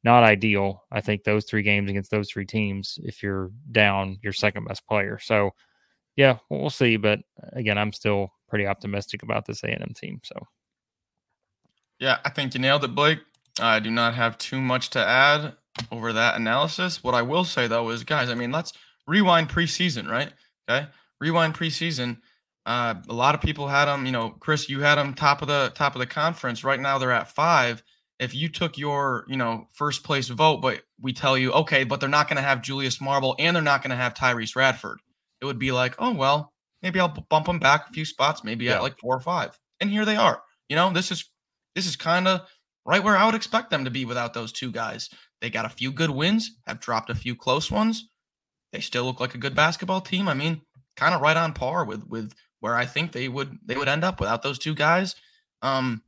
not 0.04 0.24
ideal. 0.24 0.84
I 0.92 1.02
think 1.02 1.24
those 1.24 1.46
three 1.46 1.64
games 1.64 1.90
against 1.90 2.12
those 2.12 2.30
three 2.30 2.46
teams, 2.46 3.00
if 3.04 3.22
you're 3.22 3.52
down 3.72 4.18
your 4.22 4.34
second 4.34 4.66
best 4.66 4.86
player. 4.88 5.20
So, 5.20 5.52
yeah, 6.16 6.38
we'll 6.50 6.70
see. 6.70 6.98
But 6.98 7.20
uh, 7.42 7.50
again, 7.54 7.78
I'm 7.78 7.94
still 7.94 8.32
pretty 8.48 8.66
optimistic 8.66 9.24
about 9.24 9.46
this 9.46 9.64
A&M 9.64 9.94
team. 9.96 10.20
So, 10.24 10.48
yeah, 12.00 12.18
I 12.26 12.30
think 12.30 12.54
you 12.54 12.60
nailed 12.60 12.84
it, 12.84 12.96
Blake. 12.96 13.20
I 13.60 13.80
do 13.80 13.92
not 13.92 14.16
have 14.16 14.38
too 14.38 14.60
much 14.60 14.90
to 14.92 15.00
add 15.00 15.54
over 15.92 16.14
that 16.14 16.36
analysis. 16.36 17.04
What 17.04 17.14
I 17.14 17.22
will 17.22 17.44
say 17.44 17.68
though 17.68 17.90
is, 17.90 18.04
guys, 18.04 18.30
I 18.30 18.36
mean, 18.36 18.52
let's 18.52 18.74
rewind 19.08 19.50
preseason, 19.50 20.10
right? 20.10 20.32
Okay, 20.70 20.88
rewind 21.20 21.54
preseason. 21.54 22.18
Uh, 22.66 22.96
a 23.10 23.14
lot 23.14 23.36
of 23.36 23.42
people 23.42 23.68
had 23.68 23.86
them. 23.86 24.06
You 24.06 24.12
know, 24.12 24.30
Chris, 24.30 24.70
you 24.70 24.82
had 24.82 24.96
them 24.96 25.14
top 25.14 25.42
of 25.42 25.48
the 25.48 25.72
top 25.74 25.96
of 25.96 26.00
the 26.00 26.06
conference. 26.06 26.64
Right 26.64 26.80
now, 26.80 26.98
they're 26.98 27.12
at 27.12 27.32
five. 27.32 27.84
If 28.20 28.36
you 28.36 28.50
took 28.50 28.78
your, 28.78 29.26
you 29.28 29.38
know, 29.38 29.66
first 29.74 30.04
place 30.04 30.28
vote, 30.28 30.62
but 30.62 30.84
we 31.00 31.12
tell 31.12 31.36
you, 31.36 31.52
okay, 31.54 31.84
but 31.84 32.00
they're 32.00 32.10
not 32.10 32.28
going 32.28 32.38
to 32.38 32.44
have 32.44 32.62
Julius 32.62 33.02
Marble 33.02 33.36
and 33.40 33.56
they're 33.56 33.64
not 33.64 33.82
going 33.82 33.90
to 33.90 33.96
have 33.96 34.14
Tyrece 34.14 34.56
Radford, 34.56 35.00
it 35.42 35.46
would 35.46 35.58
be 35.58 35.72
like, 35.72 35.96
oh 35.98 36.14
well, 36.14 36.54
maybe 36.84 37.00
I'll 37.00 37.26
bump 37.30 37.48
them 37.48 37.60
back 37.60 37.90
a 37.90 37.94
few 37.94 38.06
spots, 38.06 38.44
maybe 38.44 38.66
yeah. 38.66 38.76
at 38.76 38.84
like 38.84 39.00
four 39.00 39.16
or 39.16 39.22
five. 39.22 39.58
And 39.80 39.90
here 39.90 40.06
they 40.06 40.16
are. 40.16 40.44
You 40.70 40.76
know, 40.76 40.92
this 40.94 41.12
is 41.12 41.30
this 41.76 41.88
is 41.88 41.96
kind 41.96 42.28
of 42.28 42.42
right 42.86 43.04
where 43.04 43.18
I 43.18 43.26
would 43.26 43.36
expect 43.36 43.72
them 43.72 43.86
to 43.86 43.92
be 43.92 44.06
without 44.06 44.34
those 44.34 44.52
two 44.52 44.72
guys. 44.72 45.10
They 45.42 45.50
got 45.50 45.66
a 45.66 45.70
few 45.70 45.92
good 45.92 46.12
wins, 46.12 46.52
have 46.68 46.80
dropped 46.80 47.10
a 47.10 47.16
few 47.16 47.36
close 47.36 47.72
ones. 47.72 48.08
They 48.72 48.82
still 48.82 49.04
look 49.04 49.20
like 49.20 49.36
a 49.36 49.40
good 49.40 49.56
basketball 49.56 50.02
team. 50.02 50.28
I 50.28 50.34
mean, 50.34 50.62
kind 50.96 51.16
of 51.16 51.22
right 51.22 51.36
on 51.36 51.54
par 51.54 51.86
with 51.86 52.06
with 52.08 52.34
where 52.62 52.76
I 52.76 52.86
think 52.86 53.12
they 53.12 53.28
would 53.28 53.60
they 53.66 53.76
would 53.76 53.90
end 53.90 54.06
up 54.06 54.20
without 54.20 54.42
those 54.42 54.58
two 54.58 54.74
guys. 54.74 55.16
Um, 55.62 56.02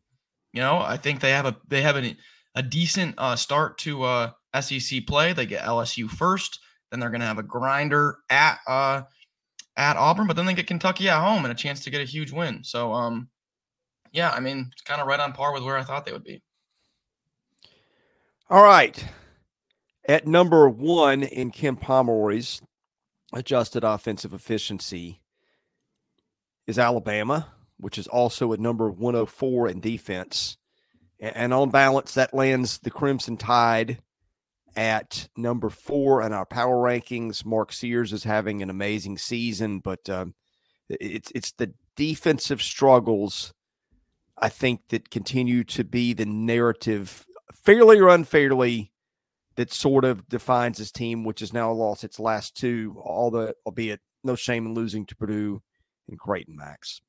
you 0.53 0.61
know, 0.61 0.77
I 0.77 0.97
think 0.97 1.19
they 1.19 1.31
have 1.31 1.45
a 1.45 1.57
they 1.67 1.81
have 1.81 1.97
a, 1.97 2.15
a 2.55 2.63
decent 2.63 3.15
uh, 3.17 3.35
start 3.35 3.77
to 3.79 4.03
uh, 4.03 4.31
SEC 4.61 5.05
play. 5.05 5.33
They 5.33 5.45
get 5.45 5.63
LSU 5.63 6.09
first, 6.09 6.59
then 6.91 6.99
they're 6.99 7.09
going 7.09 7.21
to 7.21 7.27
have 7.27 7.39
a 7.39 7.43
grinder 7.43 8.19
at 8.29 8.59
uh, 8.67 9.01
at 9.75 9.97
Auburn, 9.97 10.27
but 10.27 10.35
then 10.35 10.45
they 10.45 10.53
get 10.53 10.67
Kentucky 10.67 11.09
at 11.09 11.19
home 11.19 11.43
and 11.43 11.51
a 11.51 11.55
chance 11.55 11.83
to 11.83 11.89
get 11.89 12.01
a 12.01 12.05
huge 12.05 12.31
win. 12.31 12.63
So, 12.63 12.93
um, 12.93 13.29
yeah, 14.11 14.29
I 14.29 14.39
mean, 14.39 14.69
it's 14.71 14.83
kind 14.83 15.01
of 15.01 15.07
right 15.07 15.19
on 15.19 15.33
par 15.33 15.53
with 15.53 15.63
where 15.63 15.77
I 15.77 15.83
thought 15.83 16.05
they 16.05 16.11
would 16.11 16.23
be. 16.23 16.41
All 18.49 18.63
right. 18.63 19.03
At 20.07 20.27
number 20.27 20.69
one 20.69 21.23
in 21.23 21.49
Ken 21.49 21.75
Pomeroy's 21.75 22.61
adjusted 23.33 23.83
offensive 23.83 24.33
efficiency 24.33 25.22
is 26.67 26.79
Alabama, 26.79 27.47
which 27.77 27.97
is 27.97 28.07
also 28.07 28.53
at 28.53 28.59
number 28.59 28.89
104 28.89 29.69
in 29.69 29.79
defense. 29.79 30.57
And 31.19 31.53
on 31.53 31.69
balance, 31.69 32.15
that 32.15 32.33
lands 32.33 32.79
the 32.79 32.91
Crimson 32.91 33.37
Tide 33.37 33.99
at 34.75 35.29
number 35.37 35.69
four 35.69 36.21
in 36.21 36.33
our 36.33 36.45
power 36.45 36.75
rankings. 36.75 37.45
Mark 37.45 37.71
Sears 37.71 38.11
is 38.11 38.23
having 38.23 38.61
an 38.61 38.69
amazing 38.69 39.17
season, 39.17 39.79
but 39.79 40.09
um, 40.09 40.33
it's 40.89 41.31
it's 41.33 41.51
the 41.53 41.73
defensive 41.95 42.61
struggles 42.61 43.53
I 44.37 44.49
think 44.49 44.81
that 44.89 45.11
continue 45.11 45.63
to 45.65 45.83
be 45.83 46.13
the 46.13 46.25
narrative, 46.25 47.25
fairly 47.53 47.99
or 47.99 48.09
unfairly, 48.09 48.91
that 49.55 49.71
sort 49.71 50.03
of 50.03 50.27
defines 50.27 50.79
this 50.79 50.91
team, 50.91 51.23
which 51.23 51.41
has 51.41 51.53
now 51.53 51.71
lost 51.71 52.03
its 52.03 52.19
last 52.19 52.57
two, 52.57 52.99
all 53.03 53.29
the 53.29 53.55
albeit 53.65 54.01
no 54.23 54.35
shame 54.35 54.65
in 54.65 54.73
losing 54.73 55.05
to 55.05 55.15
Purdue 55.15 55.61
and 56.09 56.19
Creighton 56.19 56.55
Max. 56.55 57.01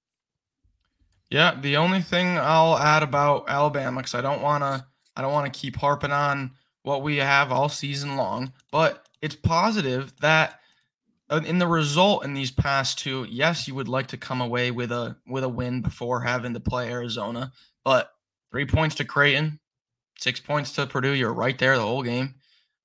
Yeah, 1.31 1.59
the 1.61 1.77
only 1.77 2.01
thing 2.01 2.39
I'll 2.39 2.79
add 2.79 3.03
about 3.03 3.49
Alabama, 3.49 4.01
because 4.01 4.15
I 4.15 4.21
don't 4.21 4.43
wanna 4.43 4.87
I 5.17 5.23
don't 5.23 5.33
want 5.33 5.53
to 5.53 5.59
keep 5.59 5.77
harping 5.77 6.13
on 6.13 6.53
what 6.83 7.03
we 7.03 7.17
have 7.17 7.53
all 7.53 7.69
season 7.69 8.17
long, 8.17 8.53
but 8.71 9.07
it's 9.23 9.37
positive 9.37 10.13
that 10.21 10.61
uh, 11.31 11.41
in 11.47 11.59
the 11.59 11.67
result 11.67 12.25
in 12.25 12.35
these 12.35 12.51
past 12.51 12.99
two, 12.99 13.27
yes, 13.31 13.67
you 13.67 13.75
would 13.75 13.89
like 13.89 14.09
to 14.09 14.17
come 14.17 14.41
away 14.41 14.71
with 14.71 14.93
a 14.93 15.17
with 15.27 15.45
a 15.45 15.49
win 15.49 15.81
before 15.81 16.21
having 16.21 16.53
to 16.55 16.61
play 16.61 16.91
Arizona, 16.91 17.53
but 17.85 18.13
three 18.51 18.67
points 18.67 18.95
to 18.97 19.05
Creighton, 19.05 19.59
six 20.19 20.39
points 20.41 20.73
to 20.73 20.87
Purdue. 20.87 21.15
You're 21.15 21.33
right 21.33 21.59
there 21.59 21.77
the 21.77 21.83
whole 21.83 22.03
game. 22.03 22.35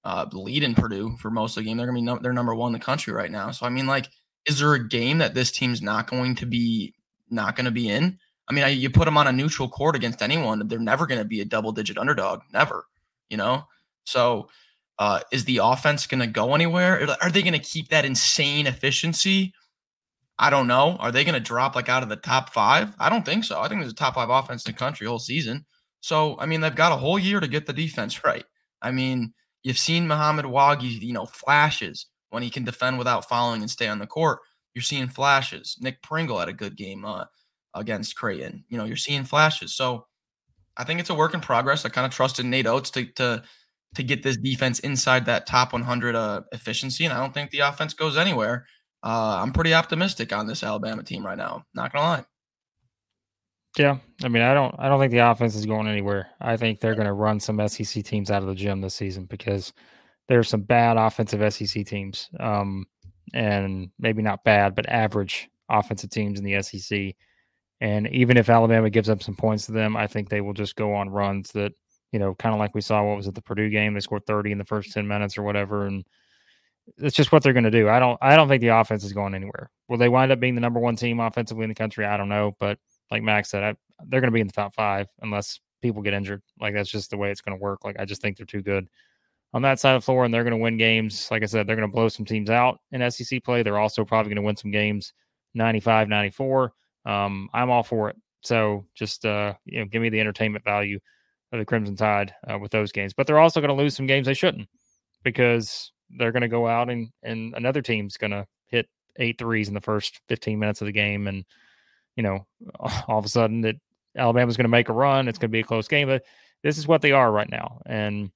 Uh, 0.06 0.26
leading 0.32 0.74
Purdue 0.74 1.17
for 1.17 1.30
most 1.30 1.58
of 1.58 1.63
the 1.63 1.69
game. 1.69 1.76
They're 1.76 1.86
gonna 1.86 2.00
be 2.00 2.02
no, 2.02 2.17
they're 2.17 2.32
number 2.32 2.56
one 2.56 2.74
in 2.74 2.80
the 2.80 2.86
country 2.86 3.12
right 3.12 3.30
now. 3.30 3.52
So 3.52 3.65
I 3.65 3.69
mean, 3.69 3.86
like, 3.86 4.10
is 4.45 4.60
there 4.60 4.73
a 4.73 4.88
game 4.88 5.19
that 5.19 5.34
this 5.34 5.52
team's 5.52 5.82
not 5.82 6.10
going 6.10 6.36
to 6.36 6.45
be 6.45 6.93
not 7.30 7.56
going 7.56 7.65
to 7.65 7.71
be 7.71 7.89
in? 7.89 8.17
I 8.49 8.54
mean, 8.54 8.63
I, 8.63 8.69
you 8.69 8.89
put 8.89 9.06
them 9.06 9.17
on 9.17 9.28
a 9.28 9.32
neutral 9.32 9.69
court 9.69 9.95
against 9.95 10.21
anyone, 10.21 10.67
they're 10.67 10.80
never 10.80 11.06
going 11.06 11.19
to 11.19 11.25
be 11.25 11.41
a 11.41 11.45
double 11.45 11.71
digit 11.71 11.97
underdog. 11.97 12.41
Never, 12.52 12.86
you 13.30 13.38
know. 13.38 13.63
So, 14.06 14.49
uh, 14.97 15.21
is 15.32 15.45
the 15.45 15.60
offense 15.63 16.08
going 16.08 16.19
to 16.19 16.28
go 16.28 16.56
anywhere? 16.56 17.08
Are 17.21 17.30
they 17.30 17.41
going 17.41 17.54
to 17.54 17.60
keep 17.60 17.89
that 17.89 18.06
insane 18.06 18.67
efficiency? 18.67 19.54
I 20.39 20.49
don't 20.49 20.67
know. 20.67 20.95
Are 20.99 21.12
they 21.12 21.23
going 21.23 21.36
to 21.36 21.39
drop 21.39 21.75
like 21.75 21.89
out 21.89 22.04
of 22.04 22.10
the 22.10 22.15
top 22.15 22.52
five? 22.52 22.93
I 22.99 23.10
don't 23.10 23.25
think 23.25 23.43
so. 23.43 23.62
I 23.62 23.67
think 23.67 23.82
there's 23.82 23.93
a 23.93 23.95
top 23.95 24.15
five 24.15 24.30
offense 24.30 24.65
in 24.65 24.73
the 24.73 24.78
country 24.78 25.06
whole 25.06 25.19
season. 25.19 25.65
So, 26.02 26.38
I 26.39 26.45
mean, 26.45 26.62
they've 26.62 26.75
got 26.75 26.91
a 26.91 26.97
whole 26.97 27.19
year 27.19 27.39
to 27.39 27.47
get 27.47 27.65
the 27.65 27.73
defense 27.73 28.23
right. 28.25 28.45
I 28.82 28.91
mean, 28.91 29.34
you've 29.63 29.78
seen 29.78 30.08
Mohamed 30.08 30.45
Wague, 30.45 30.82
you 30.82 31.13
know, 31.13 31.25
flashes 31.25 32.08
when 32.30 32.44
he 32.44 32.50
can 32.50 32.63
defend 32.63 32.98
without 32.98 33.28
following 33.28 33.62
and 33.62 33.72
stay 33.72 33.88
on 33.88 34.00
the 34.00 34.08
court. 34.08 34.39
You're 34.74 34.84
seeing 34.84 35.08
flashes. 35.08 35.78
Nick 35.80 36.02
Pringle 36.02 36.39
had 36.39 36.50
a 36.50 36.54
good 36.54 36.78
game 36.78 37.06
uh, 37.06 37.26
against 37.74 38.15
Creighton. 38.15 38.63
You 38.70 38.78
know, 38.78 38.86
you're 38.86 38.98
seeing 38.98 39.24
flashes. 39.24 39.76
So 39.76 40.06
I 40.78 40.84
think 40.84 41.00
it's 41.00 41.10
a 41.10 41.15
work 41.15 41.34
in 41.34 41.42
progress. 41.42 41.86
I 41.86 41.89
kind 41.89 42.06
of 42.06 42.13
trusted 42.13 42.46
Nate 42.46 42.68
Oats 42.68 42.89
to 42.92 43.06
to 43.13 43.44
to 43.96 44.04
get 44.04 44.22
this 44.22 44.38
defense 44.38 44.80
inside 44.80 45.26
that 45.26 45.48
top 45.48 45.74
100 45.74 46.15
uh, 46.15 46.42
efficiency, 46.52 47.06
and 47.06 47.13
I 47.13 47.20
don't 47.20 47.34
think 47.34 47.50
the 47.50 47.60
offense 47.60 47.94
goes 47.94 48.18
anywhere. 48.18 48.68
Uh, 49.02 49.39
I'm 49.42 49.52
pretty 49.52 49.74
optimistic 49.74 50.32
on 50.32 50.46
this 50.46 50.63
Alabama 50.63 51.04
team 51.04 51.26
right 51.26 51.38
now. 51.38 51.65
Not 51.74 51.92
gonna 51.92 52.06
lie. 52.06 52.26
Yeah, 53.78 53.98
I 54.24 54.28
mean, 54.30 54.42
I 54.42 54.54
don't, 54.54 54.74
I 54.80 54.89
don't 54.89 55.00
think 55.00 55.12
the 55.12 55.30
offense 55.30 55.56
is 55.56 55.65
going 55.65 55.88
anywhere. 55.88 56.28
I 56.42 56.58
think 56.58 56.80
they're 56.80 56.96
going 56.96 57.06
to 57.06 57.13
run 57.13 57.39
some 57.39 57.65
SEC 57.68 58.04
teams 58.04 58.32
out 58.32 58.42
of 58.42 58.48
the 58.48 58.56
gym 58.56 58.82
this 58.82 58.96
season 58.96 59.26
because 59.26 59.74
there 60.30 60.39
are 60.39 60.44
some 60.44 60.62
bad 60.62 60.96
offensive 60.96 61.54
SEC 61.54 61.86
teams, 61.86 62.30
um, 62.39 62.86
and 63.34 63.89
maybe 64.00 64.22
not 64.22 64.44
bad, 64.44 64.76
but 64.76 64.88
average 64.88 65.50
offensive 65.70 66.12
teams 66.12 66.39
in 66.39 66.46
the 66.46 66.62
SEC. 66.62 67.15
And 67.82 68.08
even 68.10 68.38
if 68.38 68.50
Alabama 68.50 68.92
gives 68.92 69.10
up 69.10 69.24
some 69.24 69.36
points 69.36 69.65
to 69.65 69.72
them, 69.72 69.98
I 69.98 70.06
think 70.06 70.30
they 70.30 70.42
will 70.42 70.54
just 70.54 70.76
go 70.76 70.94
on 70.94 71.10
runs 71.10 71.52
that, 71.54 71.74
you 72.12 72.20
know, 72.20 72.36
kind 72.36 72.54
of 72.54 72.60
like 72.60 72.76
we 72.76 72.82
saw 72.82 73.04
what 73.04 73.18
was 73.18 73.28
at 73.28 73.34
the 73.34 73.42
Purdue 73.42 73.70
game. 73.70 73.94
They 73.94 74.02
scored 74.02 74.26
30 74.28 74.52
in 74.52 74.58
the 74.60 74.65
first 74.65 74.92
10 74.92 75.08
minutes 75.08 75.38
or 75.38 75.44
whatever. 75.44 75.88
And 75.88 76.06
it's 76.98 77.15
just 77.15 77.32
what 77.32 77.42
they're 77.42 77.54
going 77.54 77.63
to 77.63 77.72
do. 77.72 77.89
I 77.89 78.00
don't 78.00 78.18
I 78.22 78.36
don't 78.36 78.50
think 78.50 78.62
the 78.62 78.68
offense 78.80 79.04
is 79.04 79.13
going 79.13 79.34
anywhere. 79.34 79.72
Will 79.88 79.98
they 79.98 80.10
wind 80.10 80.32
up 80.32 80.39
being 80.39 80.56
the 80.56 80.62
number 80.62 80.80
one 80.80 80.96
team 80.96 81.20
offensively 81.20 81.63
in 81.63 81.70
the 81.70 81.76
country? 81.76 82.06
I 82.06 82.18
don't 82.18 82.30
know. 82.30 82.56
But 82.60 82.78
like 83.10 83.24
Max 83.24 83.50
said, 83.50 83.63
I, 83.63 83.76
they're 84.08 84.22
going 84.22 84.32
to 84.32 84.36
be 84.36 84.42
in 84.42 84.48
the 84.48 84.54
top 84.54 84.76
five 84.76 85.08
unless 85.22 85.60
people 85.82 86.02
get 86.02 86.13
injured. 86.13 86.42
Like 86.60 86.74
that's 86.76 86.92
just 86.92 87.10
the 87.10 87.18
way 87.18 87.32
it's 87.32 87.42
going 87.42 87.58
to 87.58 87.62
work. 87.62 87.86
Like 87.86 87.96
I 88.00 88.06
just 88.06 88.22
think 88.22 88.38
they're 88.38 88.46
too 88.46 88.62
good 88.62 88.89
on 89.53 89.62
that 89.63 89.79
side 89.79 89.95
of 89.95 90.01
the 90.01 90.05
floor 90.05 90.25
and 90.25 90.33
they're 90.33 90.43
going 90.43 90.51
to 90.51 90.57
win 90.57 90.77
games. 90.77 91.29
Like 91.31 91.43
I 91.43 91.47
said, 91.47 91.65
they're 91.65 91.75
going 91.75 91.88
to 91.88 91.93
blow 91.93 92.07
some 92.07 92.25
teams 92.25 92.49
out 92.49 92.79
in 92.91 93.09
SEC 93.09 93.43
play. 93.43 93.63
They're 93.63 93.79
also 93.79 94.05
probably 94.05 94.29
going 94.29 94.43
to 94.43 94.45
win 94.45 94.55
some 94.55 94.71
games 94.71 95.13
95, 95.55 96.07
94. 96.07 96.73
Um, 97.05 97.49
I'm 97.53 97.71
all 97.71 97.83
for 97.83 98.09
it. 98.09 98.15
So 98.41 98.85
just, 98.95 99.25
uh, 99.25 99.53
you 99.65 99.79
know, 99.79 99.85
give 99.85 100.01
me 100.01 100.09
the 100.09 100.19
entertainment 100.19 100.63
value 100.63 100.99
of 101.51 101.59
the 101.59 101.65
Crimson 101.65 101.95
Tide 101.95 102.33
uh, 102.47 102.59
with 102.59 102.71
those 102.71 102.91
games. 102.91 103.13
But 103.13 103.27
they're 103.27 103.39
also 103.39 103.59
going 103.59 103.75
to 103.75 103.81
lose 103.81 103.95
some 103.95 104.07
games 104.07 104.27
they 104.27 104.33
shouldn't 104.33 104.69
because 105.23 105.91
they're 106.17 106.31
going 106.31 106.41
to 106.41 106.47
go 106.47 106.67
out 106.67 106.89
and, 106.89 107.10
and 107.23 107.54
another 107.56 107.81
team's 107.81 108.17
going 108.17 108.31
to 108.31 108.45
hit 108.67 108.87
eight 109.17 109.37
threes 109.37 109.67
in 109.67 109.73
the 109.73 109.81
first 109.81 110.21
15 110.29 110.60
minutes 110.60 110.81
of 110.81 110.85
the 110.85 110.91
game. 110.91 111.27
And, 111.27 111.43
you 112.15 112.23
know, 112.23 112.45
all 113.08 113.17
of 113.17 113.25
a 113.25 113.29
sudden 113.29 113.62
that 113.62 113.75
Alabama's 114.15 114.58
going 114.58 114.65
to 114.65 114.69
make 114.69 114.89
a 114.89 114.93
run. 114.93 115.27
It's 115.27 115.39
going 115.39 115.50
to 115.50 115.54
be 115.54 115.62
a 115.62 115.63
close 115.63 115.87
game. 115.87 116.08
But 116.08 116.23
this 116.62 116.77
is 116.77 116.87
what 116.87 117.02
they 117.02 117.13
are 117.13 117.31
right 117.31 117.50
now. 117.50 117.81
And, 117.85 118.31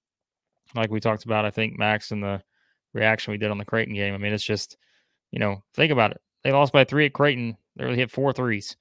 like 0.76 0.91
we 0.91 0.99
talked 0.99 1.26
about, 1.26 1.45
I 1.45 1.51
think 1.51 1.78
Max 1.78 2.11
and 2.11 2.24
the 2.24 2.41
reaction 2.93 3.32
we 3.32 3.38
did 3.38 3.51
on 3.51 3.57
the 3.57 3.65
Creighton 3.65 3.95
game. 3.95 4.13
I 4.13 4.17
mean, 4.17 4.34
it's 4.34 4.43
just, 4.43 4.78
you 5.32 5.39
know, 5.39 5.63
think 5.74 5.91
about 5.91 6.11
it. 6.11 6.21
They 6.43 6.51
lost 6.51 6.74
by 6.74 6.84
three 6.84 7.05
at 7.05 7.13
Creighton. 7.13 7.57
They 7.76 7.86
really 7.86 7.97
hit 7.97 8.11
four 8.11 8.34
threes. 8.34 8.76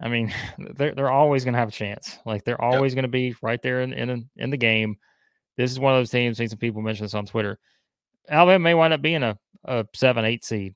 I 0.00 0.08
mean, 0.08 0.34
they're 0.58 0.94
they're 0.94 1.10
always 1.10 1.44
going 1.44 1.54
to 1.54 1.60
have 1.60 1.68
a 1.68 1.72
chance. 1.72 2.18
Like 2.26 2.44
they're 2.44 2.60
always 2.60 2.92
yep. 2.92 2.96
going 2.96 3.02
to 3.04 3.08
be 3.08 3.34
right 3.42 3.62
there 3.62 3.82
in, 3.82 3.92
in 3.92 4.28
in 4.36 4.50
the 4.50 4.56
game. 4.56 4.96
This 5.56 5.70
is 5.70 5.80
one 5.80 5.94
of 5.94 6.00
those 6.00 6.10
teams. 6.10 6.36
I 6.36 6.38
think 6.38 6.50
some 6.50 6.58
people 6.58 6.82
mentioned 6.82 7.06
this 7.06 7.14
on 7.14 7.26
Twitter. 7.26 7.58
Alabama 8.28 8.58
may 8.58 8.74
wind 8.74 8.92
up 8.92 9.02
being 9.02 9.22
a, 9.22 9.38
a 9.64 9.86
seven, 9.94 10.24
eight 10.24 10.44
seed. 10.44 10.74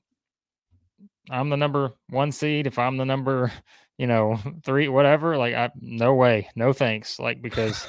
I'm 1.29 1.49
the 1.49 1.57
number 1.57 1.91
one 2.09 2.31
seed. 2.31 2.67
If 2.67 2.79
I'm 2.79 2.97
the 2.97 3.05
number, 3.05 3.51
you 3.97 4.07
know, 4.07 4.39
three, 4.63 4.87
whatever, 4.87 5.37
like 5.37 5.53
I 5.53 5.69
no 5.79 6.15
way, 6.15 6.49
no 6.55 6.73
thanks. 6.73 7.19
Like 7.19 7.41
because 7.41 7.85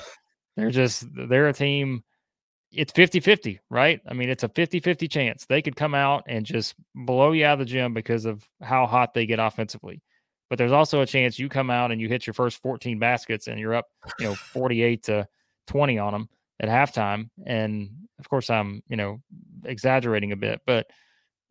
They're 0.57 0.70
just 0.70 1.07
they're 1.14 1.48
a 1.48 1.53
team 1.53 2.03
it's 2.72 2.92
50-50, 2.92 3.59
right? 3.68 4.01
I 4.07 4.14
mean, 4.14 4.28
it's 4.28 4.44
a 4.44 4.48
50-50 4.48 5.11
chance. 5.11 5.44
They 5.46 5.61
could 5.61 5.76
come 5.76 5.94
out 5.94 6.24
and 6.28 6.46
just 6.46 6.74
blow 6.94 7.32
you 7.32 7.44
out 7.44 7.55
of 7.55 7.59
the 7.61 7.64
gym 7.64 7.92
because 7.94 8.24
of 8.24 8.46
how 8.62 8.86
hot 8.86 9.12
they 9.12 9.26
get 9.26 9.40
offensively. 9.40 10.03
But 10.48 10.59
there's 10.59 10.72
also 10.72 11.01
a 11.01 11.07
chance 11.07 11.38
you 11.38 11.48
come 11.48 11.70
out 11.70 11.92
and 11.92 12.01
you 12.01 12.09
hit 12.09 12.26
your 12.26 12.34
first 12.34 12.61
14 12.62 12.98
baskets 12.98 13.46
and 13.46 13.59
you're 13.59 13.74
up, 13.74 13.86
you 14.18 14.26
know, 14.26 14.34
48 14.34 15.03
to 15.05 15.28
20 15.68 15.98
on 15.98 16.12
them 16.12 16.28
at 16.61 16.68
halftime. 16.68 17.30
And 17.46 17.90
of 18.18 18.28
course, 18.28 18.51
I'm, 18.51 18.82
you 18.88 18.96
know, 18.96 19.20
exaggerating 19.64 20.32
a 20.32 20.36
bit, 20.36 20.61
but 20.66 20.86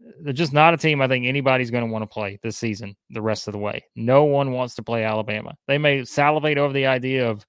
uh, 0.05 0.11
they're 0.21 0.33
just 0.33 0.53
not 0.53 0.73
a 0.73 0.77
team 0.77 1.01
I 1.01 1.07
think 1.07 1.25
anybody's 1.25 1.71
going 1.71 1.85
to 1.85 1.91
want 1.91 2.03
to 2.03 2.07
play 2.07 2.39
this 2.43 2.57
season 2.57 2.95
the 3.09 3.21
rest 3.21 3.47
of 3.47 3.53
the 3.53 3.57
way. 3.57 3.85
No 3.95 4.25
one 4.25 4.51
wants 4.51 4.75
to 4.75 4.83
play 4.83 5.03
Alabama. 5.03 5.55
They 5.67 5.77
may 5.77 6.03
salivate 6.03 6.57
over 6.57 6.73
the 6.73 6.85
idea 6.85 7.29
of, 7.29 7.45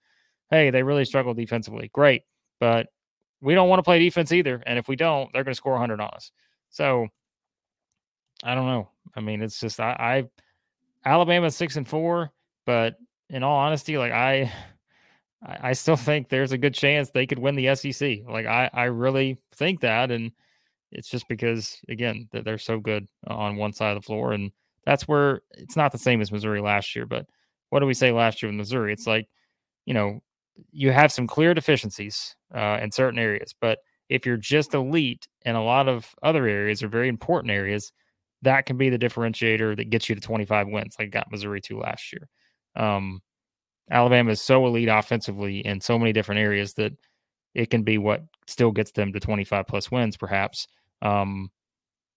hey, 0.51 0.71
they 0.71 0.83
really 0.83 1.05
struggle 1.05 1.35
defensively. 1.35 1.91
Great. 1.93 2.23
But 2.59 2.89
we 3.41 3.55
don't 3.55 3.69
want 3.69 3.79
to 3.79 3.85
play 3.85 3.99
defense 3.99 4.33
either. 4.33 4.63
And 4.67 4.79
if 4.79 4.89
we 4.89 4.97
don't, 4.97 5.33
they're 5.33 5.45
going 5.45 5.53
to 5.53 5.57
score 5.57 5.73
100 5.73 6.01
on 6.01 6.11
us. 6.11 6.33
So 6.71 7.09
I 8.45 8.55
don't 8.55 8.67
know. 8.67 8.89
I 9.17 9.21
mean, 9.21 9.43
it's 9.43 9.61
just, 9.61 9.81
I, 9.81 10.25
I 11.05 11.09
Alabama's 11.09 11.57
six 11.57 11.77
and 11.77 11.89
four, 11.89 12.31
but 12.67 12.97
in 13.29 13.43
all 13.43 13.57
honesty, 13.57 13.99
like 13.99 14.13
I, 14.13 14.53
I 15.43 15.73
still 15.73 15.97
think 15.97 16.29
there's 16.29 16.53
a 16.53 16.59
good 16.59 16.75
chance 16.75 17.11
they 17.11 17.27
could 17.27 17.39
win 17.39 17.57
the 17.57 17.75
SEC. 17.75 18.21
Like 18.29 18.47
I, 18.47 18.69
I 18.73 18.85
really 18.85 19.39
think 19.55 19.81
that. 19.81 20.11
And, 20.11 20.33
it's 20.93 21.09
just 21.09 21.29
because 21.29 21.79
again 21.89 22.29
that 22.33 22.45
they're 22.45 22.59
so 22.59 22.79
good 22.79 23.07
on 23.27 23.57
one 23.57 23.73
side 23.73 23.97
of 23.97 24.03
the 24.03 24.07
floor, 24.07 24.33
and 24.33 24.51
that's 24.85 25.07
where 25.07 25.43
it's 25.53 25.77
not 25.77 25.93
the 25.93 25.99
same 25.99 26.21
as 26.21 26.33
Missouri 26.33 26.61
last 26.61 26.95
year. 26.97 27.07
But 27.07 27.27
what 27.69 27.81
do 27.81 27.87
we 27.87 27.95
say 27.95 28.13
last 28.13 28.43
year 28.43 28.51
in 28.51 28.57
Missouri? 28.57 28.93
It's 28.93 29.07
like 29.07 29.29
you 29.87 29.95
know 29.95 30.21
you 30.73 30.93
have 30.93 31.13
some 31.13 31.27
clear 31.27 31.55
deficiencies 31.55 32.35
uh, 32.55 32.79
in 32.83 32.93
certain 32.93 33.19
areas, 33.19 33.55
but 33.61 33.79
if 34.09 34.27
you're 34.27 34.37
just 34.37 34.75
elite 34.75 35.29
in 35.45 35.55
a 35.55 35.65
lot 35.65 35.89
of 35.89 36.07
other 36.23 36.47
areas 36.47 36.83
or 36.83 36.89
very 36.89 37.09
important 37.09 37.53
areas, 37.53 37.93
that 38.43 38.67
can 38.67 38.77
be 38.77 38.91
the 38.91 38.99
differentiator 38.99 39.77
that 39.77 39.91
gets 39.91 40.09
you 40.09 40.15
to 40.15 40.21
25 40.21 40.69
wins, 40.69 40.97
like 40.99 41.11
got 41.11 41.31
Missouri 41.31 41.61
to 41.63 41.79
last 41.79 42.13
year. 42.13 42.29
Um, 42.77 43.21
Alabama 43.91 44.33
is 44.33 44.41
so 44.41 44.67
elite 44.67 44.89
offensively 44.89 45.61
in 45.61 45.81
so 45.81 45.99
many 45.99 46.13
different 46.13 46.41
areas 46.41 46.75
that 46.75 46.93
it 47.55 47.71
can 47.71 47.83
be 47.83 47.99
what 47.99 48.23
still 48.47 48.71
gets 48.71 48.93
them 48.93 49.13
to 49.13 49.21
25 49.21 49.67
plus 49.67 49.91
wins, 49.91 50.17
perhaps. 50.17 50.67
Um, 51.03 51.51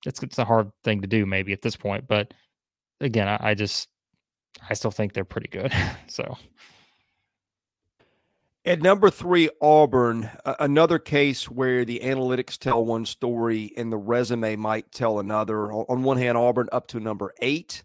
it's 0.05 0.21
it's 0.21 0.37
a 0.37 0.45
hard 0.45 0.69
thing 0.83 1.01
to 1.01 1.07
do 1.07 1.25
maybe 1.25 1.53
at 1.53 1.61
this 1.61 1.75
point, 1.75 2.07
but 2.07 2.33
again, 3.01 3.27
I, 3.27 3.37
I 3.39 3.53
just 3.53 3.87
I 4.69 4.73
still 4.73 4.91
think 4.91 5.13
they're 5.13 5.25
pretty 5.25 5.49
good. 5.49 5.73
so. 6.07 6.37
At 8.65 8.81
number 8.81 9.09
three, 9.09 9.49
Auburn, 9.61 10.29
another 10.45 10.97
case 10.97 11.49
where 11.49 11.83
the 11.83 11.99
analytics 12.01 12.57
tell 12.57 12.85
one 12.85 13.05
story 13.05 13.73
and 13.75 13.91
the 13.91 13.97
resume 13.97 14.55
might 14.55 14.89
tell 14.93 15.19
another. 15.19 15.69
On 15.73 16.03
one 16.03 16.17
hand, 16.17 16.37
Auburn 16.37 16.69
up 16.71 16.87
to 16.87 17.01
number 17.01 17.33
eight 17.41 17.83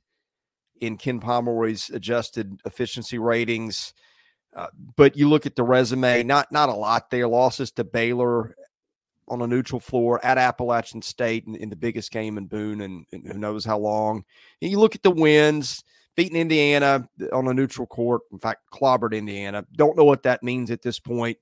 in 0.80 0.96
Ken 0.96 1.18
Pomeroy's 1.18 1.90
adjusted 1.90 2.60
efficiency 2.64 3.18
ratings. 3.18 3.92
Uh, 4.54 4.68
but 4.94 5.16
you 5.16 5.28
look 5.28 5.46
at 5.46 5.56
the 5.56 5.64
resume, 5.64 6.22
not 6.22 6.52
not 6.52 6.68
a 6.68 6.74
lot 6.74 7.10
there. 7.10 7.26
Losses 7.26 7.72
to 7.72 7.82
Baylor 7.82 8.54
on 9.26 9.42
a 9.42 9.46
neutral 9.48 9.80
floor 9.80 10.24
at 10.24 10.38
Appalachian 10.38 11.02
State 11.02 11.44
in, 11.46 11.56
in 11.56 11.70
the 11.70 11.76
biggest 11.76 12.12
game 12.12 12.38
in 12.38 12.46
Boone 12.46 12.80
and, 12.80 13.04
and, 13.12 13.26
who 13.26 13.36
knows 13.36 13.64
how 13.64 13.78
long. 13.78 14.24
And 14.62 14.70
you 14.70 14.78
look 14.78 14.94
at 14.94 15.02
the 15.02 15.10
wins, 15.10 15.82
beating 16.18 16.40
Indiana 16.40 17.08
on 17.32 17.46
a 17.46 17.54
neutral 17.54 17.86
court. 17.86 18.22
In 18.32 18.40
fact, 18.40 18.62
clobbered 18.74 19.16
Indiana. 19.16 19.64
Don't 19.76 19.96
know 19.96 20.04
what 20.04 20.24
that 20.24 20.42
means 20.42 20.72
at 20.72 20.82
this 20.82 20.98
point. 20.98 21.38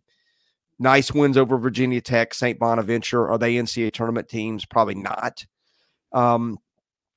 Nice 0.79 1.13
wins 1.13 1.39
over 1.39 1.57
Virginia 1.57 2.03
Tech, 2.03 2.35
St. 2.35 2.59
Bonaventure. 2.59 3.27
Are 3.27 3.39
they 3.39 3.55
NCAA 3.55 3.95
tournament 3.95 4.29
teams? 4.29 4.67
Probably 4.67 4.95
not. 4.95 5.47
Um, 6.13 6.59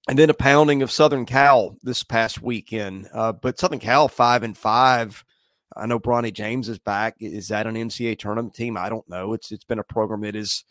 and 0.07 0.17
then 0.17 0.29
a 0.29 0.33
pounding 0.33 0.81
of 0.81 0.89
Southern 0.89 1.25
Cal 1.25 1.75
this 1.83 2.01
past 2.01 2.41
weekend. 2.41 3.09
Uh, 3.13 3.33
but 3.33 3.59
Southern 3.59 3.79
Cal 3.79 4.07
five 4.07 4.43
and 4.43 4.57
five 4.57 5.25
I 5.75 5.85
know 5.85 5.99
Bronny 5.99 6.33
James 6.33 6.69
is 6.69 6.79
back. 6.79 7.15
Is 7.19 7.49
that 7.49 7.67
an 7.67 7.75
NCAA 7.75 8.17
tournament 8.17 8.55
team? 8.55 8.77
I 8.77 8.87
don't 8.87 9.07
know. 9.09 9.33
It's 9.33 9.51
it's 9.51 9.65
been 9.65 9.79
a 9.79 9.83
program 9.83 10.21
that 10.21 10.35
is 10.35 10.63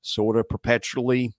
sort 0.00 0.38
of 0.38 0.48
perpetually 0.48 1.34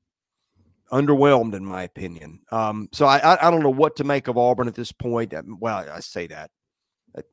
underwhelmed, 0.92 1.54
in 1.54 1.66
my 1.66 1.84
opinion. 1.84 2.42
Um, 2.52 2.90
so 2.92 3.06
I, 3.06 3.48
I 3.48 3.50
don't 3.50 3.64
know 3.64 3.70
what 3.70 3.96
to 3.98 4.04
make 4.04 4.28
of 4.28 4.38
Auburn 4.38 4.68
at 4.68 4.76
this 4.76 4.92
point. 4.92 5.34
Um, 5.34 5.58
well, 5.60 5.86
I 5.90 6.00
say 6.00 6.28
that. 6.28 6.52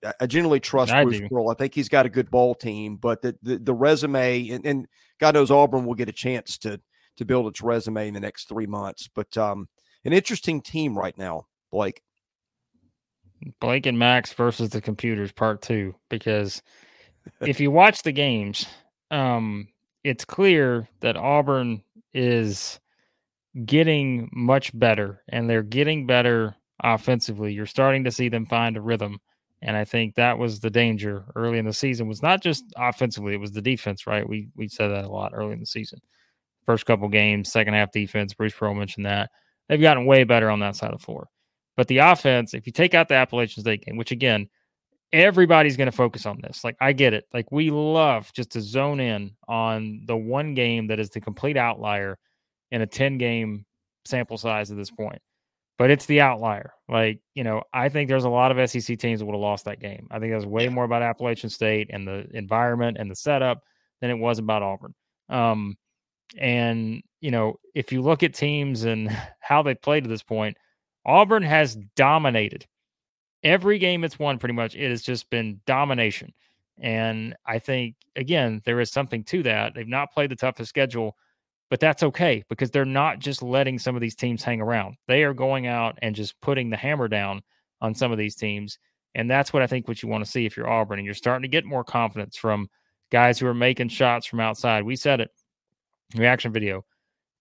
I, 0.05 0.13
I 0.21 0.27
generally 0.27 0.61
trust 0.61 0.93
I 0.93 1.05
Bruce 1.05 1.21
Pearl. 1.31 1.51
I 1.51 1.55
think 1.55 1.75
he's 1.75 1.89
got 1.89 2.07
a 2.07 2.11
good 2.11 2.31
ball 2.31 2.55
team, 2.55 2.97
but 2.97 3.23
the 3.23 3.37
the, 3.43 3.59
the 3.59 3.75
resume 3.75 4.49
and, 4.49 4.67
and, 4.67 4.87
God 5.21 5.35
knows 5.35 5.51
Auburn 5.51 5.85
will 5.85 5.95
get 5.95 6.09
a 6.09 6.13
chance 6.13 6.59
to 6.59 6.81
to 7.17 7.25
build 7.25 7.49
its 7.49 7.61
resume 7.61 8.09
in 8.09 8.15
the 8.15 8.21
next 8.21 8.49
three 8.49 8.67
months. 8.67 9.09
But 9.13 9.37
um, 9.37 9.69
an 10.05 10.13
interesting 10.13 10.63
team 10.63 10.97
right 10.97 11.17
now, 11.19 11.47
Blake. 11.73 12.01
Blake 13.61 13.87
and 13.87 13.99
Max 13.99 14.33
versus 14.33 14.71
the 14.71 14.81
computers 14.81 15.33
part 15.33 15.63
two 15.63 15.95
because 16.09 16.63
if 17.41 17.59
you 17.59 17.71
watch 17.71 18.03
the 18.03 18.13
games, 18.13 18.67
um, 19.11 19.69
it's 20.05 20.25
clear 20.25 20.89
that 21.01 21.17
Auburn 21.17 21.83
is 22.15 22.79
getting 23.65 24.29
much 24.33 24.77
better 24.79 25.23
and 25.29 25.49
they're 25.49 25.63
getting 25.63 26.07
better 26.07 26.57
offensively. 26.83 27.53
You're 27.53 27.67
starting 27.67 28.05
to 28.05 28.11
see 28.11 28.29
them 28.29 28.47
find 28.47 28.77
a 28.77 28.81
rhythm. 28.81 29.19
And 29.61 29.77
I 29.77 29.85
think 29.85 30.15
that 30.15 30.39
was 30.39 30.61
the 30.61 30.71
danger 30.71 31.25
early 31.35 31.59
in 31.59 31.65
the 31.65 31.73
season 31.73 32.07
was 32.07 32.23
not 32.23 32.43
just 32.43 32.65
offensively, 32.77 33.35
it 33.35 33.41
was 33.41 33.53
the 33.53 33.63
defense, 33.63 34.07
right? 34.07 34.29
We 34.29 34.49
we 34.55 34.69
said 34.69 34.89
that 34.89 35.05
a 35.05 35.11
lot 35.11 35.33
early 35.35 35.53
in 35.53 35.61
the 35.61 35.67
season. 35.67 36.01
First 36.65 36.87
couple 36.87 37.09
games, 37.09 37.51
second 37.51 37.75
half 37.75 37.91
defense, 37.91 38.35
Bruce 38.35 38.55
Pearl 38.55 38.75
mentioned 38.75 39.07
that. 39.07 39.31
They've 39.69 39.81
gotten 39.81 40.07
way 40.07 40.25
better 40.25 40.49
on 40.51 40.61
that 40.61 40.77
side 40.77 40.93
of 40.93 41.01
the 41.01 41.05
floor. 41.05 41.29
But 41.77 41.89
the 41.89 41.99
offense, 41.99 42.55
if 42.55 42.67
you 42.67 42.73
take 42.73 42.95
out 42.95 43.09
the 43.09 43.15
Appalachian 43.15 43.63
State 43.63 43.85
game, 43.85 43.97
which 43.97 44.13
again, 44.13 44.49
everybody's 45.13 45.77
going 45.77 45.91
to 45.91 45.97
focus 45.97 46.27
on 46.27 46.41
this. 46.43 46.63
Like 46.63 46.77
I 46.81 46.93
get 46.93 47.15
it. 47.15 47.25
Like 47.33 47.51
we 47.51 47.71
love 47.71 48.33
just 48.33 48.51
to 48.53 48.61
zone 48.61 49.01
in 49.01 49.33
on 49.49 50.03
the 50.07 50.17
one 50.17 50.55
game 50.55 50.87
that 50.89 51.01
is 51.01 51.11
the 51.11 51.21
complete 51.21 51.57
outlier 51.57 52.19
in 52.71 52.83
a 52.83 52.87
10 52.87 53.19
game 53.19 53.64
sample 54.05 54.39
size 54.39 54.71
at 54.71 54.77
this 54.77 54.91
point. 54.91 55.21
But 55.79 55.91
it's 55.91 56.07
the 56.07 56.21
outlier. 56.21 56.73
Like, 56.89 57.21
you 57.35 57.45
know, 57.45 57.62
I 57.73 57.89
think 57.89 58.09
there's 58.09 58.25
a 58.25 58.29
lot 58.29 58.57
of 58.57 58.71
SEC 58.71 58.99
teams 58.99 59.21
that 59.21 59.27
would 59.27 59.35
have 59.35 59.41
lost 59.41 59.64
that 59.66 59.81
game. 59.81 60.09
I 60.11 60.19
think 60.19 60.33
it 60.33 60.37
was 60.37 60.47
way 60.47 60.69
more 60.69 60.85
about 60.85 61.03
Appalachian 61.03 61.51
State 61.51 61.89
and 61.93 62.07
the 62.07 62.27
environment 62.35 62.97
and 62.99 63.09
the 63.09 63.14
setup 63.14 63.62
than 64.01 64.11
it 64.11 64.19
was 64.19 64.39
about 64.39 64.62
Auburn. 64.62 64.95
Um, 65.29 65.77
and, 66.37 67.03
you 67.21 67.31
know, 67.31 67.61
if 67.75 67.93
you 67.93 68.03
look 68.03 68.23
at 68.23 68.35
teams 68.35 68.85
and 68.85 69.09
how 69.41 69.62
they 69.62 69.75
played 69.75 70.05
to 70.05 70.11
this 70.11 70.23
point, 70.23 70.57
Auburn 71.07 71.45
has 71.45 71.77
dominated 71.97 72.66
every 73.43 73.79
game 73.79 74.05
it's 74.05 74.19
won 74.19 74.39
pretty 74.39 74.55
much. 74.55 74.75
It 74.75 74.91
has 74.91 75.03
just 75.03 75.31
been 75.31 75.61
domination. 75.66 76.33
And 76.81 77.35
I 77.47 77.59
think, 77.59 77.97
again, 78.16 78.62
there 78.64 78.81
is 78.81 78.91
something 78.91 79.25
to 79.25 79.43
that. 79.45 79.75
They've 79.75 79.87
not 79.87 80.12
played 80.12 80.31
the 80.31 80.37
toughest 80.37 80.69
schedule, 80.69 81.16
but 81.71 81.81
that's 81.81 82.03
okay 82.03 82.43
because 82.49 82.71
they're 82.71 82.85
not 82.85 83.19
just 83.19 83.43
letting 83.43 83.79
some 83.79 83.95
of 83.95 84.01
these 84.01 84.14
teams 84.14 84.43
hang 84.43 84.61
around. 84.61 84.97
They 85.07 85.25
are 85.25 85.35
going 85.35 85.66
out 85.66 85.99
and 86.03 86.14
just 86.14 86.41
putting 86.41 86.71
the 86.71 86.77
hammer 86.77 87.09
down 87.09 87.43
on 87.81 87.95
some 87.95 88.12
of 88.12 88.19
these 88.19 88.35
teams. 88.35 88.79
And 89.14 89.31
that's 89.31 89.53
what 89.53 89.62
I 89.62 89.66
think 89.66 89.89
what 89.89 90.03
you 90.03 90.09
want 90.09 90.25
to 90.25 90.31
see 90.31 90.47
if 90.47 90.57
you're 90.57 90.69
Auburn 90.69 90.99
and 90.99 91.07
you're 91.07 91.14
starting 91.14 91.43
to 91.43 91.49
get 91.49 91.64
more 91.64 91.85
confidence 91.85 92.37
from 92.37 92.69
guys 93.11 93.39
who 93.39 93.47
are 93.47 93.55
making 93.55 93.89
shots 93.89 94.27
from 94.27 94.41
outside. 94.41 94.85
We 94.85 94.97
said 94.97 95.21
it 95.21 95.31
reaction 96.14 96.53
video. 96.53 96.85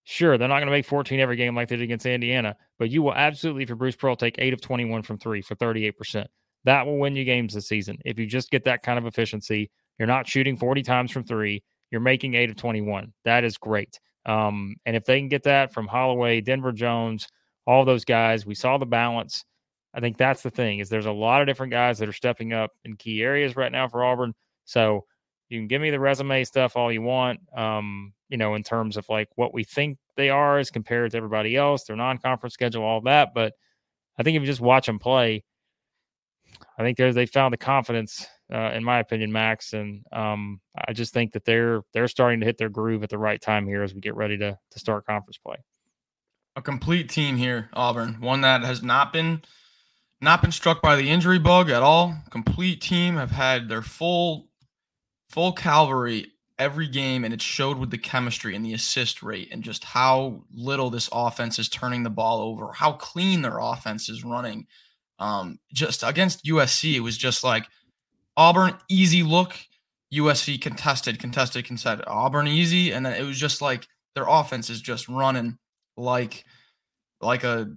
Sure, 0.03 0.37
they're 0.37 0.47
not 0.47 0.59
going 0.59 0.67
to 0.67 0.71
make 0.71 0.85
14 0.85 1.19
every 1.19 1.35
game 1.35 1.53
like 1.53 1.67
they 1.67 1.75
did 1.75 1.83
against 1.83 2.05
Indiana, 2.05 2.55
but 2.79 2.89
you 2.89 3.01
will 3.01 3.13
absolutely, 3.13 3.65
for 3.65 3.75
Bruce 3.75 3.95
Pearl, 3.97 4.15
take 4.15 4.35
eight 4.37 4.53
of 4.53 4.61
21 4.61 5.01
from 5.03 5.17
three 5.17 5.41
for 5.41 5.55
38%. 5.55 6.25
That 6.63 6.85
will 6.85 6.97
win 6.97 7.15
you 7.17 7.25
games 7.25 7.53
this 7.53 7.67
season. 7.67 7.97
If 8.05 8.17
you 8.17 8.25
just 8.25 8.49
get 8.49 8.63
that 8.63 8.83
kind 8.83 8.97
of 8.97 9.05
efficiency, 9.05 9.69
you're 9.99 10.07
not 10.07 10.27
shooting 10.27 10.55
40 10.55 10.81
times 10.83 11.11
from 11.11 11.25
three, 11.25 11.61
you're 11.91 12.01
making 12.01 12.35
eight 12.35 12.49
of 12.49 12.55
21. 12.55 13.13
That 13.25 13.43
is 13.43 13.57
great. 13.57 13.99
Um, 14.27 14.75
and 14.85 14.95
if 14.95 15.05
they 15.05 15.19
can 15.19 15.29
get 15.29 15.43
that 15.43 15.73
from 15.73 15.87
Holloway, 15.87 16.41
Denver 16.41 16.73
Jones, 16.73 17.27
all 17.65 17.85
those 17.85 18.05
guys, 18.05 18.45
we 18.45 18.55
saw 18.55 18.77
the 18.77 18.85
balance. 18.85 19.45
I 19.93 19.99
think 19.99 20.17
that's 20.17 20.43
the 20.43 20.51
thing 20.51 20.79
is 20.79 20.89
there's 20.89 21.05
a 21.05 21.11
lot 21.11 21.41
of 21.41 21.47
different 21.47 21.71
guys 21.71 21.97
that 21.99 22.09
are 22.09 22.13
stepping 22.13 22.53
up 22.53 22.71
in 22.83 22.97
key 22.97 23.23
areas 23.23 23.55
right 23.55 23.71
now 23.71 23.87
for 23.87 24.03
Auburn. 24.03 24.35
So 24.65 25.05
you 25.49 25.59
can 25.59 25.67
give 25.67 25.81
me 25.81 25.89
the 25.89 25.99
resume 25.99 26.43
stuff 26.43 26.75
all 26.75 26.91
you 26.91 27.01
want, 27.01 27.39
um, 27.57 28.13
you 28.29 28.37
know, 28.37 28.55
in 28.55 28.63
terms 28.63 28.97
of 28.97 29.07
like 29.09 29.29
what 29.35 29.53
we 29.53 29.63
think 29.63 29.97
they 30.15 30.29
are 30.29 30.59
as 30.59 30.69
compared 30.69 31.11
to 31.11 31.17
everybody 31.17 31.55
else, 31.55 31.85
their 31.85 31.95
non 31.95 32.17
conference 32.17 32.53
schedule, 32.53 32.83
all 32.83 33.01
that. 33.01 33.33
But 33.33 33.53
I 34.17 34.23
think 34.23 34.35
if 34.35 34.41
you 34.41 34.47
just 34.47 34.61
watch 34.61 34.85
them 34.85 34.99
play, 34.99 35.43
I 36.77 36.83
think 36.83 36.97
there's 36.97 37.15
they 37.15 37.25
found 37.25 37.53
the 37.53 37.57
confidence, 37.57 38.27
uh, 38.53 38.71
in 38.73 38.83
my 38.83 38.99
opinion, 38.99 39.31
Max, 39.31 39.73
and 39.73 40.05
um, 40.11 40.61
I 40.87 40.93
just 40.93 41.13
think 41.13 41.33
that 41.33 41.45
they're 41.45 41.81
they're 41.93 42.07
starting 42.07 42.39
to 42.39 42.45
hit 42.45 42.57
their 42.57 42.69
groove 42.69 43.03
at 43.03 43.09
the 43.09 43.17
right 43.17 43.41
time 43.41 43.67
here 43.67 43.83
as 43.83 43.93
we 43.93 44.01
get 44.01 44.15
ready 44.15 44.37
to 44.37 44.57
to 44.71 44.79
start 44.79 45.05
conference 45.05 45.37
play. 45.37 45.57
A 46.55 46.61
complete 46.61 47.09
team 47.09 47.37
here, 47.37 47.69
Auburn, 47.73 48.19
one 48.19 48.41
that 48.41 48.61
has 48.63 48.81
not 48.81 49.11
been 49.11 49.41
not 50.21 50.41
been 50.41 50.51
struck 50.51 50.81
by 50.81 50.95
the 50.95 51.09
injury 51.09 51.39
bug 51.39 51.69
at 51.69 51.83
all. 51.83 52.15
Complete 52.29 52.81
team 52.81 53.15
have 53.17 53.31
had 53.31 53.69
their 53.69 53.81
full 53.81 54.47
full 55.29 55.51
cavalry 55.51 56.31
every 56.57 56.87
game, 56.87 57.23
and 57.23 57.33
it 57.33 57.41
showed 57.41 57.77
with 57.77 57.91
the 57.91 57.97
chemistry 57.97 58.55
and 58.55 58.65
the 58.65 58.73
assist 58.73 59.21
rate 59.21 59.49
and 59.51 59.63
just 59.63 59.83
how 59.83 60.43
little 60.51 60.89
this 60.89 61.09
offense 61.11 61.59
is 61.59 61.69
turning 61.69 62.03
the 62.03 62.09
ball 62.09 62.41
over, 62.41 62.71
how 62.71 62.93
clean 62.93 63.41
their 63.41 63.59
offense 63.59 64.09
is 64.09 64.23
running. 64.23 64.65
Um, 65.19 65.59
just 65.73 66.03
against 66.03 66.45
USC, 66.45 66.95
it 66.95 67.01
was 67.01 67.17
just 67.17 67.43
like 67.43 67.67
Auburn 68.37 68.75
easy 68.87 69.23
look, 69.23 69.55
USC 70.13 70.61
contested, 70.61 71.19
contested, 71.19 71.65
contested. 71.65 72.05
Auburn 72.07 72.47
easy, 72.47 72.91
and 72.91 73.05
then 73.05 73.19
it 73.19 73.25
was 73.25 73.39
just 73.39 73.61
like 73.61 73.87
their 74.15 74.27
offense 74.27 74.69
is 74.69 74.81
just 74.81 75.09
running 75.09 75.57
like 75.97 76.45
like 77.19 77.43
a 77.43 77.67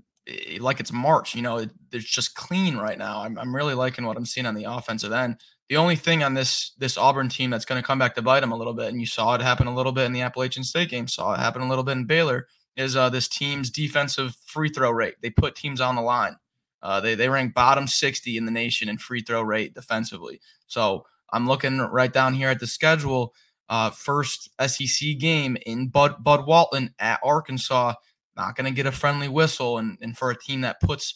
like 0.60 0.78
it's 0.78 0.92
March. 0.92 1.34
You 1.34 1.42
know, 1.42 1.58
it, 1.58 1.70
it's 1.92 2.04
just 2.04 2.34
clean 2.34 2.76
right 2.76 2.98
now. 2.98 3.22
I'm 3.22 3.38
I'm 3.38 3.56
really 3.56 3.74
liking 3.74 4.04
what 4.04 4.16
I'm 4.16 4.26
seeing 4.26 4.46
on 4.46 4.54
the 4.54 4.64
offensive 4.64 5.12
end. 5.12 5.36
The 5.70 5.76
only 5.76 5.96
thing 5.96 6.22
on 6.22 6.34
this 6.34 6.72
this 6.78 6.98
Auburn 6.98 7.30
team 7.30 7.50
that's 7.50 7.64
going 7.64 7.80
to 7.80 7.86
come 7.86 7.98
back 7.98 8.14
to 8.16 8.22
bite 8.22 8.40
them 8.40 8.52
a 8.52 8.56
little 8.56 8.74
bit, 8.74 8.88
and 8.88 9.00
you 9.00 9.06
saw 9.06 9.34
it 9.34 9.40
happen 9.40 9.66
a 9.66 9.74
little 9.74 9.92
bit 9.92 10.04
in 10.04 10.12
the 10.12 10.22
Appalachian 10.22 10.62
State 10.62 10.90
game, 10.90 11.08
saw 11.08 11.32
it 11.34 11.40
happen 11.40 11.62
a 11.62 11.68
little 11.68 11.84
bit 11.84 11.92
in 11.92 12.04
Baylor, 12.04 12.46
is 12.76 12.96
uh, 12.96 13.08
this 13.08 13.28
team's 13.28 13.70
defensive 13.70 14.36
free 14.46 14.68
throw 14.68 14.90
rate. 14.90 15.14
They 15.22 15.30
put 15.30 15.54
teams 15.54 15.80
on 15.80 15.96
the 15.96 16.02
line. 16.02 16.36
Uh, 16.82 17.00
they 17.00 17.14
they 17.14 17.28
rank 17.28 17.54
bottom 17.54 17.86
60 17.86 18.36
in 18.36 18.44
the 18.44 18.50
nation 18.50 18.88
in 18.88 18.98
free 18.98 19.22
throw 19.22 19.42
rate 19.42 19.74
defensively. 19.74 20.40
So 20.66 21.04
I'm 21.32 21.46
looking 21.46 21.78
right 21.78 22.12
down 22.12 22.34
here 22.34 22.48
at 22.48 22.60
the 22.60 22.66
schedule. 22.66 23.34
Uh, 23.68 23.90
first 23.90 24.50
SEC 24.66 25.18
game 25.18 25.56
in 25.64 25.88
Bud 25.88 26.22
Bud 26.24 26.46
Walton 26.46 26.94
at 26.98 27.20
Arkansas. 27.22 27.94
Not 28.36 28.56
going 28.56 28.66
to 28.66 28.74
get 28.74 28.86
a 28.86 28.92
friendly 28.92 29.28
whistle, 29.28 29.78
and, 29.78 29.98
and 30.00 30.16
for 30.16 30.30
a 30.30 30.38
team 30.38 30.62
that 30.62 30.80
puts 30.80 31.14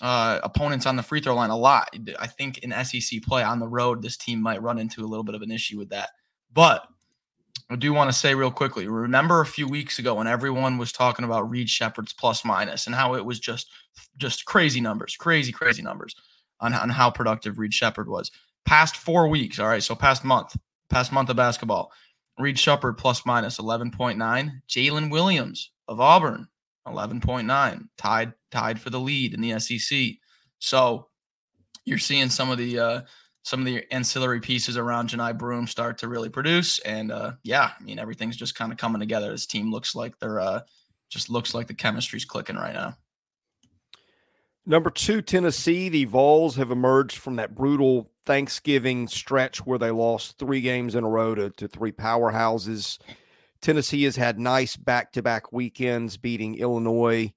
uh, 0.00 0.40
opponents 0.42 0.86
on 0.86 0.96
the 0.96 1.02
free 1.02 1.20
throw 1.20 1.34
line 1.34 1.50
a 1.50 1.56
lot. 1.56 1.94
I 2.18 2.26
think 2.26 2.58
in 2.58 2.72
SEC 2.84 3.22
play 3.22 3.42
on 3.42 3.60
the 3.60 3.68
road, 3.68 4.02
this 4.02 4.16
team 4.16 4.42
might 4.42 4.62
run 4.62 4.78
into 4.78 5.04
a 5.04 5.06
little 5.06 5.24
bit 5.24 5.34
of 5.34 5.42
an 5.42 5.50
issue 5.50 5.78
with 5.78 5.90
that. 5.90 6.10
But 6.52 6.86
I 7.72 7.76
do 7.76 7.92
want 7.94 8.10
to 8.10 8.16
say 8.16 8.34
real 8.34 8.50
quickly 8.50 8.86
remember 8.86 9.40
a 9.40 9.46
few 9.46 9.66
weeks 9.66 9.98
ago 9.98 10.16
when 10.16 10.26
everyone 10.26 10.76
was 10.76 10.92
talking 10.92 11.24
about 11.24 11.48
Reed 11.48 11.70
Sheppard's 11.70 12.12
plus 12.12 12.44
minus 12.44 12.86
and 12.86 12.94
how 12.94 13.14
it 13.14 13.24
was 13.24 13.40
just 13.40 13.70
just 14.18 14.44
crazy 14.44 14.80
numbers, 14.80 15.16
crazy, 15.16 15.52
crazy 15.52 15.82
numbers 15.82 16.14
on, 16.60 16.74
on 16.74 16.90
how 16.90 17.10
productive 17.10 17.58
Reed 17.58 17.72
Sheppard 17.72 18.08
was. 18.08 18.30
Past 18.66 18.96
four 18.96 19.26
weeks, 19.28 19.58
all 19.58 19.68
right, 19.68 19.82
so 19.82 19.94
past 19.94 20.22
month, 20.22 20.54
past 20.90 21.12
month 21.12 21.30
of 21.30 21.36
basketball, 21.36 21.90
Reed 22.38 22.58
Sheppard 22.58 22.98
plus 22.98 23.24
minus 23.24 23.58
11.9. 23.58 24.50
Jaylin 24.68 25.10
Williams 25.10 25.70
of 25.88 25.98
Auburn 25.98 26.48
11.9, 26.86 27.88
tied 27.96 28.32
tied 28.50 28.80
for 28.80 28.90
the 28.90 29.00
lead 29.00 29.34
in 29.34 29.40
the 29.40 29.58
SEC. 29.58 30.16
So 30.58 31.08
you're 31.84 31.98
seeing 31.98 32.28
some 32.28 32.50
of 32.50 32.58
the 32.58 32.78
uh, 32.78 33.00
some 33.42 33.60
of 33.60 33.66
the 33.66 33.84
ancillary 33.92 34.40
pieces 34.40 34.76
around 34.76 35.10
Johni 35.10 35.36
Broome 35.36 35.66
start 35.66 35.98
to 35.98 36.08
really 36.08 36.28
produce, 36.28 36.78
and 36.80 37.10
uh, 37.10 37.32
yeah, 37.42 37.70
I 37.78 37.82
mean 37.82 37.98
everything's 37.98 38.36
just 38.36 38.54
kind 38.54 38.72
of 38.72 38.78
coming 38.78 39.00
together. 39.00 39.30
This 39.30 39.46
team 39.46 39.70
looks 39.70 39.94
like 39.94 40.18
they're 40.18 40.40
uh, 40.40 40.60
just 41.08 41.30
looks 41.30 41.54
like 41.54 41.66
the 41.66 41.74
chemistry's 41.74 42.24
clicking 42.24 42.56
right 42.56 42.74
now. 42.74 42.96
Number 44.64 44.90
two, 44.90 45.22
Tennessee. 45.22 45.88
The 45.88 46.04
Vols 46.04 46.56
have 46.56 46.70
emerged 46.70 47.18
from 47.18 47.36
that 47.36 47.54
brutal 47.54 48.12
Thanksgiving 48.24 49.08
stretch 49.08 49.66
where 49.66 49.78
they 49.78 49.90
lost 49.90 50.38
three 50.38 50.60
games 50.60 50.94
in 50.94 51.02
a 51.02 51.08
row 51.08 51.34
to, 51.34 51.50
to 51.50 51.66
three 51.66 51.90
powerhouses. 51.90 52.98
Tennessee 53.60 54.04
has 54.04 54.16
had 54.16 54.38
nice 54.38 54.76
back 54.76 55.12
to 55.12 55.22
back 55.22 55.52
weekends 55.52 56.16
beating 56.16 56.56
Illinois 56.56 57.32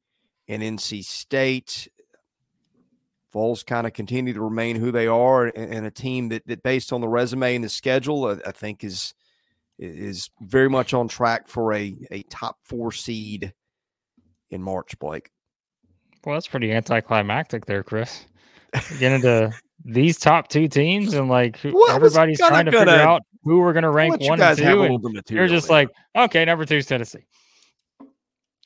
and 0.47 0.62
NC 0.62 1.03
State. 1.03 1.88
Vols 3.36 3.64
kind 3.64 3.86
of 3.86 3.92
continue 3.92 4.32
to 4.34 4.42
remain 4.42 4.78
who 4.78 4.94
they 4.94 5.08
are 5.08 5.48
and, 5.48 5.86
a 5.86 5.92
team 5.92 6.30
that, 6.30 6.48
that 6.48 6.64
based 6.64 6.94
on 6.94 7.02
the 7.02 7.08
resume 7.10 7.56
and 7.56 7.66
the 7.66 7.70
schedule, 7.70 8.28
I, 8.28 8.38
I 8.48 8.52
think 8.54 8.82
is 8.82 9.14
is 9.78 10.30
very 10.40 10.70
much 10.70 10.94
on 10.94 11.10
track 11.10 11.50
for 11.50 11.74
a, 11.74 11.98
a 12.12 12.24
top 12.30 12.56
four 12.64 12.94
seed 12.94 13.54
in 14.52 14.62
March, 14.62 14.98
Blake. 15.00 15.32
Well, 16.24 16.36
that's 16.36 16.48
pretty 16.48 16.72
anticlimactic 16.72 17.66
there, 17.66 17.84
Chris. 17.84 18.26
Get 19.00 19.12
into 19.12 19.52
these 19.84 20.18
top 20.18 20.48
two 20.48 20.70
teams 20.70 21.14
and 21.14 21.28
like 21.28 21.60
well, 21.62 21.92
everybody's 21.94 22.38
trying 22.38 22.64
to 22.68 22.72
gonna, 22.72 22.90
figure 22.90 23.04
out 23.04 23.22
who 23.44 23.60
we're 23.60 23.74
going 23.74 23.84
to 23.84 23.92
rank 23.92 24.22
one 24.22 24.42
and 24.42 24.58
two. 24.58 24.84
And 24.84 25.24
you're 25.30 25.50
just 25.50 25.70
like, 25.70 25.90
okay, 26.16 26.46
number 26.46 26.64
two 26.64 26.78
is 26.78 26.86
Tennessee. 26.86 27.26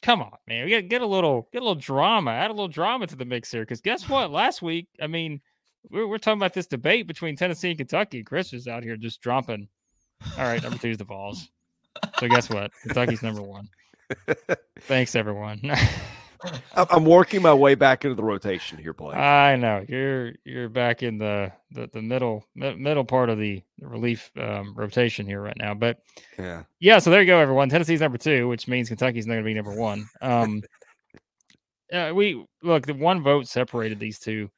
Come 0.01 0.21
on, 0.21 0.37
man. 0.47 0.65
We 0.65 0.71
gotta 0.71 0.83
get 0.83 1.01
a 1.01 1.05
little 1.05 1.49
get 1.51 1.61
a 1.61 1.65
little 1.65 1.75
drama. 1.75 2.31
Add 2.31 2.51
a 2.51 2.53
little 2.53 2.67
drama 2.67 3.07
to 3.07 3.15
the 3.15 3.25
mix 3.25 3.51
here. 3.51 3.63
Because 3.63 3.81
guess 3.81 4.07
what? 4.07 4.31
Last 4.31 4.61
week, 4.61 4.87
I 5.01 5.07
mean, 5.07 5.41
we're, 5.89 6.07
we're 6.07 6.17
talking 6.17 6.39
about 6.39 6.53
this 6.53 6.67
debate 6.67 7.07
between 7.07 7.35
Tennessee 7.35 7.69
and 7.69 7.77
Kentucky. 7.77 8.23
Chris 8.23 8.53
is 8.53 8.67
out 8.67 8.83
here 8.83 8.95
just 8.95 9.21
dropping. 9.21 9.67
All 10.37 10.45
right, 10.45 10.61
number 10.61 10.77
two 10.77 10.91
is 10.91 10.97
the 10.97 11.05
Vols. 11.05 11.49
So 12.19 12.27
guess 12.27 12.49
what? 12.49 12.71
Kentucky's 12.83 13.23
number 13.23 13.41
one. 13.41 13.67
Thanks, 14.81 15.15
everyone. 15.15 15.61
I'm 16.75 17.05
working 17.05 17.41
my 17.41 17.53
way 17.53 17.75
back 17.75 18.05
into 18.05 18.15
the 18.15 18.23
rotation 18.23 18.77
here, 18.77 18.93
Blake. 18.93 19.17
I 19.17 19.55
know 19.55 19.85
you're 19.87 20.33
you're 20.45 20.69
back 20.69 21.03
in 21.03 21.17
the 21.17 21.51
the, 21.71 21.89
the 21.91 22.01
middle 22.01 22.45
middle 22.55 23.03
part 23.03 23.29
of 23.29 23.37
the, 23.37 23.61
relief 23.81 24.31
um, 24.37 24.73
rotation 24.75 25.25
here 25.25 25.41
right 25.41 25.57
now. 25.57 25.73
But 25.73 25.99
yeah, 26.37 26.63
yeah. 26.79 26.99
So 26.99 27.09
there 27.09 27.21
you 27.21 27.27
go, 27.27 27.39
everyone. 27.39 27.69
Tennessee's 27.69 28.01
number 28.01 28.17
two, 28.17 28.47
which 28.47 28.67
means 28.67 28.89
Kentucky's 28.89 29.27
not 29.27 29.33
going 29.33 29.43
to 29.43 29.49
be 29.49 29.53
number 29.53 29.75
one. 29.75 30.07
Um, 30.21 30.61
uh, 31.93 32.11
we 32.13 32.45
look 32.63 32.85
the 32.85 32.93
one 32.93 33.21
vote 33.21 33.47
separated 33.47 33.99
these 33.99 34.19
two. 34.19 34.49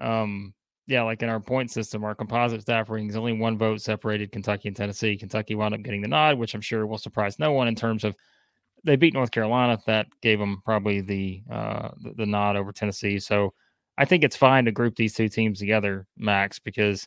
Um, 0.00 0.54
yeah, 0.86 1.02
like 1.02 1.22
in 1.22 1.28
our 1.28 1.40
point 1.40 1.70
system, 1.70 2.02
our 2.02 2.14
composite 2.14 2.62
staff 2.62 2.88
ratings, 2.88 3.14
only 3.14 3.34
one 3.34 3.58
vote 3.58 3.80
separated 3.80 4.32
Kentucky 4.32 4.68
and 4.68 4.76
Tennessee. 4.76 5.16
Kentucky 5.16 5.54
wound 5.54 5.74
up 5.74 5.82
getting 5.82 6.00
the 6.00 6.08
nod, 6.08 6.38
which 6.38 6.54
I'm 6.54 6.62
sure 6.62 6.86
will 6.86 6.98
surprise 6.98 7.38
no 7.38 7.52
one 7.52 7.68
in 7.68 7.74
terms 7.74 8.04
of 8.04 8.14
they 8.84 8.96
beat 8.96 9.14
North 9.14 9.30
Carolina. 9.30 9.78
That 9.86 10.06
gave 10.22 10.38
them 10.38 10.62
probably 10.64 11.00
the, 11.00 11.42
uh, 11.50 11.90
the, 12.00 12.14
the 12.18 12.26
nod 12.26 12.56
over 12.56 12.72
Tennessee. 12.72 13.18
So 13.18 13.52
I 13.96 14.04
think 14.04 14.24
it's 14.24 14.36
fine 14.36 14.64
to 14.64 14.72
group 14.72 14.96
these 14.96 15.14
two 15.14 15.28
teams 15.28 15.58
together, 15.58 16.06
Max, 16.16 16.58
because 16.58 17.06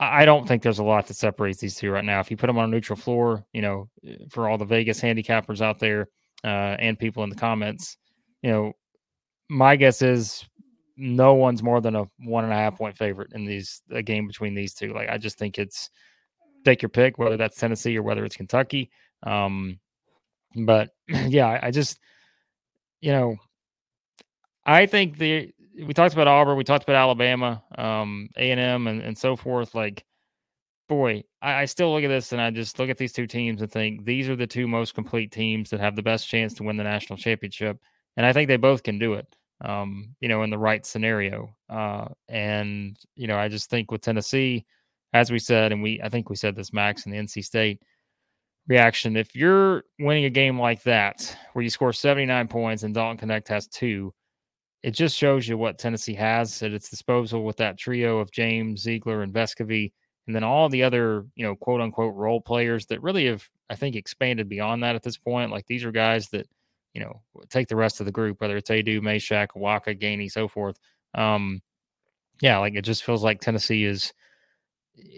I 0.00 0.24
don't 0.24 0.46
think 0.46 0.62
there's 0.62 0.78
a 0.78 0.84
lot 0.84 1.06
that 1.08 1.14
separates 1.14 1.58
these 1.60 1.74
two 1.74 1.90
right 1.90 2.04
now. 2.04 2.20
If 2.20 2.30
you 2.30 2.36
put 2.36 2.46
them 2.46 2.58
on 2.58 2.64
a 2.64 2.68
neutral 2.68 2.96
floor, 2.96 3.44
you 3.52 3.62
know, 3.62 3.88
for 4.30 4.48
all 4.48 4.56
the 4.56 4.64
Vegas 4.64 5.00
handicappers 5.00 5.60
out 5.60 5.78
there 5.78 6.08
uh, 6.44 6.76
and 6.78 6.98
people 6.98 7.24
in 7.24 7.30
the 7.30 7.36
comments, 7.36 7.96
you 8.42 8.50
know, 8.50 8.72
my 9.50 9.76
guess 9.76 10.00
is 10.00 10.46
no 10.96 11.34
one's 11.34 11.62
more 11.62 11.80
than 11.80 11.96
a 11.96 12.04
one 12.20 12.44
and 12.44 12.52
a 12.52 12.56
half 12.56 12.76
point 12.76 12.96
favorite 12.96 13.32
in 13.32 13.44
these 13.44 13.82
a 13.90 14.02
game 14.02 14.26
between 14.26 14.54
these 14.54 14.74
two. 14.74 14.92
Like 14.92 15.08
I 15.08 15.18
just 15.18 15.38
think 15.38 15.58
it's 15.58 15.90
take 16.64 16.82
your 16.82 16.88
pick, 16.90 17.18
whether 17.18 17.36
that's 17.36 17.58
Tennessee 17.58 17.96
or 17.96 18.02
whether 18.02 18.24
it's 18.24 18.36
Kentucky. 18.36 18.90
Um, 19.24 19.78
but 20.66 20.90
yeah, 21.08 21.58
I 21.62 21.70
just, 21.70 21.98
you 23.00 23.12
know, 23.12 23.36
I 24.64 24.86
think 24.86 25.18
the 25.18 25.52
we 25.86 25.94
talked 25.94 26.14
about 26.14 26.28
Auburn, 26.28 26.56
we 26.56 26.64
talked 26.64 26.84
about 26.84 26.96
Alabama, 26.96 27.62
um, 27.76 28.28
A 28.36 28.50
and 28.50 28.60
M, 28.60 28.86
and 28.86 29.16
so 29.16 29.36
forth. 29.36 29.74
Like, 29.74 30.04
boy, 30.88 31.22
I, 31.40 31.62
I, 31.62 31.64
still 31.66 31.92
look 31.92 32.02
at 32.02 32.08
this 32.08 32.32
and 32.32 32.40
I 32.40 32.50
just 32.50 32.78
look 32.78 32.90
at 32.90 32.98
these 32.98 33.12
two 33.12 33.26
teams 33.26 33.62
and 33.62 33.70
think 33.70 34.04
these 34.04 34.28
are 34.28 34.36
the 34.36 34.46
two 34.46 34.66
most 34.66 34.94
complete 34.94 35.30
teams 35.30 35.70
that 35.70 35.80
have 35.80 35.94
the 35.96 36.02
best 36.02 36.28
chance 36.28 36.54
to 36.54 36.64
win 36.64 36.76
the 36.76 36.84
national 36.84 37.16
championship, 37.16 37.78
and 38.16 38.26
I 38.26 38.32
think 38.32 38.48
they 38.48 38.56
both 38.56 38.82
can 38.82 38.98
do 38.98 39.14
it. 39.14 39.26
Um, 39.60 40.14
you 40.20 40.28
know, 40.28 40.44
in 40.44 40.50
the 40.50 40.58
right 40.58 40.86
scenario. 40.86 41.52
Uh, 41.68 42.06
and 42.28 42.96
you 43.16 43.26
know, 43.26 43.36
I 43.36 43.48
just 43.48 43.70
think 43.70 43.90
with 43.90 44.02
Tennessee, 44.02 44.64
as 45.12 45.32
we 45.32 45.38
said, 45.38 45.72
and 45.72 45.82
we 45.82 46.00
I 46.02 46.08
think 46.08 46.30
we 46.30 46.36
said 46.36 46.54
this, 46.54 46.72
Max, 46.72 47.06
and 47.06 47.14
the 47.14 47.18
NC 47.18 47.44
State 47.44 47.82
reaction. 48.68 49.16
If 49.16 49.34
you're 49.34 49.84
winning 49.98 50.26
a 50.26 50.30
game 50.30 50.60
like 50.60 50.82
that, 50.84 51.36
where 51.52 51.62
you 51.62 51.70
score 51.70 51.92
79 51.92 52.48
points 52.48 52.82
and 52.82 52.94
Dalton 52.94 53.28
Knecht 53.28 53.48
has 53.48 53.66
two, 53.66 54.14
it 54.82 54.92
just 54.92 55.16
shows 55.16 55.48
you 55.48 55.58
what 55.58 55.78
Tennessee 55.78 56.14
has 56.14 56.62
at 56.62 56.72
its 56.72 56.88
disposal 56.88 57.44
with 57.44 57.56
that 57.56 57.78
trio 57.78 58.18
of 58.18 58.30
James, 58.30 58.84
Zeigler, 58.84 59.22
and 59.22 59.32
Vescovi, 59.32 59.92
and 60.26 60.36
then 60.36 60.44
all 60.44 60.68
the 60.68 60.82
other, 60.82 61.26
you 61.34 61.44
know, 61.44 61.56
quote 61.56 61.80
unquote 61.80 62.14
role 62.14 62.40
players 62.40 62.86
that 62.86 63.02
really 63.02 63.26
have, 63.26 63.48
I 63.70 63.74
think, 63.74 63.96
expanded 63.96 64.48
beyond 64.48 64.82
that 64.82 64.94
at 64.94 65.02
this 65.02 65.16
point. 65.16 65.50
Like 65.50 65.66
these 65.66 65.84
are 65.84 65.90
guys 65.90 66.28
that, 66.28 66.46
you 66.94 67.00
know, 67.00 67.22
take 67.48 67.68
the 67.68 67.76
rest 67.76 67.98
of 68.00 68.06
the 68.06 68.12
group, 68.12 68.40
whether 68.40 68.56
it's 68.56 68.70
Aidoo, 68.70 69.00
Mashack, 69.00 69.48
Waka, 69.56 69.94
Gainey, 69.94 70.30
so 70.30 70.46
forth. 70.46 70.78
Um, 71.14 71.60
yeah, 72.40 72.58
like 72.58 72.74
it 72.74 72.82
just 72.82 73.04
feels 73.04 73.24
like 73.24 73.40
Tennessee 73.40 73.84
is 73.84 74.12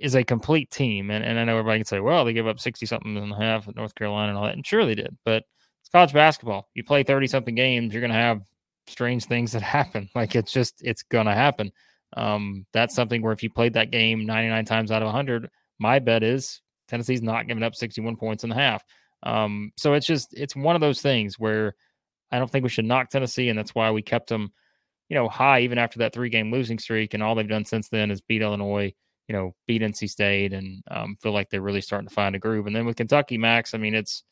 is 0.01 0.15
a 0.15 0.25
complete 0.25 0.71
team. 0.71 1.11
And, 1.11 1.25
and 1.25 1.39
I 1.39 1.45
know 1.45 1.59
everybody 1.59 1.79
can 1.79 1.87
say, 1.87 2.01
well, 2.01 2.25
they 2.25 2.33
give 2.33 2.47
up 2.47 2.61
60 2.61 2.87
something 2.87 3.17
and 3.17 3.33
a 3.33 3.37
half 3.37 3.69
at 3.69 3.77
North 3.77 3.95
Carolina 3.95 4.31
and 4.31 4.39
all 4.39 4.45
that. 4.45 4.55
And 4.55 4.67
sure 4.67 4.85
they 4.85 4.95
did. 4.95 5.17
But 5.25 5.45
it's 5.81 5.91
college 5.91 6.13
basketball. 6.13 6.69
You 6.75 6.85
play 6.85 7.03
30 7.03 7.27
something 7.27 7.55
games, 7.55 7.93
you're 7.93 8.01
going 8.01 8.13
to 8.13 8.17
have 8.17 8.43
strange 8.87 9.25
things 9.25 9.53
that 9.53 9.63
happen. 9.63 10.09
Like 10.15 10.35
it's 10.35 10.53
just, 10.53 10.83
it's 10.83 11.03
going 11.03 11.27
to 11.27 11.35
happen. 11.35 11.73
Um, 12.17 12.67
that's 12.73 12.95
something 12.95 13.23
where 13.23 13.33
if 13.33 13.43
you 13.43 13.51
played 13.51 13.75
that 13.75 13.91
game 13.91 14.27
99 14.27 14.65
times 14.65 14.91
out 14.91 15.03
of 15.03 15.07
100, 15.07 15.49
my 15.79 15.99
bet 15.99 16.23
is 16.23 16.61
Tennessee's 16.89 17.23
not 17.23 17.47
giving 17.47 17.63
up 17.63 17.75
61 17.75 18.17
points 18.17 18.45
in 18.45 18.51
the 18.51 18.57
half. 18.57 18.85
Um, 19.23 19.73
so 19.77 19.95
it's 19.95 20.07
just, 20.07 20.35
it's 20.35 20.57
one 20.57 20.75
of 20.75 20.81
those 20.81 21.03
things 21.03 21.39
where 21.39 21.75
I 22.33 22.39
don't 22.39 22.51
think 22.51 22.63
we 22.63 22.69
should 22.69 22.85
knock 22.85 23.11
Tennessee. 23.11 23.49
And 23.49 23.59
that's 23.59 23.75
why 23.75 23.91
we 23.91 24.03
kept 24.03 24.29
them, 24.29 24.53
you 25.09 25.15
know, 25.15 25.29
high 25.29 25.61
even 25.61 25.79
after 25.79 26.01
that 26.01 26.13
three 26.13 26.31
game 26.31 26.51
losing 26.51 26.79
streak. 26.79 27.15
And 27.15 27.23
all 27.23 27.35
they've 27.35 27.49
done 27.49 27.65
since 27.65 27.89
then 27.89 28.11
is 28.11 28.21
beat 28.21 28.43
Illinois 28.43 28.93
you 29.31 29.37
know, 29.37 29.55
beat 29.69 29.81
NC 29.81 30.11
State 30.11 30.53
and 30.53 30.83
um, 30.91 31.17
feel 31.23 31.31
like 31.31 31.51
they're 31.51 31.63
really 31.63 31.81
starting 31.81 32.09
to 32.09 32.13
find 32.13 32.35
a 32.35 32.39
groove. 32.41 32.67
And 32.67 32.75
then 32.75 32.85
with 32.85 32.97
Kentucky, 32.97 33.39
Max, 33.39 33.75
I 33.75 33.79
mean, 33.79 33.95
it's 33.95 34.25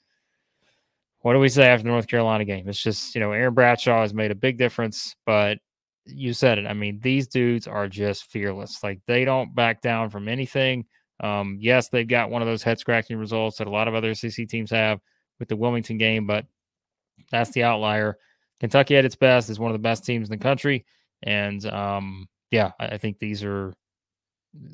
what 1.21 1.35
do 1.35 1.39
we 1.39 1.49
say 1.49 1.69
after 1.69 1.85
the 1.85 1.91
North 1.91 2.09
Carolina 2.09 2.45
game? 2.45 2.69
It's 2.69 2.83
just, 2.83 3.15
you 3.15 3.21
know, 3.21 3.31
Aaron 3.31 3.55
Bradshaw 3.55 4.01
has 4.01 4.13
made 4.13 4.33
a 4.33 4.35
big 4.35 4.59
difference, 4.59 5.15
but 5.25 5.59
you 6.05 6.33
said 6.33 6.59
it. 6.59 6.67
I 6.67 6.73
mean, 6.73 6.99
these 7.01 7.29
dudes 7.29 7.69
are 7.69 7.87
just 7.87 8.25
fearless. 8.25 8.83
Like 8.83 8.99
they 9.07 9.25
don't 9.25 9.55
back 9.55 9.83
down 9.83 10.11
from 10.11 10.27
anything. 10.27 10.85
Um, 11.21 11.59
yes, 11.61 11.89
they've 11.91 12.09
got 12.09 12.31
one 12.31 12.43
of 12.43 12.49
those 12.49 12.65
head 12.65 12.81
scratching 12.81 13.19
results 13.19 13.59
that 13.59 13.69
a 13.69 13.71
lot 13.71 13.87
of 13.87 13.95
other 13.95 14.17
SEC 14.17 14.49
teams 14.49 14.73
have 14.73 14.99
with 15.39 15.49
the 15.49 15.57
Wilmington 15.57 15.99
game, 15.99 16.27
but 16.27 16.45
that's 17.31 17.51
the 17.51 17.63
outlier. 17.63 18.19
Kentucky 18.59 18.97
at 18.97 19.05
its 19.05 19.15
best 19.15 19.49
is 19.49 19.61
one 19.61 19.71
of 19.71 19.77
the 19.77 19.79
best 19.79 20.05
teams 20.05 20.29
in 20.29 20.37
the 20.37 20.43
country. 20.43 20.85
And 21.23 21.65
um, 21.67 22.29
yeah, 22.51 22.73
I 22.81 22.99
think 22.99 23.21
these 23.21 23.45
are 23.45 23.75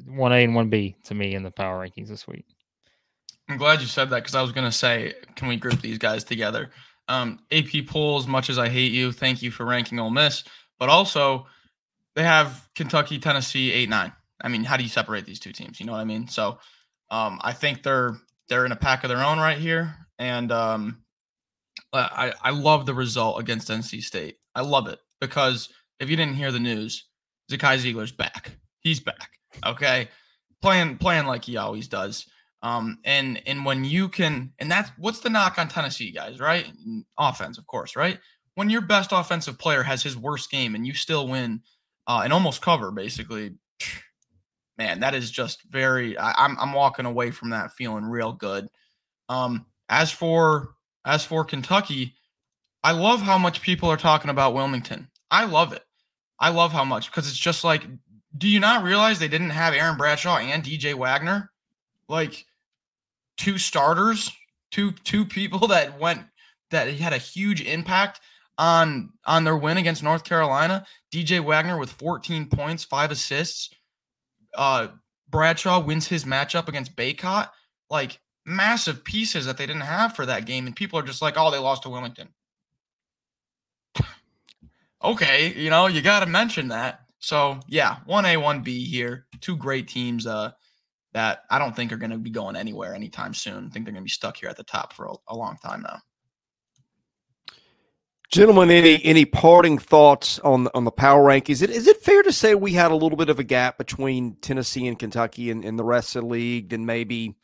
1A 0.08 0.44
and 0.44 0.54
1B 0.54 1.02
to 1.04 1.14
me 1.14 1.34
in 1.34 1.42
the 1.42 1.50
power 1.50 1.86
rankings 1.86 2.08
this 2.08 2.26
week. 2.26 2.44
I'm 3.48 3.58
glad 3.58 3.80
you 3.80 3.86
said 3.86 4.10
that 4.10 4.22
because 4.22 4.34
I 4.34 4.42
was 4.42 4.52
going 4.52 4.64
to 4.64 4.72
say, 4.72 5.14
can 5.36 5.48
we 5.48 5.56
group 5.56 5.80
these 5.80 5.98
guys 5.98 6.24
together? 6.24 6.70
Um, 7.08 7.40
AP 7.52 7.86
poll, 7.86 8.18
as 8.18 8.26
much 8.26 8.48
as 8.48 8.58
I 8.58 8.68
hate 8.68 8.92
you, 8.92 9.12
thank 9.12 9.42
you 9.42 9.50
for 9.50 9.66
ranking 9.66 10.00
Ole 10.00 10.10
Miss, 10.10 10.44
but 10.78 10.88
also 10.88 11.46
they 12.14 12.22
have 12.22 12.66
Kentucky, 12.74 13.18
Tennessee, 13.18 13.72
eight 13.72 13.90
nine. 13.90 14.12
I 14.40 14.48
mean, 14.48 14.64
how 14.64 14.76
do 14.76 14.82
you 14.82 14.88
separate 14.88 15.26
these 15.26 15.38
two 15.38 15.52
teams? 15.52 15.78
You 15.78 15.86
know 15.86 15.92
what 15.92 16.00
I 16.00 16.04
mean? 16.04 16.28
So 16.28 16.58
um, 17.10 17.38
I 17.42 17.52
think 17.52 17.82
they're 17.82 18.16
they're 18.48 18.64
in 18.64 18.72
a 18.72 18.76
pack 18.76 19.04
of 19.04 19.08
their 19.08 19.22
own 19.22 19.38
right 19.38 19.58
here, 19.58 19.94
and 20.18 20.50
um, 20.50 21.02
I 21.92 22.32
I 22.42 22.50
love 22.50 22.86
the 22.86 22.94
result 22.94 23.40
against 23.40 23.68
NC 23.68 24.02
State. 24.02 24.38
I 24.54 24.62
love 24.62 24.86
it 24.88 24.98
because 25.20 25.68
if 26.00 26.08
you 26.08 26.16
didn't 26.16 26.36
hear 26.36 26.52
the 26.52 26.60
news, 26.60 27.04
Zakai 27.50 27.78
Zeigler's 27.78 28.12
back. 28.12 28.52
He's 28.80 29.00
back. 29.00 29.38
Okay, 29.64 30.08
playing 30.62 30.98
playing 30.98 31.26
like 31.26 31.44
he 31.44 31.56
always 31.56 31.88
does. 31.88 32.26
Um, 32.62 32.98
and 33.04 33.42
and 33.46 33.64
when 33.64 33.84
you 33.84 34.08
can, 34.08 34.52
and 34.58 34.70
that's 34.70 34.90
what's 34.96 35.20
the 35.20 35.28
knock 35.30 35.58
on 35.58 35.68
Tennessee 35.68 36.10
guys, 36.10 36.40
right? 36.40 36.66
Offense, 37.18 37.58
of 37.58 37.66
course, 37.66 37.94
right? 37.94 38.18
When 38.54 38.70
your 38.70 38.80
best 38.80 39.10
offensive 39.12 39.58
player 39.58 39.82
has 39.82 40.02
his 40.02 40.16
worst 40.16 40.50
game 40.50 40.74
and 40.74 40.86
you 40.86 40.94
still 40.94 41.28
win 41.28 41.60
uh, 42.06 42.22
and 42.24 42.32
almost 42.32 42.62
cover, 42.62 42.90
basically, 42.90 43.54
man, 44.78 45.00
that 45.00 45.14
is 45.14 45.30
just 45.30 45.62
very. 45.70 46.16
I, 46.16 46.32
I'm 46.36 46.58
I'm 46.58 46.72
walking 46.72 47.06
away 47.06 47.30
from 47.30 47.50
that 47.50 47.72
feeling 47.72 48.04
real 48.04 48.32
good. 48.32 48.68
Um, 49.28 49.66
as 49.88 50.10
for 50.10 50.74
as 51.04 51.24
for 51.24 51.44
Kentucky, 51.44 52.14
I 52.82 52.92
love 52.92 53.20
how 53.20 53.38
much 53.38 53.62
people 53.62 53.90
are 53.90 53.96
talking 53.96 54.30
about 54.30 54.54
Wilmington. 54.54 55.08
I 55.30 55.44
love 55.44 55.72
it. 55.72 55.82
I 56.38 56.50
love 56.50 56.72
how 56.72 56.84
much 56.84 57.10
because 57.10 57.28
it's 57.28 57.36
just 57.38 57.64
like, 57.64 57.82
do 58.36 58.48
you 58.48 58.60
not 58.60 58.82
realize 58.82 59.18
they 59.18 59.28
didn't 59.28 59.50
have 59.50 59.74
Aaron 59.74 59.96
Bradshaw 59.96 60.38
and 60.38 60.62
DJ 60.62 60.94
Wagner? 60.94 61.50
Like 62.08 62.44
two 63.36 63.58
starters, 63.58 64.30
two 64.70 64.92
two 64.92 65.24
people 65.24 65.68
that 65.68 65.98
went 65.98 66.22
that 66.70 66.88
had 66.94 67.12
a 67.12 67.18
huge 67.18 67.60
impact 67.62 68.20
on 68.58 69.10
on 69.24 69.44
their 69.44 69.56
win 69.56 69.78
against 69.78 70.02
North 70.02 70.24
Carolina. 70.24 70.84
DJ 71.12 71.42
Wagner 71.44 71.78
with 71.78 71.92
14 71.92 72.48
points, 72.48 72.84
five 72.84 73.10
assists. 73.10 73.70
Uh, 74.56 74.88
Bradshaw 75.28 75.80
wins 75.80 76.08
his 76.08 76.24
matchup 76.24 76.68
against 76.68 76.96
Bacot. 76.96 77.48
Like 77.90 78.20
massive 78.44 79.04
pieces 79.04 79.46
that 79.46 79.56
they 79.56 79.66
didn't 79.66 79.82
have 79.82 80.14
for 80.14 80.26
that 80.26 80.46
game, 80.46 80.66
and 80.66 80.76
people 80.76 80.98
are 80.98 81.02
just 81.02 81.22
like, 81.22 81.34
"Oh, 81.36 81.50
they 81.50 81.58
lost 81.58 81.84
to 81.84 81.90
Wilmington." 81.90 82.28
okay, 85.04 85.52
you 85.54 85.70
know 85.70 85.86
you 85.86 86.02
got 86.02 86.20
to 86.20 86.26
mention 86.26 86.68
that. 86.68 87.03
So 87.24 87.58
yeah, 87.68 88.00
one 88.04 88.26
A, 88.26 88.36
one 88.36 88.60
B 88.60 88.84
here. 88.84 89.24
Two 89.40 89.56
great 89.56 89.88
teams. 89.88 90.26
Uh, 90.26 90.50
that 91.14 91.44
I 91.48 91.58
don't 91.58 91.74
think 91.74 91.90
are 91.90 91.96
going 91.96 92.10
to 92.10 92.18
be 92.18 92.28
going 92.28 92.54
anywhere 92.54 92.94
anytime 92.94 93.32
soon. 93.32 93.66
I 93.66 93.68
think 93.70 93.86
they're 93.86 93.94
going 93.94 94.02
to 94.02 94.02
be 94.02 94.10
stuck 94.10 94.36
here 94.36 94.50
at 94.50 94.58
the 94.58 94.64
top 94.64 94.92
for 94.92 95.06
a, 95.06 95.14
a 95.28 95.34
long 95.34 95.56
time 95.64 95.80
now. 95.80 96.00
Gentlemen, 98.30 98.70
any 98.70 99.02
any 99.04 99.24
parting 99.24 99.78
thoughts 99.78 100.38
on 100.40 100.68
on 100.74 100.84
the 100.84 100.90
power 100.90 101.24
rank? 101.24 101.48
Is 101.48 101.62
it 101.62 101.70
is 101.70 101.86
it 101.86 102.02
fair 102.02 102.22
to 102.24 102.32
say 102.32 102.54
we 102.54 102.72
had 102.72 102.90
a 102.90 102.96
little 102.96 103.16
bit 103.16 103.30
of 103.30 103.38
a 103.38 103.44
gap 103.44 103.78
between 103.78 104.36
Tennessee 104.42 104.86
and 104.86 104.98
Kentucky 104.98 105.50
and, 105.50 105.64
and 105.64 105.78
the 105.78 105.84
rest 105.84 106.16
of 106.16 106.24
the 106.24 106.28
league, 106.28 106.74
and 106.74 106.84
maybe 106.84 107.36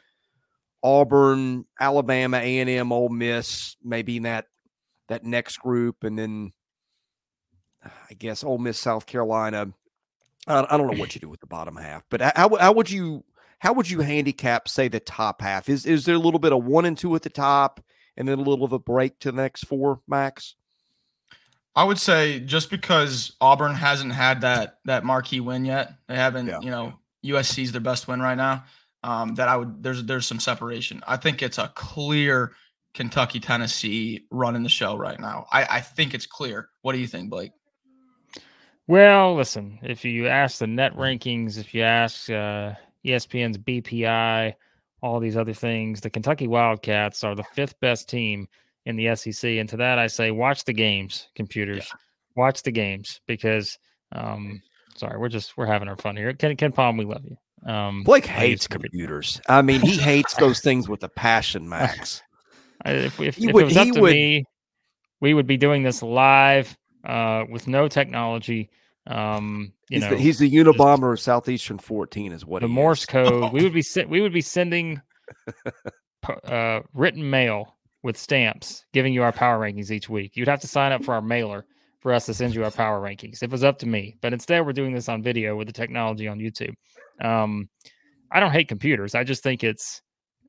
Auburn, 0.82 1.64
Alabama, 1.80 2.36
A 2.36 2.58
and 2.58 2.68
M, 2.68 2.92
Ole 2.92 3.08
Miss, 3.08 3.76
maybe 3.82 4.18
in 4.18 4.24
that 4.24 4.46
that 5.08 5.24
next 5.24 5.58
group, 5.58 6.04
and 6.04 6.18
then 6.18 6.52
I 7.84 8.14
guess 8.14 8.44
Ole 8.44 8.58
Miss, 8.58 8.78
South 8.78 9.06
Carolina. 9.06 9.72
I, 10.46 10.66
I 10.70 10.76
don't 10.76 10.90
know 10.90 10.98
what 10.98 11.14
you 11.14 11.20
do 11.20 11.28
with 11.28 11.40
the 11.40 11.46
bottom 11.46 11.76
half, 11.76 12.04
but 12.10 12.20
how 12.20 12.54
how 12.56 12.72
would 12.72 12.90
you 12.90 13.24
how 13.60 13.74
would 13.74 13.90
you 13.90 14.00
handicap, 14.00 14.68
say, 14.68 14.88
the 14.88 15.00
top 15.00 15.42
half? 15.42 15.68
Is 15.68 15.86
is 15.86 16.04
there 16.04 16.14
a 16.14 16.18
little 16.18 16.40
bit 16.40 16.52
of 16.52 16.64
one 16.64 16.84
and 16.86 16.96
two 16.96 17.14
at 17.14 17.22
the 17.22 17.30
top, 17.30 17.82
and 18.16 18.26
then 18.26 18.38
a 18.38 18.42
little 18.42 18.64
of 18.64 18.72
a 18.72 18.78
break 18.78 19.18
to 19.20 19.30
the 19.30 19.36
next 19.36 19.64
four, 19.66 20.00
Max? 20.08 20.56
I 21.76 21.84
would 21.84 21.98
say 21.98 22.40
just 22.40 22.70
because 22.70 23.36
Auburn 23.40 23.74
hasn't 23.74 24.12
had 24.12 24.40
that 24.40 24.78
that 24.86 25.04
marquee 25.04 25.40
win 25.40 25.64
yet, 25.64 25.94
they 26.08 26.16
haven't. 26.16 26.46
Yeah. 26.46 26.60
You 26.60 26.70
know, 26.70 26.94
USC 27.24 27.62
is 27.64 27.72
their 27.72 27.80
best 27.80 28.08
win 28.08 28.20
right 28.20 28.36
now. 28.36 28.64
Um, 29.02 29.34
that 29.36 29.48
I 29.48 29.56
would 29.56 29.82
there's 29.82 30.04
there's 30.04 30.26
some 30.26 30.40
separation. 30.40 31.02
I 31.06 31.16
think 31.16 31.42
it's 31.42 31.58
a 31.58 31.72
clear 31.74 32.52
Kentucky 32.94 33.40
Tennessee 33.40 34.26
running 34.30 34.62
the 34.62 34.68
show 34.68 34.96
right 34.96 35.18
now. 35.18 35.46
I, 35.50 35.64
I 35.64 35.80
think 35.80 36.12
it's 36.12 36.26
clear. 36.26 36.68
What 36.82 36.92
do 36.92 36.98
you 36.98 37.06
think, 37.06 37.30
Blake? 37.30 37.52
Well, 38.90 39.36
listen, 39.36 39.78
if 39.84 40.04
you 40.04 40.26
ask 40.26 40.58
the 40.58 40.66
net 40.66 40.96
rankings, 40.96 41.58
if 41.58 41.72
you 41.72 41.82
ask 41.82 42.28
uh, 42.28 42.72
ESPN's 43.06 43.56
BPI, 43.56 44.54
all 45.00 45.20
these 45.20 45.36
other 45.36 45.54
things. 45.54 46.00
The 46.00 46.10
Kentucky 46.10 46.48
Wildcats 46.48 47.22
are 47.22 47.36
the 47.36 47.44
fifth 47.54 47.78
best 47.78 48.08
team 48.08 48.48
in 48.86 48.96
the 48.96 49.14
SEC. 49.14 49.48
And 49.48 49.68
to 49.68 49.76
that, 49.76 50.00
I 50.00 50.08
say, 50.08 50.32
watch 50.32 50.64
the 50.64 50.72
games, 50.72 51.28
computers. 51.36 51.86
Yeah. 51.88 51.98
Watch 52.34 52.64
the 52.64 52.72
games 52.72 53.20
because, 53.28 53.78
um, 54.10 54.60
sorry, 54.96 55.20
we're 55.20 55.28
just 55.28 55.56
we're 55.56 55.66
having 55.66 55.86
our 55.86 55.96
fun 55.96 56.16
here. 56.16 56.32
Ken 56.32 56.56
KenPom, 56.56 56.98
we 56.98 57.04
love 57.04 57.24
you. 57.24 57.72
Um, 57.72 58.02
Blake 58.02 58.26
hates 58.26 58.66
computers. 58.66 59.40
I 59.48 59.62
mean, 59.62 59.82
he 59.82 59.98
hates 59.98 60.34
those 60.34 60.62
things 60.62 60.88
with 60.88 61.04
a 61.04 61.08
passion, 61.08 61.68
Max. 61.68 62.24
if, 62.84 63.20
if, 63.20 63.38
if 63.38 63.52
would, 63.52 63.62
it 63.62 63.64
was 63.66 63.76
up 63.76 63.86
to 63.92 64.00
would... 64.00 64.14
me, 64.14 64.46
we 65.20 65.32
would 65.32 65.46
be 65.46 65.58
doing 65.58 65.84
this 65.84 66.02
live 66.02 66.76
uh, 67.04 67.44
with 67.48 67.68
no 67.68 67.86
technology 67.86 68.68
um, 69.10 69.72
you 69.88 69.96
he's 69.96 70.02
know, 70.02 70.10
the, 70.10 70.16
he's 70.16 70.38
the 70.38 70.50
Unabomber 70.50 71.12
of 71.12 71.20
Southeastern 71.20 71.78
14, 71.78 72.32
is 72.32 72.46
what 72.46 72.62
the 72.62 72.68
Morse 72.68 73.00
is. 73.00 73.06
code. 73.06 73.52
we 73.52 73.62
would 73.62 73.74
be 73.74 73.84
we 74.08 74.20
would 74.20 74.32
be 74.32 74.40
sending 74.40 75.02
uh, 76.44 76.80
written 76.94 77.28
mail 77.28 77.76
with 78.02 78.16
stamps, 78.16 78.84
giving 78.92 79.12
you 79.12 79.22
our 79.22 79.32
power 79.32 79.58
rankings 79.58 79.90
each 79.90 80.08
week. 80.08 80.36
You'd 80.36 80.48
have 80.48 80.60
to 80.60 80.68
sign 80.68 80.92
up 80.92 81.02
for 81.02 81.12
our 81.14 81.20
mailer 81.20 81.66
for 81.98 82.14
us 82.14 82.24
to 82.26 82.34
send 82.34 82.54
you 82.54 82.64
our 82.64 82.70
power 82.70 83.00
rankings. 83.00 83.42
If 83.42 83.44
it 83.44 83.50
was 83.50 83.64
up 83.64 83.78
to 83.80 83.86
me, 83.86 84.16
but 84.22 84.32
instead 84.32 84.64
we're 84.64 84.72
doing 84.72 84.94
this 84.94 85.08
on 85.08 85.22
video 85.22 85.56
with 85.56 85.66
the 85.66 85.72
technology 85.72 86.28
on 86.28 86.38
YouTube. 86.38 86.74
Um, 87.20 87.68
I 88.30 88.38
don't 88.38 88.52
hate 88.52 88.68
computers. 88.68 89.14
I 89.14 89.24
just 89.24 89.42
think 89.42 89.64
it's. 89.64 90.02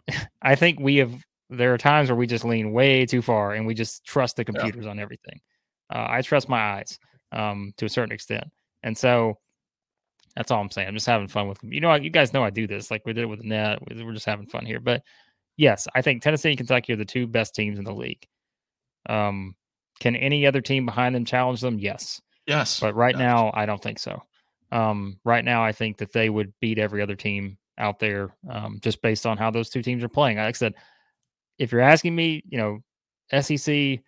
I 0.42 0.54
think 0.56 0.80
we 0.80 0.98
have. 0.98 1.14
There 1.50 1.74
are 1.74 1.80
times 1.80 2.10
where 2.10 2.16
we 2.16 2.28
just 2.28 2.46
lean 2.46 2.72
way 2.72 3.06
too 3.06 3.22
far 3.22 3.54
and 3.54 3.66
we 3.66 3.74
just 3.74 4.06
trust 4.06 4.38
the 4.38 4.46
computers 4.46 4.86
yeah. 4.86 4.92
on 4.92 5.00
everything. 5.00 5.42
Uh, 5.94 6.06
I 6.08 6.22
trust 6.22 6.48
my 6.48 6.78
eyes 6.78 6.98
um, 7.32 7.74
to 7.78 7.86
a 7.86 7.90
certain 7.90 8.14
extent. 8.14 8.46
And 8.84 8.98
so 8.98 9.38
that's 10.36 10.52
all 10.52 10.62
I'm 10.62 10.72
saying. 10.72 10.88
I'm 10.88 10.94
just 10.94 11.06
having 11.06 11.28
fun 11.28 11.48
with 11.48 11.60
them. 11.60 11.74
You 11.74 11.82
know, 11.82 11.94
you 11.96 12.10
guys 12.10 12.34
know 12.34 12.44
I 12.44 12.50
do 12.50 12.68
this. 12.68 12.92
Like 12.92 13.06
we 13.06 13.14
did 13.14 13.24
it 13.24 13.28
with 13.28 13.42
the 13.42 13.48
net. 13.48 13.80
We're 13.90 14.14
just 14.14 14.26
having 14.26 14.48
fun 14.48 14.66
here. 14.66 14.80
But 14.80 15.04
yes, 15.58 15.88
I 15.94 16.02
think 16.02 16.22
Tennessee 16.22 16.50
and 16.50 16.58
Kentucky 16.58 16.94
are 16.94 16.98
the 16.98 17.06
two 17.06 17.28
best 17.28 17.54
teams 17.54 17.78
in 17.78 17.86
the 17.86 17.94
league. 17.94 18.26
Um, 19.10 19.56
can 20.00 20.16
any 20.16 20.46
other 20.46 20.62
team 20.62 20.86
behind 20.86 21.16
them 21.16 21.26
challenge 21.26 21.62
them? 21.62 21.80
Yes. 21.80 22.22
Yes. 22.48 22.80
But 22.80 22.96
right 22.96 23.16
yes. 23.16 23.20
now, 23.20 23.52
I 23.54 23.66
don't 23.66 23.82
think 23.82 24.00
so. 24.00 24.22
Um, 24.72 25.20
right 25.26 25.44
now, 25.44 25.64
I 25.64 25.74
think 25.74 25.98
that 25.98 26.14
they 26.14 26.30
would 26.30 26.54
beat 26.62 26.80
every 26.80 27.02
other 27.02 27.16
team 27.16 27.58
out 27.78 28.00
there 28.00 28.36
um, 28.50 28.80
just 28.82 29.02
based 29.02 29.26
on 29.26 29.38
how 29.38 29.52
those 29.52 29.70
two 29.70 29.82
teams 29.82 30.04
are 30.04 30.10
playing. 30.10 30.38
Like 30.38 30.48
I 30.48 30.52
said, 30.54 30.76
if 31.58 31.72
you're 31.72 31.82
asking 31.82 32.16
me, 32.16 32.44
you 32.48 32.58
know, 32.58 32.80
SEC, 33.42 34.00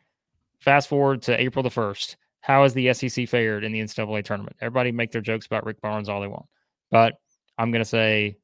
fast 0.59 0.87
forward 0.87 1.21
to 1.23 1.39
April 1.39 1.63
the 1.63 1.69
1st, 1.69 2.15
how 2.43 2.63
has 2.63 2.73
the 2.73 2.93
SEC 2.93 3.27
fared 3.29 3.63
in 3.63 3.71
the 3.71 3.79
NCAA 3.79 4.25
tournament? 4.25 4.57
Everybody 4.59 4.91
make 4.91 5.13
their 5.13 5.21
jokes 5.21 5.45
about 5.45 5.65
Rick 5.65 5.79
Barnes 5.79 6.09
all 6.09 6.19
they 6.19 6.27
want, 6.27 6.45
but 6.91 7.13
I'm 7.57 7.71
going 7.71 7.83
to 7.83 7.89
say 7.89 8.35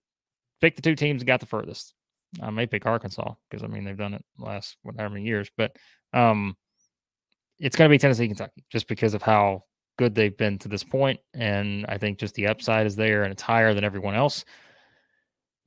pick 0.61 0.77
the 0.77 0.81
two 0.81 0.95
teams 0.95 1.19
that 1.19 1.25
got 1.25 1.41
the 1.41 1.45
furthest. 1.45 1.93
I 2.41 2.49
may 2.49 2.65
pick 2.65 2.85
Arkansas 2.85 3.33
because 3.49 3.61
I 3.61 3.67
mean 3.67 3.83
they've 3.83 3.97
done 3.97 4.13
it 4.13 4.23
last 4.37 4.77
whatever 4.83 5.09
many 5.09 5.25
years, 5.25 5.51
but 5.57 5.75
um, 6.13 6.55
it's 7.59 7.75
going 7.75 7.89
to 7.89 7.93
be 7.93 7.97
Tennessee, 7.97 8.27
Kentucky, 8.27 8.63
just 8.71 8.87
because 8.87 9.13
of 9.13 9.21
how 9.21 9.65
good 9.97 10.15
they've 10.15 10.37
been 10.37 10.57
to 10.59 10.69
this 10.69 10.83
point, 10.83 11.19
and 11.33 11.85
I 11.89 11.97
think 11.97 12.19
just 12.19 12.35
the 12.35 12.47
upside 12.47 12.87
is 12.87 12.95
there 12.95 13.23
and 13.23 13.33
it's 13.33 13.41
higher 13.41 13.73
than 13.73 13.83
everyone 13.83 14.15
else. 14.15 14.45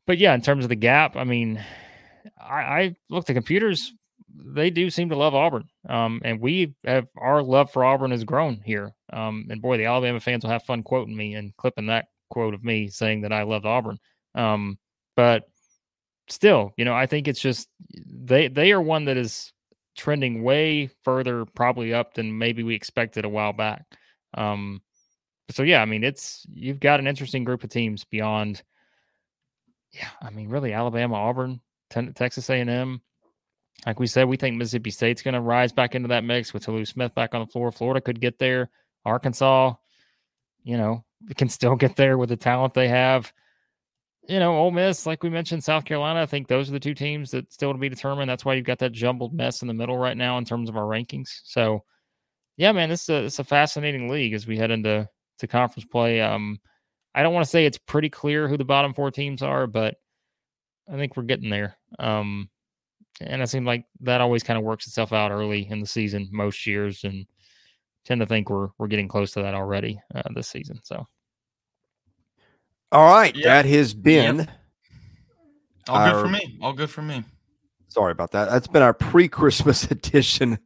But 0.07 0.17
yeah, 0.17 0.35
in 0.35 0.41
terms 0.41 0.65
of 0.65 0.71
the 0.71 0.75
gap, 0.75 1.17
I 1.17 1.25
mean, 1.25 1.63
I, 2.41 2.55
I 2.55 2.97
look 3.11 3.27
the 3.27 3.35
computers 3.35 3.93
they 4.35 4.71
do 4.71 4.91
seem 4.91 5.09
to 5.11 5.17
love 5.17 5.35
Auburn. 5.35 5.69
Um, 5.89 6.21
and 6.25 6.41
we 6.41 6.75
have 6.85 7.07
our 7.17 7.43
love 7.43 7.71
for 7.71 7.85
Auburn 7.85 8.11
has 8.11 8.25
grown 8.25 8.61
here. 8.65 8.93
Um, 9.13 9.47
and 9.51 9.61
boy, 9.61 9.77
the 9.77 9.87
Alabama 9.87 10.21
fans 10.21 10.45
will 10.45 10.51
have 10.51 10.65
fun 10.65 10.83
quoting 10.83 11.17
me 11.17 11.35
and 11.35 11.57
clipping 11.57 11.87
that 11.87 12.07
quote 12.31 12.55
of 12.55 12.65
me 12.65 12.89
saying 12.89 13.23
that 13.23 13.33
I 13.33 13.43
loved 13.43 13.67
Auburn. 13.67 13.99
Um, 14.35 14.79
but 15.17 15.45
still, 16.29 16.73
you 16.77 16.85
know, 16.85 16.95
I 16.95 17.07
think 17.07 17.29
it's 17.29 17.41
just 17.41 17.69
they 18.07 18.49
they 18.49 18.73
are 18.73 18.81
one 18.81 19.05
that 19.07 19.17
is 19.17 19.53
trending 19.97 20.43
way 20.43 20.91
further 21.05 21.45
probably 21.45 21.93
up 21.93 22.15
than 22.15 22.39
maybe 22.39 22.63
we 22.63 22.75
expected 22.75 23.25
a 23.25 23.29
while 23.29 23.53
back. 23.53 23.85
Um, 24.35 24.81
so 25.51 25.63
yeah, 25.63 25.83
I 25.83 25.85
mean, 25.85 26.05
it's 26.05 26.47
you've 26.53 26.81
got 26.81 27.01
an 27.01 27.07
interesting 27.07 27.45
group 27.45 27.65
of 27.65 27.71
teams 27.71 28.05
beyond. 28.05 28.63
Yeah, 29.93 30.09
I 30.23 30.31
mean, 30.31 30.49
really, 30.49 30.73
Alabama, 30.73 31.17
Auburn, 31.17 31.61
Texas 31.91 32.49
A&M. 32.49 33.03
Like 33.87 33.99
we 33.99 34.07
said, 34.07 34.29
we 34.29 34.37
think 34.37 34.57
Mississippi 34.57 34.91
State's 34.91 35.23
going 35.23 35.35
to 35.35 35.41
rise 35.41 35.73
back 35.73 35.95
into 35.95 36.09
that 36.09 36.25
mix 36.25 36.55
with 36.55 36.65
Tolu 36.65 36.85
Smith 36.85 37.15
back 37.15 37.35
on 37.35 37.41
the 37.41 37.51
floor. 37.51 37.73
Florida 37.73 38.01
could 38.01 38.21
get 38.21 38.39
there. 38.39 38.71
Arkansas, 39.05 39.75
you 40.63 40.77
know, 40.77 41.05
can 41.37 41.49
still 41.49 41.75
get 41.75 41.97
there 41.97 42.17
with 42.17 42.29
the 42.29 42.37
talent 42.37 42.75
they 42.75 42.89
have 42.89 43.33
you 44.29 44.39
know, 44.39 44.57
Ole 44.57 44.71
Miss, 44.71 45.05
like 45.05 45.23
we 45.23 45.31
mentioned, 45.31 45.65
South 45.65 45.85
Carolina, 45.85 46.23
I 46.23 46.27
think 46.27 46.47
those 46.47 46.69
are 46.69 46.73
the 46.73 46.81
two 46.81 46.95
teams 46.95 47.33
that 47.33 47.53
still 47.53 47.73
to 47.73 47.79
be 47.79 47.89
determined. 47.89 48.31
That's 48.31 48.45
why 48.45 48.55
you've 48.55 48.67
got 48.67 48.79
that 48.79 48.93
jumbled 48.93 49.35
mess 49.35 49.63
in 49.63 49.69
the 49.69 49.75
middle 49.75 49.99
right 49.99 50.17
now 50.17 50.39
in 50.39 50.45
terms 50.45 50.69
of 50.69 50.77
our 50.77 50.85
rankings. 50.85 51.41
So, 51.45 51.85
yeah, 52.57 52.71
man, 52.73 52.89
this 52.89 53.03
is 53.03 53.09
a, 53.09 53.25
it's 53.25 53.39
a 53.41 53.45
fascinating 53.45 54.09
league 54.09 54.33
as 54.33 54.47
we 54.47 54.57
head 54.57 54.71
into 54.71 55.09
to 55.39 55.47
conference 55.47 55.87
play. 55.87 56.21
Um, 56.21 56.61
I 57.15 57.23
don't 57.23 57.35
want 57.35 57.45
to 57.45 57.51
say 57.51 57.67
it's 57.67 57.79
pretty 57.79 58.11
clear 58.11 58.47
who 58.47 58.57
the 58.57 58.65
bottom 58.65 58.95
four 58.95 59.11
teams 59.11 59.43
are, 59.43 59.67
but 59.67 59.97
I 60.91 60.97
think 60.97 61.17
we're 61.17 61.25
getting 61.25 61.51
there. 61.51 61.77
Um, 61.99 62.49
and 63.21 63.43
it 63.43 63.49
seems 63.49 63.67
like 63.67 63.85
that 64.01 64.21
always 64.21 64.43
kind 64.43 64.59
of 64.59 64.65
works 64.65 64.87
itself 64.87 65.13
out 65.13 65.31
early 65.31 65.69
in 65.71 65.81
the 65.81 65.87
season 65.87 66.29
most 66.33 66.67
years, 66.67 67.05
and 67.05 67.27
tend 68.05 68.21
to 68.21 68.27
think 68.27 68.51
we're 68.51 68.69
we're 68.79 68.89
getting 68.89 69.09
close 69.09 69.33
to 69.33 69.43
that 69.43 69.55
already 69.55 70.01
uh, 70.15 70.23
this 70.35 70.49
season. 70.49 70.81
So. 70.83 71.07
All 72.91 73.11
right, 73.11 73.35
yep. 73.35 73.45
that 73.45 73.65
has 73.65 73.95
been 73.95 74.41
yep. 74.41 74.51
all 75.89 75.97
our, 75.97 76.13
good 76.13 76.21
for 76.21 76.29
me. 76.29 76.59
All 76.61 76.73
good 76.75 76.91
for 76.91 77.03
me. 77.03 77.25
Sorry 77.89 78.13
about 78.13 78.33
that. 78.33 78.51
That's 78.51 78.67
been 78.67 78.83
our 78.83 78.93
pre-Christmas 78.93 79.85
edition 79.91 80.59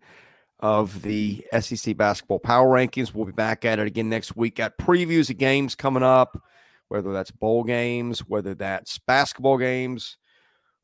of 0.60 1.02
the 1.02 1.44
SEC 1.60 1.96
basketball 1.96 2.38
power 2.38 2.68
rankings. 2.68 3.14
We'll 3.14 3.26
be 3.26 3.32
back 3.32 3.64
at 3.64 3.78
it 3.78 3.86
again 3.86 4.08
next 4.08 4.36
week. 4.36 4.56
Got 4.56 4.78
previews 4.78 5.30
of 5.30 5.38
games 5.38 5.74
coming 5.74 6.02
up, 6.02 6.40
whether 6.88 7.12
that's 7.12 7.30
bowl 7.30 7.62
games, 7.62 8.20
whether 8.20 8.54
that's 8.54 8.98
basketball 8.98 9.58
games, 9.58 10.16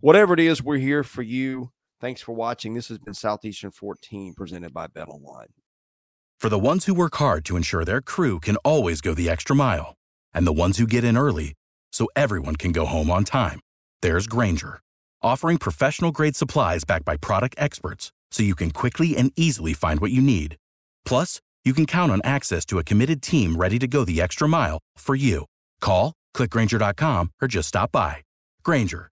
whatever 0.03 0.35
it 0.35 0.41
is. 0.41 0.63
We're 0.63 0.77
here 0.77 1.03
for 1.03 1.23
you. 1.23 1.71
Thanks 2.01 2.21
for 2.21 2.33
watching. 2.33 2.75
This 2.75 2.89
has 2.89 2.99
been 2.99 3.15
Southeastern 3.15 3.71
14 3.71 4.35
presented 4.35 4.75
by 4.75 4.89
BetOnline. 4.89 5.53
For 6.41 6.49
the 6.49 6.59
ones 6.59 6.87
who 6.87 6.95
work 6.95 7.15
hard 7.15 7.45
to 7.47 7.57
ensure 7.57 7.85
their 7.85 8.03
crew 8.03 8.41
can 8.41 8.57
always 8.57 9.01
go 9.01 9.15
the 9.15 9.31
extra 9.31 9.55
mile 9.55 9.95
and 10.35 10.45
the 10.45 10.53
ones 10.53 10.77
who 10.77 10.87
get 10.89 11.05
in 11.05 11.17
early 11.17 11.55
so 11.93 12.09
everyone 12.17 12.57
can 12.57 12.73
go 12.73 12.85
home 12.85 13.11
on 13.11 13.23
time. 13.23 13.61
There's 14.03 14.27
Grainger, 14.27 14.81
offering 15.23 15.59
professional 15.59 16.11
grade 16.11 16.35
supplies 16.35 16.83
backed 16.83 17.05
by 17.05 17.17
product 17.17 17.55
experts 17.59 18.11
so 18.33 18.43
you 18.43 18.57
can 18.57 18.73
quickly 18.73 19.17
and 19.17 19.31
easily 19.37 19.73
find 19.73 20.01
what 20.01 20.11
you 20.11 20.21
need. 20.21 20.57
Plus, 21.05 21.41
you 21.65 21.73
can 21.73 21.87
count 21.87 22.11
on 22.11 22.21
access 22.25 22.65
to 22.65 22.81
a 22.81 22.85
committed 22.85 23.23
team 23.23 23.55
ready 23.55 23.79
to 23.79 23.87
go 23.87 24.05
the 24.05 24.21
extra 24.21 24.49
mile 24.49 24.81
for 24.97 25.15
you. 25.15 25.45
Call, 25.81 26.13
clickgrainger.com, 26.35 27.31
or 27.41 27.47
just 27.47 27.69
stop 27.69 27.93
by. 27.93 28.17
Grainger, 28.65 29.12